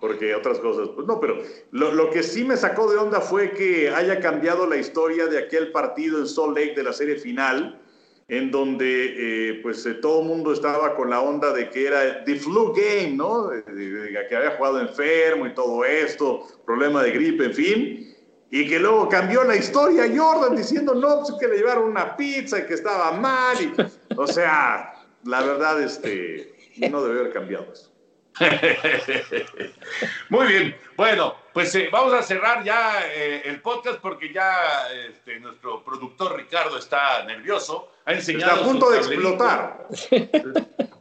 Porque 0.00 0.34
otras 0.34 0.58
cosas, 0.60 0.88
pues 0.94 1.06
no, 1.06 1.20
pero 1.20 1.38
lo, 1.72 1.92
lo, 1.92 2.10
que 2.10 2.22
sí 2.22 2.44
me 2.44 2.56
sacó 2.56 2.90
de 2.90 2.98
onda 2.98 3.20
fue 3.20 3.52
que 3.52 3.90
haya 3.90 4.20
cambiado 4.20 4.66
la 4.66 4.76
historia 4.76 5.26
de 5.26 5.38
aquel 5.38 5.72
partido 5.72 6.18
en 6.18 6.26
Salt 6.26 6.56
Lake 6.56 6.74
de 6.74 6.84
la 6.84 6.92
serie 6.92 7.16
final, 7.16 7.80
en 8.28 8.50
donde 8.52 9.50
eh, 9.50 9.60
pues 9.60 9.84
eh, 9.86 9.94
todo 9.94 10.22
el 10.22 10.28
mundo 10.28 10.52
estaba 10.52 10.94
con 10.94 11.10
la 11.10 11.20
onda 11.20 11.52
de 11.52 11.68
que 11.68 11.88
era 11.88 12.24
the 12.24 12.36
flu 12.36 12.72
game, 12.72 13.16
¿no? 13.16 13.48
De, 13.48 13.62
de, 13.62 13.90
de, 13.90 14.26
que 14.28 14.36
había 14.36 14.52
jugado 14.52 14.80
enfermo 14.80 15.46
y 15.46 15.54
todo 15.54 15.84
esto, 15.84 16.46
problema 16.64 17.02
de 17.02 17.10
gripe, 17.10 17.46
en 17.46 17.54
fin. 17.54 18.16
Y 18.52 18.68
que 18.68 18.78
luego 18.78 19.08
cambió 19.08 19.44
la 19.44 19.56
historia 19.56 20.10
Jordan 20.14 20.56
diciendo, 20.56 20.94
no, 20.94 21.20
pues 21.20 21.34
que 21.40 21.46
le 21.46 21.56
llevaron 21.58 21.84
una 21.84 22.16
pizza 22.16 22.58
y 22.58 22.66
que 22.66 22.74
estaba 22.74 23.12
mal. 23.12 23.56
Y, 23.60 23.72
o 24.16 24.26
sea, 24.26 24.92
la 25.24 25.42
verdad, 25.42 25.80
este, 25.82 26.49
no 26.88 27.02
debe 27.02 27.20
haber 27.20 27.32
cambiado 27.32 27.72
eso. 27.72 27.90
Muy 30.28 30.46
bien, 30.46 30.76
bueno, 30.96 31.34
pues 31.52 31.74
eh, 31.74 31.88
vamos 31.90 32.14
a 32.14 32.22
cerrar 32.22 32.64
ya 32.64 33.06
eh, 33.12 33.42
el 33.44 33.60
podcast 33.60 34.00
porque 34.00 34.32
ya 34.32 34.88
este, 35.08 35.40
nuestro 35.40 35.84
productor 35.84 36.36
Ricardo 36.36 36.78
está 36.78 37.24
nervioso, 37.24 37.92
ha 38.04 38.12
enseñado 38.12 38.52
está 38.52 38.64
a 38.64 38.68
punto 38.68 38.90
de 38.90 38.98
explotar. 38.98 39.88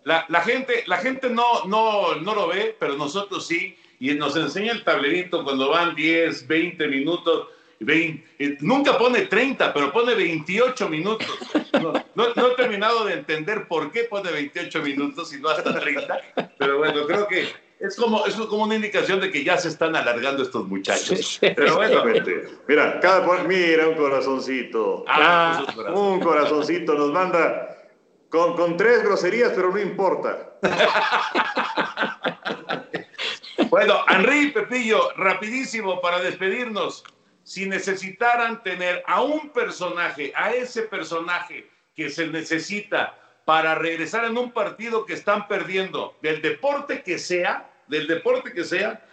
La, 0.03 0.25
la, 0.27 0.41
gente, 0.41 0.84
la 0.88 0.97
gente 0.97 1.30
no, 1.30 1.65
no, 1.65 2.15
no 2.15 2.34
lo 2.34 2.47
ve, 2.47 2.75
pero 2.80 2.95
nosotros 2.95 3.45
sí, 3.45 3.77
y 3.99 4.13
nos 4.15 4.36
enseña 4.36 4.71
el 4.71 4.84
tablerito 4.84 5.43
cuando 5.43 5.69
van 5.69 5.93
10, 5.93 6.47
20 6.47 6.88
minutos 6.88 7.47
20, 7.80 8.25
eh, 8.39 8.57
nunca 8.61 8.97
pone 8.97 9.25
30, 9.25 9.73
pero 9.73 9.91
pone 9.91 10.13
28 10.13 10.89
minutos. 10.89 11.27
No, 11.73 11.93
no, 12.15 12.34
no, 12.36 12.47
he 12.47 12.55
terminado 12.55 13.05
de 13.05 13.13
entender 13.13 13.67
por 13.67 13.91
qué 13.91 14.03
pone 14.03 14.32
28 14.32 14.82
minutos 14.82 15.34
y 15.34 15.39
no 15.39 15.49
hasta 15.49 15.80
30, 15.80 16.19
pero 16.57 16.80
bueno, 16.80 17.05
creo 17.07 17.27
que 17.27 17.47
es 17.80 17.95
como, 17.95 18.25
es 18.25 18.36
como 18.36 18.63
una 18.63 18.75
indicación 18.75 19.21
de 19.21 19.32
que 19.32 19.43
ya 19.43 19.57
se 19.57 19.69
están 19.69 19.95
alargando 19.95 20.43
estos 20.43 20.67
muchachos. 20.67 21.38
Pero 21.39 21.77
bueno, 21.77 22.03
mira, 22.67 22.99
cada, 22.99 23.43
mira 23.43 23.88
un 23.88 23.95
corazoncito. 23.95 25.05
Ah, 25.07 25.65
ah, 25.65 25.91
un 25.93 26.19
corazoncito 26.19 26.95
nos 26.95 27.11
manda 27.11 27.77
con, 28.27 28.57
con 28.57 28.75
tres 28.75 29.03
groserías, 29.03 29.53
pero 29.55 29.71
no 29.71 29.80
importa. 29.80 30.57
bueno, 33.69 34.03
Henry 34.09 34.51
Pepillo, 34.51 35.11
rapidísimo 35.15 36.01
para 36.01 36.19
despedirnos 36.19 37.05
si 37.50 37.66
necesitaran 37.66 38.62
tener 38.62 39.04
a 39.08 39.24
un 39.24 39.50
personaje, 39.50 40.32
a 40.36 40.54
ese 40.54 40.84
personaje 40.84 41.68
que 41.95 42.12
se 42.12 42.28
necesita 42.28 43.18
para 43.43 43.74
regresar 43.74 44.26
en 44.26 44.38
un 44.38 44.52
partido 44.52 45.04
que 45.04 45.16
están 45.16 45.47
perdiendo, 45.47 46.16
del 46.22 46.43
deporte 46.43 47.02
que 47.02 47.18
sea, 47.18 47.68
del 47.88 48.06
deporte 48.06 48.54
que 48.54 48.64
sea, 48.64 49.04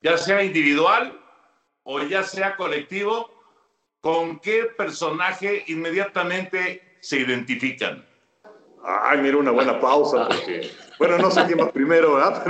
ya 0.00 0.16
sea 0.16 0.44
individual 0.44 1.20
o 1.82 2.00
ya 2.04 2.22
sea 2.22 2.54
colectivo, 2.54 3.28
¿con 4.00 4.38
qué 4.38 4.66
personaje 4.78 5.64
inmediatamente 5.66 6.98
se 7.00 7.18
identifican? 7.18 8.06
Ay, 8.84 9.18
mira, 9.18 9.36
una 9.36 9.50
buena 9.50 9.80
pausa, 9.80 10.28
porque, 10.28 10.70
bueno, 10.96 11.18
no 11.18 11.28
sé 11.28 11.44
quién 11.46 11.58
va 11.58 11.72
primero, 11.72 12.14
¿verdad? 12.14 12.46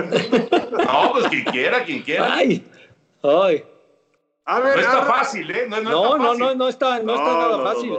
no, 0.70 1.12
pues 1.12 1.28
quien 1.28 1.44
quiera, 1.44 1.82
quien 1.82 2.02
quiera. 2.02 2.34
Ay, 2.34 2.62
ay. 3.22 3.64
A 4.46 4.60
ver, 4.60 4.76
no 4.76 4.82
está 4.82 5.06
fácil, 5.06 5.50
¿eh? 5.50 5.66
No, 5.68 5.80
no, 5.80 5.90
no, 5.90 6.18
no, 6.18 6.34
no, 6.34 6.54
no, 6.54 6.68
está, 6.68 6.98
no, 7.00 7.14
está 7.14 7.32
nada 7.32 7.62
fácil. 7.62 7.96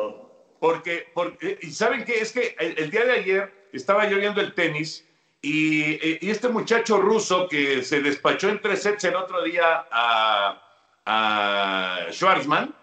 Porque, 0.59 1.07
porque, 1.13 1.57
y 1.61 1.71
¿saben 1.71 2.05
qué? 2.05 2.19
Es 2.19 2.31
que 2.31 2.55
el, 2.59 2.77
el, 2.77 2.91
día 2.91 3.05
de 3.05 3.11
ayer 3.13 3.67
estaba 3.73 4.07
yo 4.07 4.17
viendo 4.17 4.41
el 4.41 4.53
tenis 4.53 5.07
y, 5.41 6.25
y, 6.25 6.29
este 6.29 6.49
muchacho 6.49 6.97
ruso 6.97 7.47
que 7.47 7.83
se 7.83 8.01
despachó 8.01 8.49
en 8.49 8.61
tres 8.61 8.83
sets 8.83 9.03
el 9.03 9.15
otro 9.15 9.43
día 9.43 9.85
a, 9.91 10.61
a 11.05 12.07
Schwarzman, 12.11 12.73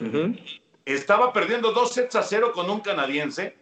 uh 0.00 0.04
-huh. 0.04 0.60
estaba 0.84 1.32
perdiendo 1.32 1.72
dos 1.72 1.92
sets 1.92 2.16
a 2.16 2.22
cero 2.22 2.52
con 2.52 2.68
un 2.68 2.80
canadiense 2.80 3.56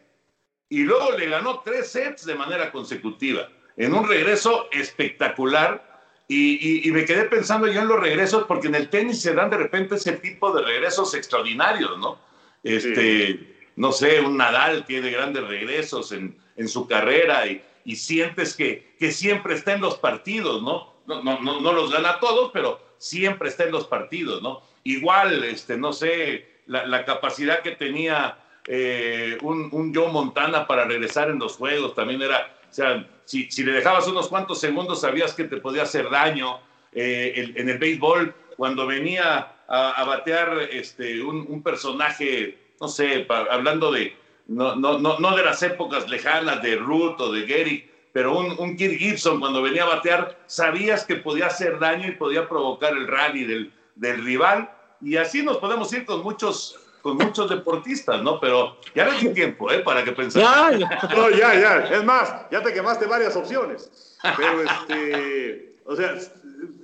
y 0.69 0.83
luego 0.83 1.13
le 1.13 1.29
ganó 1.29 1.61
tres 1.61 1.91
sets 1.91 2.25
de 2.25 2.35
manera 2.35 2.73
consecutiva 2.73 3.49
en 3.77 3.95
un 3.95 4.09
regreso 4.09 4.69
espectacular 4.73 5.90
y, 6.33 6.91
me 6.93 7.05
quedé 7.05 7.25
pensando 7.25 7.67
yo 7.67 7.81
en 7.81 7.89
los 7.89 7.99
regresos, 7.99 8.45
porque 8.47 8.69
en 8.69 8.77
el 8.77 8.89
tenis 8.89 9.21
se 9.21 9.35
dan 9.35 9.51
de 9.51 9.57
repente 9.57 9.97
ese 9.97 10.13
tipo 10.13 10.53
de 10.53 10.63
regresos 10.63 11.13
extraordinarios, 11.15 11.99
¿no? 11.99 12.21
Este, 12.63 13.57
no 13.75 13.91
sé, 13.91 14.21
un 14.21 14.37
Nadal 14.37 14.85
tiene 14.85 15.11
grandes 15.11 15.43
regresos 15.49 16.13
en, 16.13 16.39
en 16.57 16.69
su 16.69 16.87
carrera 16.87 17.47
y, 17.47 17.63
sientes 17.97 18.55
que, 18.55 18.95
que, 19.01 19.11
siempre 19.11 19.55
está 19.55 19.73
en 19.73 19.81
los 19.81 19.99
partidos, 19.99 20.63
¿no? 20.63 20.95
No, 21.07 21.21
no, 21.25 21.41
no, 21.41 21.61
no 21.61 21.73
los 21.73 21.91
gana 21.91 22.21
todos, 22.21 22.53
pero 22.53 22.81
siempre 22.99 23.49
está 23.49 23.65
en 23.65 23.73
los 23.73 23.89
partidos, 23.89 24.41
¿no? 24.41 24.63
Igual, 24.85 25.43
este, 25.43 25.77
no 25.77 25.93
sé, 25.93 26.61
la, 26.67 26.87
la 26.87 27.05
capacidad 27.05 27.63
que 27.63 27.73
tenía 27.73 28.39
eh, 28.69 29.37
un, 29.43 29.69
un 29.73 29.93
Joe 29.93 30.13
Montana 30.13 30.69
para 30.69 30.85
regresar 30.85 31.29
en 31.29 31.41
los 31.41 31.57
juegos 31.57 31.97
también 31.97 32.23
era 32.23 32.57
o 32.71 32.73
sea, 32.73 33.07
si, 33.25 33.51
si, 33.51 33.65
le 33.65 33.73
dejabas 33.73 34.07
unos 34.07 34.29
cuantos 34.29 34.61
segundos, 34.61 35.01
sabías 35.01 35.35
que 35.35 35.45
te 35.45 35.57
podía 35.57 35.83
hacer 35.83 36.09
daño. 36.11 36.61
Eh, 36.93 37.53
en 37.55 37.69
el 37.69 37.79
béisbol, 37.79 38.35
cuando 38.57 38.87
venía 38.87 39.53
a, 39.69 40.05
batear 40.05 40.69
este, 40.73 41.23
un, 41.23 41.63
personaje, 41.63 42.59
no 42.81 42.89
sé, 42.89 43.27
hablando 43.29 43.93
de, 43.93 44.17
no, 44.49 44.75
no, 44.75 44.99
no, 44.99 45.19
no, 45.21 45.37
de 45.37 45.45
las 45.45 45.63
épocas 45.63 46.09
lejanas 46.09 46.61
de 46.61 46.75
Ruth 46.77 47.21
o 47.21 47.33
de 47.33 47.47
Gary, 47.47 47.89
pero 48.13 48.37
un, 48.37 48.59
un 48.59 48.77
Kirk 48.77 48.99
Gibson, 48.99 49.39
cuando 49.39 49.63
venía 49.63 49.85
a 49.85 49.95
batear, 49.95 50.37
sabías 50.47 51.05
que 51.05 51.17
podía 51.17 51.47
hacer 51.47 51.79
daño 51.79 52.09
y 52.09 52.17
podía 52.17 52.49
provocar 52.49 52.93
el 52.93 53.07
rally 53.07 53.45
del, 53.45 53.73
del 53.95 54.25
rival. 54.25 54.69
Y 55.01 55.17
así 55.17 55.43
nos 55.43 55.59
podemos 55.59 55.93
ir 55.93 56.05
con 56.05 56.23
muchos 56.23 56.80
con 57.03 57.17
muchos 57.17 57.49
deportistas, 57.49 58.23
¿no? 58.23 58.41
Pero 58.41 58.77
ya 58.95 59.05
no 59.05 59.13
hay 59.13 59.33
tiempo, 59.33 59.71
¿eh? 59.71 59.81
Para 59.81 60.05
que 60.05 60.13
pensemos. 60.13 60.49
Ya, 60.49 60.77
ya. 60.77 61.09
No, 61.15 61.31
ya, 61.31 61.55
ya. 61.55 61.97
Es 61.97 62.05
más, 62.05 62.47
ya 62.51 62.63
te 62.63 62.73
quemaste 62.73 63.07
varias 63.07 63.37
opciones. 63.37 64.19
Pero 64.37 64.63
este, 64.63 65.77
o 65.85 65.97
sea, 65.97 66.15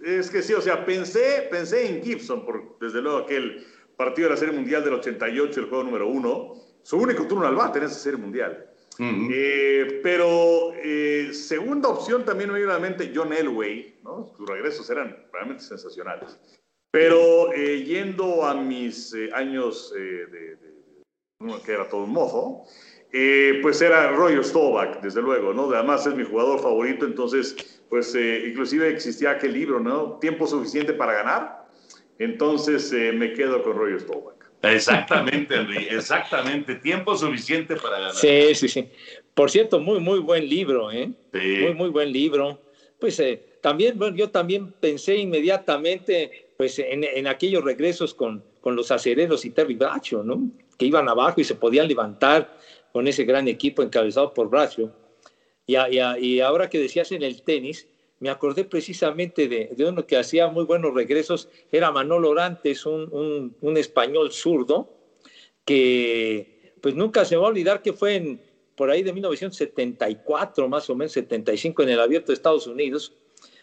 es 0.04 0.30
que 0.30 0.42
sí, 0.42 0.54
o 0.54 0.60
sea, 0.60 0.84
pensé, 0.84 1.48
pensé 1.50 1.86
en 1.86 2.02
Gibson, 2.02 2.44
por 2.44 2.78
desde 2.80 3.02
luego 3.02 3.18
aquel 3.18 3.66
partido 3.96 4.28
de 4.28 4.34
la 4.34 4.40
Serie 4.40 4.54
Mundial 4.54 4.84
del 4.84 4.94
88, 4.94 5.60
el 5.60 5.66
juego 5.66 5.84
número 5.84 6.08
uno, 6.08 6.54
su 6.82 6.96
único 6.96 7.26
turno 7.26 7.46
al 7.46 7.54
bate 7.54 7.78
en 7.78 7.84
esa 7.84 7.94
Serie 7.94 8.18
Mundial. 8.18 8.70
Uh 8.98 9.02
-huh. 9.02 9.28
eh, 9.30 10.00
pero 10.02 10.72
eh, 10.82 11.30
segunda 11.32 11.90
opción 11.90 12.24
también 12.24 12.50
me 12.50 12.56
viene 12.56 12.72
a 12.72 12.76
la 12.76 12.80
mente 12.80 13.12
John 13.14 13.32
Elway, 13.32 13.98
¿no? 14.02 14.32
Sus 14.36 14.48
regresos 14.48 14.88
eran 14.88 15.26
realmente 15.32 15.62
sensacionales. 15.62 16.38
Pero 16.90 17.52
eh, 17.52 17.84
yendo 17.84 18.44
a 18.44 18.54
mis 18.54 19.12
eh, 19.12 19.28
años 19.34 19.92
eh, 19.96 20.00
de, 20.00 20.56
de, 20.56 21.62
que 21.64 21.72
era 21.72 21.88
todo 21.88 22.04
un 22.04 22.10
mozo, 22.10 22.62
eh, 23.12 23.58
pues 23.60 23.82
era 23.82 24.10
Roger 24.12 24.42
Staubach, 24.42 25.00
desde 25.02 25.20
luego, 25.20 25.52
¿no? 25.52 25.70
Además 25.70 26.06
es 26.06 26.14
mi 26.14 26.24
jugador 26.24 26.60
favorito, 26.60 27.04
entonces, 27.04 27.82
pues 27.90 28.14
eh, 28.14 28.44
inclusive 28.48 28.88
existía 28.88 29.32
aquel 29.32 29.52
libro, 29.52 29.78
¿no? 29.78 30.18
Tiempo 30.20 30.46
suficiente 30.46 30.92
para 30.92 31.12
ganar. 31.12 31.66
Entonces 32.18 32.90
me 33.14 33.34
quedo 33.34 33.62
con 33.62 33.76
Roger 33.76 34.00
Staubach. 34.00 34.36
Exactamente, 34.62 35.54
Henry, 35.54 35.86
exactamente. 35.90 36.76
Tiempo 36.76 37.14
suficiente 37.14 37.76
para 37.76 37.98
ganar. 37.98 38.14
Sí, 38.14 38.54
sí, 38.54 38.68
sí. 38.68 38.88
Por 39.34 39.50
cierto, 39.50 39.80
muy, 39.80 40.00
muy 40.00 40.20
buen 40.20 40.48
libro, 40.48 40.90
¿eh? 40.90 41.10
Sí. 41.34 41.58
Muy, 41.60 41.74
muy 41.74 41.88
buen 41.90 42.10
libro. 42.10 42.58
Pues 42.98 43.22
también, 43.60 43.98
bueno, 43.98 44.16
yo 44.16 44.30
también 44.30 44.72
pensé 44.72 45.16
inmediatamente 45.16 46.45
pues 46.56 46.78
en, 46.78 47.26
aquellos 47.26 47.62
regresos 47.64 48.14
con, 48.14 48.42
con, 48.60 48.76
los 48.76 48.90
acereros 48.90 49.44
y 49.44 49.50
Terry 49.50 49.74
Bracho, 49.74 50.22
¿no? 50.22 50.50
Que 50.78 50.86
iban 50.86 51.08
abajo 51.08 51.40
y 51.40 51.44
se 51.44 51.54
podían 51.54 51.88
levantar 51.88 52.58
con 52.92 53.06
ese 53.06 53.24
gran 53.24 53.46
equipo 53.48 53.82
encabezado 53.82 54.32
por 54.32 54.48
Bracho. 54.48 54.92
Y 55.66 56.40
ahora 56.40 56.70
que 56.70 56.78
decías 56.78 57.12
en 57.12 57.22
el 57.22 57.42
tenis, 57.42 57.88
me 58.20 58.30
acordé 58.30 58.64
precisamente 58.64 59.48
de, 59.48 59.70
de, 59.76 59.84
uno 59.84 60.06
que 60.06 60.16
hacía 60.16 60.48
muy 60.48 60.64
buenos 60.64 60.94
regresos, 60.94 61.48
era 61.70 61.90
Manolo 61.90 62.30
Orantes, 62.30 62.86
un, 62.86 63.12
un, 63.12 63.56
un, 63.60 63.76
español 63.76 64.32
zurdo, 64.32 64.88
que 65.64 66.72
pues 66.80 66.94
nunca 66.94 67.24
se 67.24 67.36
va 67.36 67.46
a 67.46 67.50
olvidar 67.50 67.82
que 67.82 67.92
fue 67.92 68.14
en, 68.14 68.40
por 68.76 68.90
ahí 68.90 69.02
de 69.02 69.12
1974, 69.12 70.68
más 70.68 70.88
o 70.88 70.94
menos 70.94 71.12
75, 71.12 71.82
en 71.82 71.88
el 71.90 72.00
abierto 72.00 72.28
de 72.28 72.34
Estados 72.34 72.66
Unidos, 72.66 73.12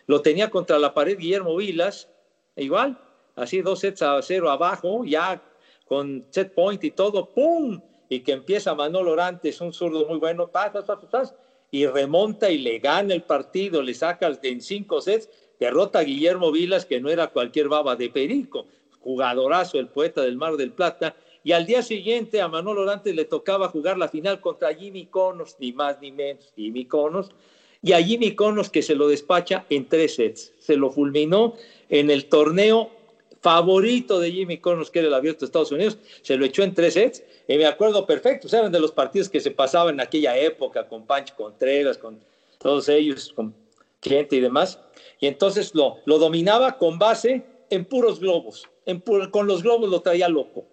lo 0.05 0.21
tenía 0.21 0.49
contra 0.49 0.77
la 0.79 0.93
pared 0.93 1.17
Guillermo 1.17 1.55
Vilas, 1.55 2.09
igual, 2.55 2.97
así 3.35 3.61
dos 3.61 3.79
sets 3.79 4.01
a 4.01 4.21
cero 4.21 4.49
abajo, 4.49 5.03
ya 5.05 5.41
con 5.87 6.25
set 6.29 6.53
point 6.53 6.83
y 6.83 6.91
todo, 6.91 7.29
¡pum! 7.29 7.81
Y 8.09 8.19
que 8.21 8.33
empieza 8.33 8.75
Manolo 8.75 9.11
Orantes, 9.11 9.59
un 9.61 9.73
zurdo 9.73 10.05
muy 10.07 10.19
bueno, 10.19 10.49
y 11.71 11.87
remonta 11.87 12.51
y 12.51 12.59
le 12.59 12.79
gana 12.79 13.13
el 13.13 13.23
partido, 13.23 13.81
le 13.81 13.93
saca 13.93 14.31
en 14.43 14.61
cinco 14.61 15.01
sets, 15.01 15.29
derrota 15.59 15.99
a 15.99 16.03
Guillermo 16.03 16.51
Vilas, 16.51 16.85
que 16.85 17.01
no 17.01 17.09
era 17.09 17.27
cualquier 17.27 17.67
baba 17.69 17.95
de 17.95 18.09
perico, 18.09 18.67
jugadorazo, 18.99 19.79
el 19.79 19.87
poeta 19.87 20.21
del 20.21 20.37
Mar 20.37 20.55
del 20.55 20.71
Plata, 20.71 21.15
y 21.43 21.51
al 21.51 21.65
día 21.65 21.81
siguiente 21.81 22.41
a 22.41 22.47
Manolo 22.47 22.81
Orantes 22.81 23.15
le 23.15 23.25
tocaba 23.25 23.67
jugar 23.69 23.97
la 23.97 24.07
final 24.07 24.39
contra 24.39 24.73
Jimmy 24.73 25.07
Conos, 25.07 25.57
ni 25.59 25.73
más 25.73 25.99
ni 25.99 26.11
menos, 26.11 26.53
Jimmy 26.55 26.85
Conos, 26.85 27.31
y 27.81 27.91
a 27.91 28.01
Jimmy 28.01 28.33
Conos 28.33 28.69
que 28.69 28.81
se 28.81 28.95
lo 28.95 29.09
despacha 29.09 29.65
en 29.69 29.89
tres 29.89 30.15
sets. 30.15 30.53
Se 30.59 30.77
lo 30.77 30.89
fulminó 30.89 31.55
en 31.93 32.09
el 32.09 32.25
torneo 32.25 32.89
favorito 33.39 34.19
de 34.19 34.31
Jimmy 34.31 34.57
Conos, 34.57 34.89
que 34.89 34.97
era 34.97 35.09
el 35.09 35.13
abierto 35.13 35.41
de 35.41 35.45
Estados 35.45 35.71
Unidos, 35.71 35.99
se 36.23 36.35
lo 36.35 36.43
echó 36.43 36.63
en 36.63 36.73
tres 36.73 36.95
sets, 36.95 37.23
y 37.47 37.55
me 37.55 37.67
acuerdo 37.67 38.07
perfecto, 38.07 38.47
eran 38.47 38.71
de 38.71 38.79
los 38.79 38.91
partidos 38.91 39.29
que 39.29 39.39
se 39.39 39.51
pasaban 39.51 39.95
en 39.95 40.01
aquella 40.01 40.35
época, 40.35 40.87
con 40.87 41.05
Pancho 41.05 41.35
Contreras, 41.37 41.99
con 41.99 42.19
todos 42.57 42.89
ellos, 42.89 43.31
con 43.35 43.53
gente 44.01 44.37
y 44.37 44.39
demás, 44.39 44.79
y 45.19 45.27
entonces 45.27 45.75
lo, 45.75 45.97
lo 46.05 46.17
dominaba 46.17 46.79
con 46.79 46.97
base 46.97 47.43
en 47.69 47.85
puros 47.85 48.19
globos, 48.19 48.67
en 48.87 48.99
con 49.29 49.45
los 49.45 49.61
globos 49.61 49.87
lo 49.87 50.01
traía 50.01 50.27
loco. 50.29 50.65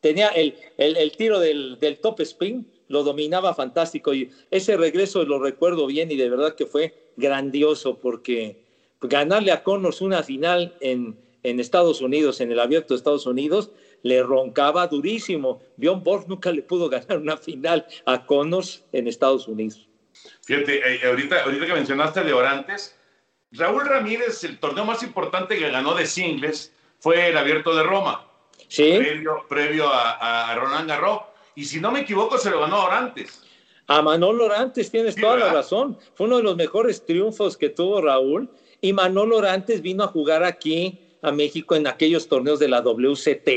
Tenía 0.00 0.28
el, 0.28 0.56
el, 0.78 1.12
tiro 1.12 1.38
del, 1.38 1.78
del 1.78 1.98
top 1.98 2.20
spin, 2.22 2.66
lo 2.88 3.04
dominaba 3.04 3.54
fantástico 3.54 4.12
y 4.12 4.30
ese 4.50 4.76
regreso 4.76 5.22
lo 5.22 5.38
recuerdo 5.38 5.86
bien 5.86 6.10
y 6.10 6.16
de 6.16 6.28
verdad 6.28 6.56
que 6.56 6.66
fue 6.66 6.94
grandioso 7.16 7.98
porque 7.98 8.69
ganarle 9.00 9.52
a 9.52 9.62
Connors 9.62 10.00
una 10.00 10.22
final 10.22 10.74
en, 10.80 11.16
en 11.42 11.60
Estados 11.60 12.00
Unidos, 12.00 12.40
en 12.40 12.52
el 12.52 12.60
abierto 12.60 12.94
de 12.94 12.98
Estados 12.98 13.26
Unidos, 13.26 13.70
le 14.02 14.22
roncaba 14.22 14.86
durísimo. 14.86 15.60
Bjorn 15.76 16.02
Borg 16.02 16.28
nunca 16.28 16.52
le 16.52 16.62
pudo 16.62 16.88
ganar 16.88 17.18
una 17.18 17.36
final 17.36 17.86
a 18.06 18.24
Connors 18.24 18.84
en 18.92 19.06
Estados 19.06 19.48
Unidos. 19.48 19.88
Fíjate, 20.42 20.94
eh, 20.94 21.06
ahorita, 21.06 21.44
ahorita 21.44 21.66
que 21.66 21.72
mencionaste 21.72 22.24
de 22.24 22.32
Orantes, 22.32 22.96
Raúl 23.52 23.86
Ramírez, 23.86 24.44
el 24.44 24.58
torneo 24.58 24.84
más 24.84 25.02
importante 25.02 25.58
que 25.58 25.70
ganó 25.70 25.94
de 25.94 26.06
singles 26.06 26.72
fue 26.98 27.28
el 27.28 27.36
abierto 27.36 27.74
de 27.74 27.82
Roma. 27.82 28.26
Sí. 28.68 28.98
Previo, 29.48 29.88
a, 29.88 30.50
a 30.50 30.54
Roland 30.54 30.88
Garros 30.88 31.22
y 31.54 31.64
si 31.64 31.80
no 31.80 31.90
me 31.90 32.00
equivoco, 32.00 32.38
se 32.38 32.50
lo 32.50 32.60
ganó 32.60 32.84
Orantes. 32.84 33.42
A 33.86 34.02
Manolo 34.02 34.44
Orantes, 34.44 34.90
tienes 34.90 35.16
toda 35.16 35.36
la 35.36 35.52
razón. 35.52 35.98
Fue 36.14 36.26
uno 36.26 36.36
de 36.36 36.44
los 36.44 36.56
mejores 36.56 37.04
triunfos 37.04 37.56
que 37.56 37.70
tuvo 37.70 38.00
Raúl. 38.00 38.48
Y 38.80 38.92
Manolo 38.92 39.36
Orantes 39.36 39.82
vino 39.82 40.04
a 40.04 40.08
jugar 40.08 40.44
aquí 40.44 40.98
a 41.22 41.32
México 41.32 41.74
en 41.74 41.86
aquellos 41.86 42.28
torneos 42.28 42.58
de 42.58 42.68
la 42.68 42.80
WCT, 42.80 43.48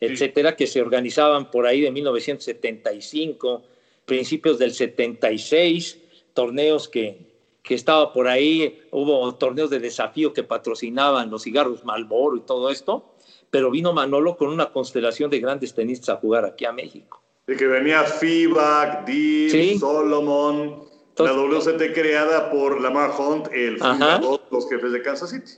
etcétera, 0.00 0.56
que 0.56 0.66
se 0.66 0.80
organizaban 0.80 1.50
por 1.50 1.66
ahí 1.66 1.80
de 1.80 1.90
1975, 1.90 3.62
principios 4.04 4.58
del 4.58 4.72
76, 4.72 5.98
torneos 6.34 6.88
que, 6.88 7.28
que 7.62 7.74
estaba 7.74 8.12
por 8.12 8.28
ahí, 8.28 8.80
hubo 8.90 9.34
torneos 9.34 9.70
de 9.70 9.78
desafío 9.78 10.32
que 10.32 10.42
patrocinaban 10.42 11.30
los 11.30 11.42
cigarros 11.42 11.84
Malboro 11.84 12.36
y 12.36 12.40
todo 12.40 12.70
esto, 12.70 13.14
pero 13.50 13.70
vino 13.70 13.92
Manolo 13.92 14.36
con 14.36 14.48
una 14.48 14.72
constelación 14.72 15.30
de 15.30 15.40
grandes 15.40 15.74
tenistas 15.74 16.16
a 16.16 16.20
jugar 16.20 16.44
aquí 16.44 16.64
a 16.64 16.72
México. 16.72 17.22
De 17.46 17.56
que 17.56 17.66
venía 17.66 18.04
FIBA, 18.04 19.04
Deep, 19.06 19.78
Solomon, 19.78 20.87
la 21.18 21.32
WCT 21.32 21.92
creada 21.94 22.50
por 22.50 22.80
Lamar 22.80 23.10
Hunt, 23.18 23.48
el 23.52 23.78
fundador 23.78 24.40
de 24.40 24.46
los 24.50 24.68
jefes 24.68 24.92
de 24.92 25.02
Kansas 25.02 25.30
City. 25.30 25.52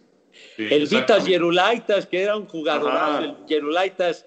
el 0.58 0.86
Vitas 0.86 1.26
Yerulaitas, 1.26 2.06
que 2.06 2.22
era 2.22 2.36
un 2.36 2.46
jugador, 2.46 3.22
el 3.22 3.46
Yerulaitas 3.46 4.26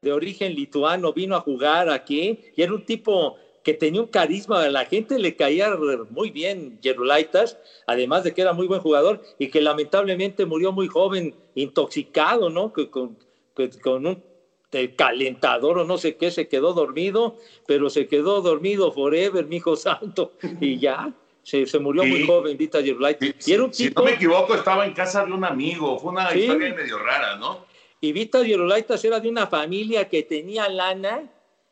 de 0.00 0.12
origen 0.12 0.54
lituano, 0.54 1.12
vino 1.12 1.36
a 1.36 1.40
jugar 1.40 1.90
aquí 1.90 2.40
y 2.56 2.62
era 2.62 2.72
un 2.72 2.84
tipo 2.84 3.36
que 3.62 3.74
tenía 3.74 4.00
un 4.00 4.06
carisma, 4.06 4.62
a 4.62 4.70
la 4.70 4.86
gente 4.86 5.18
le 5.18 5.36
caía 5.36 5.76
muy 6.08 6.30
bien 6.30 6.78
Yerulaitas, 6.80 7.58
además 7.86 8.24
de 8.24 8.32
que 8.32 8.40
era 8.40 8.54
muy 8.54 8.66
buen 8.66 8.80
jugador 8.80 9.20
y 9.38 9.48
que 9.48 9.60
lamentablemente 9.60 10.46
murió 10.46 10.72
muy 10.72 10.88
joven, 10.88 11.34
intoxicado, 11.54 12.48
¿no? 12.48 12.72
Con, 12.72 13.18
con 13.82 14.06
un 14.06 14.29
calentador 14.96 15.78
o 15.78 15.84
no 15.84 15.98
sé 15.98 16.16
qué, 16.16 16.30
se 16.30 16.48
quedó 16.48 16.72
dormido, 16.72 17.36
pero 17.66 17.90
se 17.90 18.06
quedó 18.06 18.40
dormido 18.40 18.92
forever, 18.92 19.46
mi 19.46 19.56
hijo 19.56 19.76
santo, 19.76 20.32
y 20.60 20.78
ya. 20.78 21.12
Se, 21.42 21.66
se 21.66 21.78
murió 21.78 22.04
muy 22.04 22.26
joven, 22.26 22.56
Vita 22.56 22.80
Yerulaitas. 22.80 23.48
y 23.48 23.52
era 23.52 23.64
un 23.64 23.72
si 23.72 23.88
no 23.90 24.04
me 24.04 24.12
equivoco, 24.12 24.54
estaba 24.54 24.84
en 24.84 24.92
casa 24.92 25.24
de 25.24 25.32
un 25.32 25.42
amigo. 25.42 25.98
Fue 25.98 26.12
una 26.12 26.34
historia 26.36 26.74
medio 26.74 26.98
rara, 26.98 27.36
¿no? 27.36 27.64
Y 28.00 28.12
Vita 28.12 28.42
Yerulaitas 28.42 29.02
era 29.04 29.18
de 29.18 29.28
una 29.28 29.46
familia 29.46 30.06
que 30.08 30.22
tenía 30.22 30.68
lana 30.68 31.30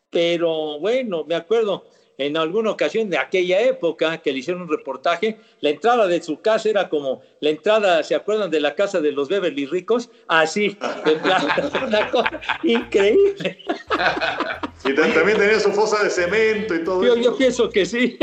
pero 0.09 0.79
bueno, 0.79 1.23
me 1.25 1.35
acuerdo 1.35 1.85
en 2.19 2.35
alguna 2.35 2.71
ocasión 2.71 3.09
de 3.09 3.17
aquella 3.17 3.61
época 3.61 4.17
que 4.17 4.33
le 4.33 4.39
hicieron 4.39 4.63
un 4.63 4.69
reportaje, 4.69 5.39
la 5.61 5.69
entrada 5.69 6.05
de 6.05 6.21
su 6.21 6.41
casa 6.41 6.69
era 6.69 6.89
como 6.89 7.21
la 7.39 7.49
entrada, 7.49 8.03
¿se 8.03 8.13
acuerdan 8.13 8.51
de 8.51 8.59
la 8.59 8.75
casa 8.75 8.99
de 8.99 9.13
los 9.13 9.29
Beverly 9.29 9.65
ricos? 9.65 10.09
Así, 10.27 10.77
una 11.87 12.11
cosa 12.11 12.41
increíble. 12.63 13.63
Y 14.83 14.93
también 14.93 15.37
tenía 15.37 15.59
su 15.61 15.71
fosa 15.71 16.03
de 16.03 16.09
cemento 16.09 16.75
y 16.75 16.83
todo 16.83 17.03
yo, 17.03 17.13
eso. 17.13 17.21
Yo 17.21 17.37
pienso 17.37 17.69
que 17.69 17.85
sí. 17.85 18.19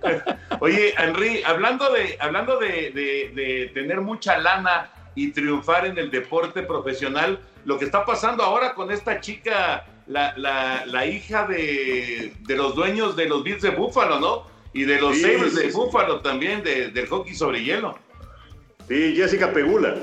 Oye, 0.60 0.92
Henry, 0.98 1.40
hablando 1.46 1.92
de, 1.92 2.16
hablando 2.18 2.58
de, 2.58 2.90
de 2.90 3.70
tener 3.72 4.00
mucha 4.00 4.36
lana 4.38 4.90
y 5.14 5.30
triunfar 5.30 5.86
en 5.86 5.96
el 5.96 6.10
deporte 6.10 6.64
profesional, 6.64 7.38
lo 7.64 7.78
que 7.78 7.84
está 7.84 8.04
pasando 8.04 8.42
ahora 8.42 8.74
con 8.74 8.90
esta 8.90 9.20
chica 9.20 9.86
la, 10.08 10.34
la, 10.36 10.86
la 10.86 11.06
hija 11.06 11.46
de, 11.46 12.32
de, 12.46 12.56
los 12.56 12.74
dueños 12.74 13.16
de 13.16 13.26
los 13.26 13.44
Bills 13.44 13.62
de 13.62 13.70
Búfalo, 13.70 14.18
¿no? 14.18 14.44
Y 14.72 14.84
de 14.84 15.00
los 15.00 15.18
Sabres 15.18 15.54
de 15.54 15.70
Búfalo 15.70 16.20
también, 16.20 16.62
de, 16.62 16.88
del 16.88 17.06
hockey 17.06 17.34
sobre 17.34 17.62
hielo. 17.62 17.98
Sí, 18.88 19.14
Jessica 19.14 19.52
Pegula, 19.52 19.96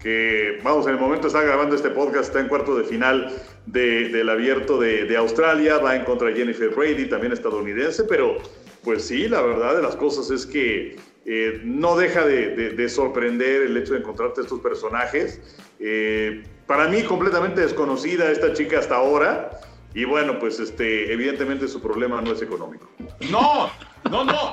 que 0.00 0.58
vamos, 0.62 0.86
en 0.86 0.94
el 0.94 1.00
momento 1.00 1.26
está 1.26 1.42
grabando 1.42 1.74
este 1.74 1.90
podcast, 1.90 2.28
está 2.28 2.40
en 2.40 2.48
cuarto 2.48 2.76
de 2.76 2.84
final 2.84 3.32
de, 3.66 4.10
del 4.10 4.28
abierto 4.28 4.78
de, 4.78 5.04
de, 5.04 5.16
Australia, 5.16 5.78
va 5.78 5.96
en 5.96 6.04
contra 6.04 6.28
de 6.28 6.34
Jennifer 6.34 6.68
Brady, 6.68 7.06
también 7.08 7.32
estadounidense, 7.32 8.04
pero 8.04 8.36
pues 8.84 9.04
sí, 9.06 9.26
la 9.26 9.40
verdad 9.40 9.74
de 9.74 9.82
las 9.82 9.96
cosas 9.96 10.30
es 10.30 10.46
que 10.46 10.96
eh, 11.24 11.60
no 11.64 11.96
deja 11.96 12.24
de, 12.24 12.54
de, 12.70 12.88
sorprender 12.88 13.62
el 13.62 13.76
hecho 13.76 13.94
de 13.94 14.00
encontrarte 14.00 14.42
estos 14.42 14.60
personajes. 14.60 15.40
Eh, 15.80 16.44
para 16.66 16.88
mí 16.88 17.02
completamente 17.02 17.60
desconocida 17.60 18.30
esta 18.30 18.52
chica 18.52 18.78
hasta 18.78 18.96
ahora. 18.96 19.60
Y 19.94 20.04
bueno, 20.04 20.38
pues 20.38 20.60
este, 20.60 21.12
evidentemente 21.12 21.68
su 21.68 21.80
problema 21.80 22.20
no 22.20 22.32
es 22.32 22.42
económico. 22.42 22.86
No, 23.30 23.70
no, 24.10 24.24
no, 24.24 24.50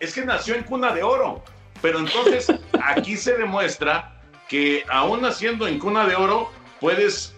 es 0.00 0.14
que 0.14 0.24
nació 0.24 0.54
en 0.54 0.62
cuna 0.64 0.94
de 0.94 1.02
oro. 1.02 1.42
Pero 1.82 1.98
entonces 1.98 2.50
aquí 2.82 3.16
se 3.16 3.36
demuestra 3.36 4.18
que 4.48 4.84
aún 4.88 5.20
naciendo 5.20 5.68
en 5.68 5.78
cuna 5.78 6.06
de 6.06 6.16
oro 6.16 6.50
puedes 6.80 7.36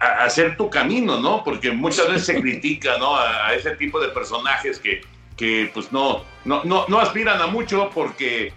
hacer 0.00 0.56
tu 0.56 0.68
camino, 0.68 1.20
¿no? 1.20 1.44
Porque 1.44 1.70
muchas 1.70 2.08
veces 2.08 2.26
se 2.26 2.40
critica, 2.40 2.98
¿no? 2.98 3.16
A, 3.16 3.54
ese 3.54 3.76
tipo 3.76 4.00
de 4.00 4.08
personajes 4.08 4.78
que, 4.78 5.02
que 5.36 5.70
pues 5.72 5.92
no, 5.92 6.24
no, 6.44 6.64
no, 6.64 6.86
no 6.88 6.98
aspiran 6.98 7.40
a 7.40 7.46
mucho 7.46 7.90
porque 7.94 8.52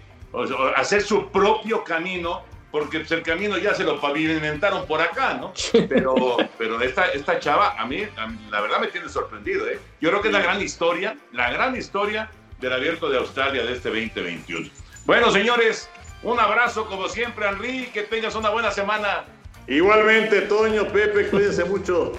hacer 0.76 1.02
su 1.02 1.30
propio 1.30 1.84
camino 1.84 2.42
porque 2.74 2.98
pues, 2.98 3.12
el 3.12 3.22
camino 3.22 3.56
ya 3.56 3.72
se 3.72 3.84
lo 3.84 4.00
pavimentaron 4.00 4.84
por 4.84 5.00
acá, 5.00 5.34
¿no? 5.34 5.52
Pero, 5.88 6.36
pero 6.58 6.80
esta, 6.80 7.06
esta 7.12 7.38
chava, 7.38 7.80
a 7.80 7.86
mí, 7.86 8.04
la 8.50 8.60
verdad 8.60 8.80
me 8.80 8.88
tiene 8.88 9.08
sorprendido, 9.08 9.68
¿eh? 9.68 9.78
Yo 10.00 10.10
creo 10.10 10.20
que 10.20 10.26
es 10.26 10.34
la 10.34 10.42
gran 10.42 10.60
historia, 10.60 11.16
la 11.30 11.52
gran 11.52 11.76
historia 11.76 12.28
del 12.58 12.72
abierto 12.72 13.08
de 13.08 13.18
Australia 13.18 13.62
de 13.62 13.74
este 13.74 13.90
2021. 13.90 14.68
Bueno, 15.04 15.30
señores, 15.30 15.88
un 16.24 16.40
abrazo 16.40 16.86
como 16.86 17.08
siempre, 17.08 17.46
Henry, 17.46 17.90
que 17.94 18.02
tengas 18.02 18.34
una 18.34 18.50
buena 18.50 18.72
semana. 18.72 19.24
Igualmente, 19.68 20.40
Toño, 20.40 20.88
Pepe, 20.88 21.28
cuídense 21.28 21.64
mucho. 21.66 22.10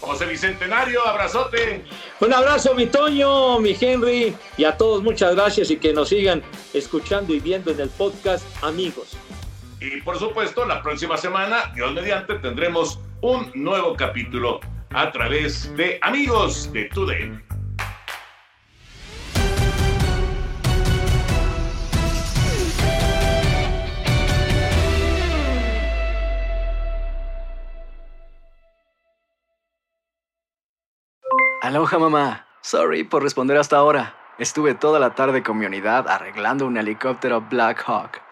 José 0.00 0.24
Bicentenario, 0.24 1.06
abrazote. 1.06 1.84
Un 2.20 2.32
abrazo, 2.32 2.74
mi 2.74 2.86
Toño, 2.86 3.58
mi 3.58 3.76
Henry, 3.78 4.34
y 4.56 4.64
a 4.64 4.74
todos 4.74 5.02
muchas 5.02 5.34
gracias 5.34 5.70
y 5.70 5.76
que 5.76 5.92
nos 5.92 6.08
sigan 6.08 6.42
escuchando 6.72 7.34
y 7.34 7.40
viendo 7.40 7.70
en 7.70 7.80
el 7.80 7.90
podcast, 7.90 8.46
amigos. 8.62 9.18
Y 9.82 10.00
por 10.00 10.16
supuesto, 10.16 10.64
la 10.64 10.80
próxima 10.80 11.16
semana, 11.16 11.72
Dios 11.74 11.92
mediante, 11.92 12.36
tendremos 12.36 13.00
un 13.20 13.50
nuevo 13.52 13.96
capítulo 13.96 14.60
a 14.90 15.10
través 15.10 15.74
de 15.76 15.98
Amigos 16.02 16.72
de 16.72 16.84
Today. 16.84 17.32
Aloha 31.62 31.98
mamá. 31.98 32.46
Sorry 32.60 33.02
por 33.02 33.24
responder 33.24 33.56
hasta 33.56 33.78
ahora. 33.78 34.14
Estuve 34.38 34.74
toda 34.74 35.00
la 35.00 35.16
tarde 35.16 35.42
con 35.42 35.58
mi 35.58 35.66
unidad 35.66 36.08
arreglando 36.08 36.68
un 36.68 36.76
helicóptero 36.76 37.40
Black 37.40 37.82
Hawk. 37.84 38.31